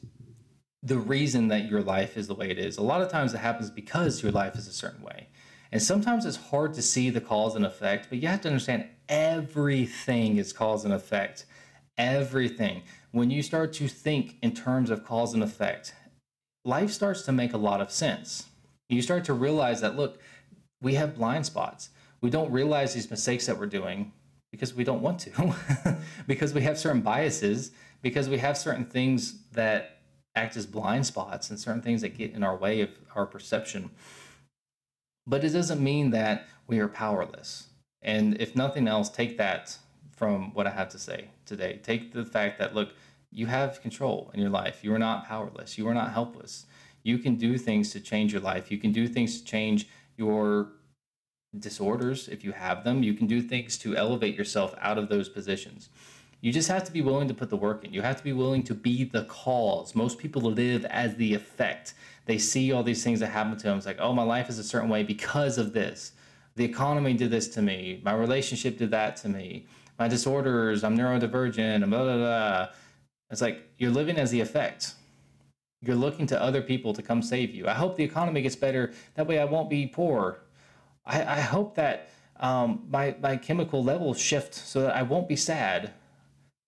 the 0.82 0.98
reason 0.98 1.48
that 1.48 1.68
your 1.68 1.82
life 1.82 2.16
is 2.16 2.28
the 2.28 2.34
way 2.34 2.50
it 2.50 2.58
is. 2.58 2.76
A 2.76 2.82
lot 2.82 3.00
of 3.00 3.10
times 3.10 3.32
it 3.32 3.38
happens 3.38 3.70
because 3.70 4.22
your 4.22 4.32
life 4.32 4.54
is 4.56 4.68
a 4.68 4.72
certain 4.72 5.02
way. 5.02 5.28
And 5.72 5.82
sometimes 5.82 6.26
it's 6.26 6.36
hard 6.36 6.74
to 6.74 6.82
see 6.82 7.10
the 7.10 7.20
cause 7.20 7.56
and 7.56 7.64
effect, 7.64 8.08
but 8.08 8.18
you 8.18 8.28
have 8.28 8.42
to 8.42 8.48
understand 8.48 8.86
everything 9.08 10.36
is 10.36 10.52
cause 10.52 10.84
and 10.84 10.94
effect. 10.94 11.46
Everything. 11.96 12.82
When 13.12 13.30
you 13.30 13.42
start 13.42 13.72
to 13.74 13.88
think 13.88 14.36
in 14.42 14.52
terms 14.52 14.90
of 14.90 15.04
cause 15.04 15.34
and 15.34 15.42
effect, 15.42 15.94
life 16.64 16.90
starts 16.90 17.22
to 17.22 17.32
make 17.32 17.52
a 17.52 17.58
lot 17.58 17.80
of 17.80 17.90
sense. 17.90 18.46
You 18.88 19.02
start 19.02 19.24
to 19.24 19.32
realize 19.32 19.80
that, 19.80 19.96
look, 19.96 20.20
we 20.82 20.94
have 20.94 21.16
blind 21.16 21.46
spots. 21.46 21.88
We 22.24 22.30
don't 22.30 22.50
realize 22.50 22.94
these 22.94 23.10
mistakes 23.10 23.44
that 23.44 23.58
we're 23.58 23.66
doing 23.66 24.10
because 24.50 24.72
we 24.72 24.82
don't 24.82 25.02
want 25.02 25.18
to, 25.18 25.54
because 26.26 26.54
we 26.54 26.62
have 26.62 26.78
certain 26.78 27.02
biases, 27.02 27.72
because 28.00 28.30
we 28.30 28.38
have 28.38 28.56
certain 28.56 28.86
things 28.86 29.42
that 29.52 29.98
act 30.34 30.56
as 30.56 30.64
blind 30.64 31.04
spots 31.04 31.50
and 31.50 31.60
certain 31.60 31.82
things 31.82 32.00
that 32.00 32.16
get 32.16 32.32
in 32.32 32.42
our 32.42 32.56
way 32.56 32.80
of 32.80 32.88
our 33.14 33.26
perception. 33.26 33.90
But 35.26 35.44
it 35.44 35.50
doesn't 35.50 35.84
mean 35.84 36.12
that 36.12 36.48
we 36.66 36.78
are 36.78 36.88
powerless. 36.88 37.68
And 38.00 38.40
if 38.40 38.56
nothing 38.56 38.88
else, 38.88 39.10
take 39.10 39.36
that 39.36 39.76
from 40.10 40.54
what 40.54 40.66
I 40.66 40.70
have 40.70 40.88
to 40.92 40.98
say 40.98 41.28
today. 41.44 41.78
Take 41.82 42.14
the 42.14 42.24
fact 42.24 42.58
that, 42.58 42.74
look, 42.74 42.94
you 43.30 43.48
have 43.48 43.82
control 43.82 44.30
in 44.32 44.40
your 44.40 44.48
life. 44.48 44.82
You 44.82 44.94
are 44.94 44.98
not 44.98 45.26
powerless. 45.26 45.76
You 45.76 45.86
are 45.88 45.94
not 45.94 46.14
helpless. 46.14 46.64
You 47.02 47.18
can 47.18 47.34
do 47.34 47.58
things 47.58 47.92
to 47.92 48.00
change 48.00 48.32
your 48.32 48.40
life. 48.40 48.70
You 48.70 48.78
can 48.78 48.92
do 48.92 49.06
things 49.06 49.38
to 49.38 49.44
change 49.44 49.88
your 50.16 50.70
disorders 51.58 52.28
if 52.28 52.44
you 52.44 52.52
have 52.52 52.84
them. 52.84 53.02
You 53.02 53.14
can 53.14 53.26
do 53.26 53.40
things 53.40 53.78
to 53.78 53.96
elevate 53.96 54.36
yourself 54.36 54.74
out 54.80 54.98
of 54.98 55.08
those 55.08 55.28
positions. 55.28 55.88
You 56.40 56.52
just 56.52 56.68
have 56.68 56.84
to 56.84 56.92
be 56.92 57.00
willing 57.00 57.28
to 57.28 57.34
put 57.34 57.48
the 57.48 57.56
work 57.56 57.84
in. 57.84 57.94
You 57.94 58.02
have 58.02 58.16
to 58.18 58.22
be 58.24 58.34
willing 58.34 58.62
to 58.64 58.74
be 58.74 59.04
the 59.04 59.24
cause. 59.24 59.94
Most 59.94 60.18
people 60.18 60.42
live 60.42 60.84
as 60.84 61.14
the 61.16 61.32
effect. 61.32 61.94
They 62.26 62.36
see 62.36 62.70
all 62.70 62.82
these 62.82 63.02
things 63.02 63.20
that 63.20 63.28
happen 63.28 63.56
to 63.56 63.64
them. 63.64 63.78
It's 63.78 63.86
like, 63.86 64.00
oh, 64.00 64.12
my 64.12 64.22
life 64.22 64.50
is 64.50 64.58
a 64.58 64.64
certain 64.64 64.90
way 64.90 65.02
because 65.02 65.56
of 65.56 65.72
this. 65.72 66.12
The 66.56 66.64
economy 66.64 67.14
did 67.14 67.30
this 67.30 67.48
to 67.48 67.62
me. 67.62 68.00
My 68.04 68.12
relationship 68.12 68.76
did 68.76 68.90
that 68.90 69.16
to 69.18 69.28
me. 69.28 69.66
My 69.98 70.06
disorders, 70.06 70.84
I'm 70.84 70.98
neurodivergent, 70.98 71.88
blah, 71.88 72.02
blah, 72.02 72.16
blah. 72.16 72.68
It's 73.30 73.40
like 73.40 73.66
you're 73.78 73.90
living 73.90 74.18
as 74.18 74.30
the 74.30 74.40
effect. 74.40 74.94
You're 75.80 75.96
looking 75.96 76.26
to 76.28 76.40
other 76.40 76.62
people 76.62 76.92
to 76.92 77.02
come 77.02 77.22
save 77.22 77.54
you. 77.54 77.66
I 77.66 77.74
hope 77.74 77.96
the 77.96 78.04
economy 78.04 78.42
gets 78.42 78.56
better. 78.56 78.92
That 79.14 79.26
way 79.26 79.38
I 79.38 79.44
won't 79.44 79.68
be 79.68 79.86
poor. 79.86 80.40
I, 81.06 81.22
I 81.22 81.40
hope 81.40 81.74
that 81.76 82.10
um, 82.40 82.84
my, 82.90 83.14
my 83.20 83.36
chemical 83.36 83.82
levels 83.82 84.18
shift 84.20 84.54
so 84.54 84.82
that 84.82 84.96
I 84.96 85.02
won't 85.02 85.28
be 85.28 85.36
sad. 85.36 85.92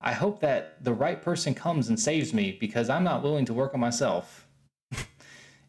I 0.00 0.12
hope 0.12 0.40
that 0.40 0.82
the 0.84 0.92
right 0.92 1.20
person 1.20 1.54
comes 1.54 1.88
and 1.88 1.98
saves 1.98 2.32
me 2.32 2.56
because 2.60 2.88
I'm 2.88 3.04
not 3.04 3.22
willing 3.22 3.44
to 3.46 3.54
work 3.54 3.74
on 3.74 3.80
myself. 3.80 4.46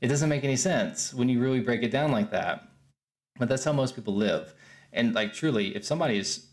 it 0.01 0.07
doesn't 0.07 0.29
make 0.29 0.43
any 0.43 0.57
sense 0.57 1.13
when 1.13 1.29
you 1.29 1.39
really 1.39 1.61
break 1.61 1.81
it 1.83 1.91
down 1.91 2.11
like 2.11 2.31
that. 2.31 2.67
But 3.39 3.49
that's 3.49 3.63
how 3.63 3.73
most 3.73 3.95
people 3.95 4.15
live. 4.15 4.53
And 4.91 5.13
like 5.13 5.33
truly, 5.33 5.75
if 5.75 5.85
somebody 5.85 6.17
is 6.17 6.47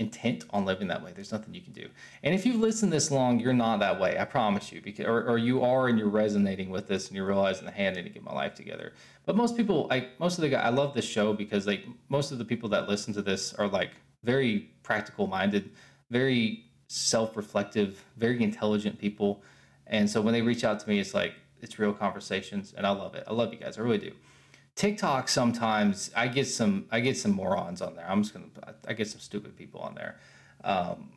intent 0.00 0.44
on 0.50 0.64
living 0.64 0.88
that 0.88 1.04
way, 1.04 1.12
there's 1.14 1.30
nothing 1.30 1.54
you 1.54 1.60
can 1.60 1.72
do. 1.72 1.86
And 2.22 2.34
if 2.34 2.44
you've 2.44 2.60
listened 2.60 2.92
this 2.92 3.10
long, 3.10 3.38
you're 3.38 3.52
not 3.52 3.78
that 3.80 4.00
way. 4.00 4.18
I 4.18 4.24
promise 4.24 4.72
you. 4.72 4.80
Because 4.80 5.06
or, 5.06 5.22
or 5.22 5.38
you 5.38 5.62
are 5.62 5.88
and 5.88 5.98
you're 5.98 6.08
resonating 6.08 6.70
with 6.70 6.88
this 6.88 7.06
and 7.06 7.16
you're 7.16 7.26
realizing, 7.26 7.68
hey, 7.68 7.86
I 7.86 7.90
need 7.90 8.04
to 8.04 8.10
get 8.10 8.24
my 8.24 8.32
life 8.32 8.54
together. 8.54 8.94
But 9.26 9.36
most 9.36 9.56
people, 9.56 9.86
like 9.88 10.18
most 10.18 10.38
of 10.38 10.42
the 10.42 10.48
guys, 10.48 10.64
I 10.64 10.70
love 10.70 10.94
this 10.94 11.04
show 11.04 11.32
because 11.32 11.66
like 11.66 11.84
most 12.08 12.32
of 12.32 12.38
the 12.38 12.44
people 12.44 12.68
that 12.70 12.88
listen 12.88 13.14
to 13.14 13.22
this 13.22 13.52
are 13.54 13.68
like 13.68 13.90
very 14.24 14.70
practical 14.82 15.26
minded, 15.26 15.70
very 16.10 16.64
self-reflective, 16.88 18.04
very 18.16 18.42
intelligent 18.42 18.98
people. 18.98 19.42
And 19.86 20.08
so 20.08 20.20
when 20.20 20.32
they 20.32 20.42
reach 20.42 20.64
out 20.64 20.80
to 20.80 20.88
me, 20.88 20.98
it's 20.98 21.14
like 21.14 21.34
it's 21.60 21.78
real 21.78 21.92
conversations, 21.92 22.72
and 22.76 22.86
I 22.86 22.90
love 22.90 23.14
it. 23.14 23.24
I 23.28 23.34
love 23.34 23.52
you 23.52 23.58
guys. 23.58 23.76
I 23.76 23.82
really 23.82 23.98
do. 23.98 24.12
TikTok 24.74 25.28
sometimes 25.28 26.10
I 26.16 26.28
get 26.28 26.46
some 26.46 26.86
I 26.90 27.00
get 27.00 27.16
some 27.16 27.32
morons 27.32 27.82
on 27.82 27.94
there. 27.96 28.06
I'm 28.08 28.22
just 28.22 28.34
gonna 28.34 28.74
I 28.86 28.92
get 28.92 29.08
some 29.08 29.20
stupid 29.20 29.56
people 29.56 29.80
on 29.80 29.94
there, 29.94 30.18
um, 30.64 31.10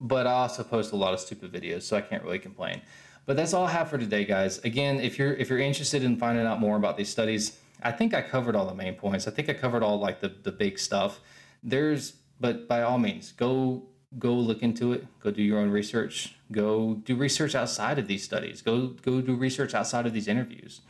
but 0.00 0.26
I 0.26 0.32
also 0.32 0.62
post 0.64 0.92
a 0.92 0.96
lot 0.96 1.14
of 1.14 1.20
stupid 1.20 1.52
videos, 1.52 1.82
so 1.82 1.96
I 1.96 2.00
can't 2.00 2.22
really 2.22 2.38
complain. 2.38 2.82
But 3.26 3.36
that's 3.36 3.54
all 3.54 3.64
I 3.64 3.70
have 3.70 3.88
for 3.88 3.96
today, 3.96 4.24
guys. 4.24 4.58
Again, 4.58 5.00
if 5.00 5.18
you're 5.18 5.32
if 5.34 5.48
you're 5.48 5.58
interested 5.58 6.02
in 6.02 6.16
finding 6.16 6.46
out 6.46 6.60
more 6.60 6.76
about 6.76 6.96
these 6.96 7.08
studies, 7.08 7.58
I 7.82 7.90
think 7.90 8.12
I 8.12 8.20
covered 8.20 8.54
all 8.54 8.66
the 8.66 8.74
main 8.74 8.94
points. 8.94 9.26
I 9.26 9.30
think 9.30 9.48
I 9.48 9.54
covered 9.54 9.82
all 9.82 9.98
like 9.98 10.20
the 10.20 10.28
the 10.28 10.52
big 10.52 10.78
stuff. 10.78 11.20
There's 11.62 12.14
but 12.38 12.68
by 12.68 12.82
all 12.82 12.98
means, 12.98 13.32
go 13.32 13.84
go 14.18 14.34
look 14.34 14.62
into 14.62 14.92
it. 14.92 15.06
Go 15.20 15.30
do 15.30 15.42
your 15.42 15.58
own 15.58 15.70
research. 15.70 16.36
Go 16.52 16.96
do 16.96 17.16
research 17.16 17.54
outside 17.54 17.98
of 17.98 18.06
these 18.06 18.22
studies. 18.22 18.60
Go 18.60 18.88
go 18.88 19.20
do 19.20 19.34
research 19.34 19.74
outside 19.74 20.06
of 20.06 20.12
these 20.12 20.28
interviews. 20.28 20.82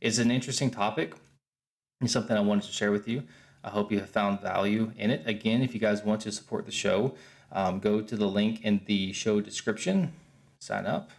It's 0.00 0.18
an 0.18 0.30
interesting 0.30 0.70
topic 0.70 1.14
something 2.08 2.36
I 2.36 2.40
wanted 2.40 2.64
to 2.64 2.72
share 2.72 2.92
with 2.92 3.06
you. 3.06 3.22
I 3.62 3.68
hope 3.70 3.92
you 3.92 3.98
have 4.00 4.08
found 4.08 4.40
value 4.40 4.92
in 4.96 5.10
it. 5.10 5.22
Again, 5.26 5.62
if 5.62 5.74
you 5.74 5.80
guys 5.80 6.02
want 6.02 6.22
to 6.22 6.32
support 6.32 6.64
the 6.64 6.72
show, 6.72 7.14
um, 7.52 7.78
go 7.78 8.00
to 8.00 8.16
the 8.16 8.26
link 8.26 8.64
in 8.64 8.80
the 8.86 9.12
show 9.12 9.40
description, 9.40 10.12
sign 10.60 10.86
up, 10.86 11.10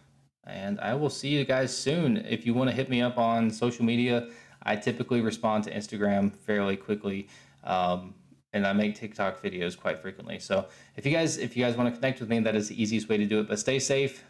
and 0.44 0.80
I 0.80 0.94
will 0.94 1.10
see 1.10 1.28
you 1.28 1.44
guys 1.44 1.76
soon. 1.76 2.16
If 2.16 2.44
you 2.44 2.54
want 2.54 2.70
to 2.70 2.74
hit 2.74 2.90
me 2.90 3.00
up 3.00 3.16
on 3.16 3.50
social 3.50 3.84
media, 3.84 4.28
I 4.64 4.76
typically 4.76 5.20
respond 5.20 5.64
to 5.64 5.72
Instagram 5.72 6.34
fairly 6.34 6.76
quickly. 6.76 7.28
Um, 7.62 8.14
and 8.52 8.66
I 8.66 8.72
make 8.72 8.94
TikTok 8.94 9.42
videos 9.42 9.78
quite 9.78 10.00
frequently. 10.00 10.38
So 10.38 10.66
if 10.96 11.06
you 11.06 11.12
guys 11.12 11.38
if 11.38 11.56
you 11.56 11.64
guys 11.64 11.76
want 11.76 11.88
to 11.88 11.98
connect 11.98 12.20
with 12.20 12.28
me, 12.28 12.40
that 12.40 12.54
is 12.54 12.68
the 12.68 12.80
easiest 12.80 13.08
way 13.08 13.16
to 13.16 13.24
do 13.24 13.40
it. 13.40 13.48
But 13.48 13.58
stay 13.58 13.78
safe, 13.78 14.24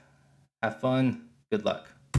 have 0.62 0.81
fun, 0.81 1.29
good 1.51 1.65
luck. 1.65 1.91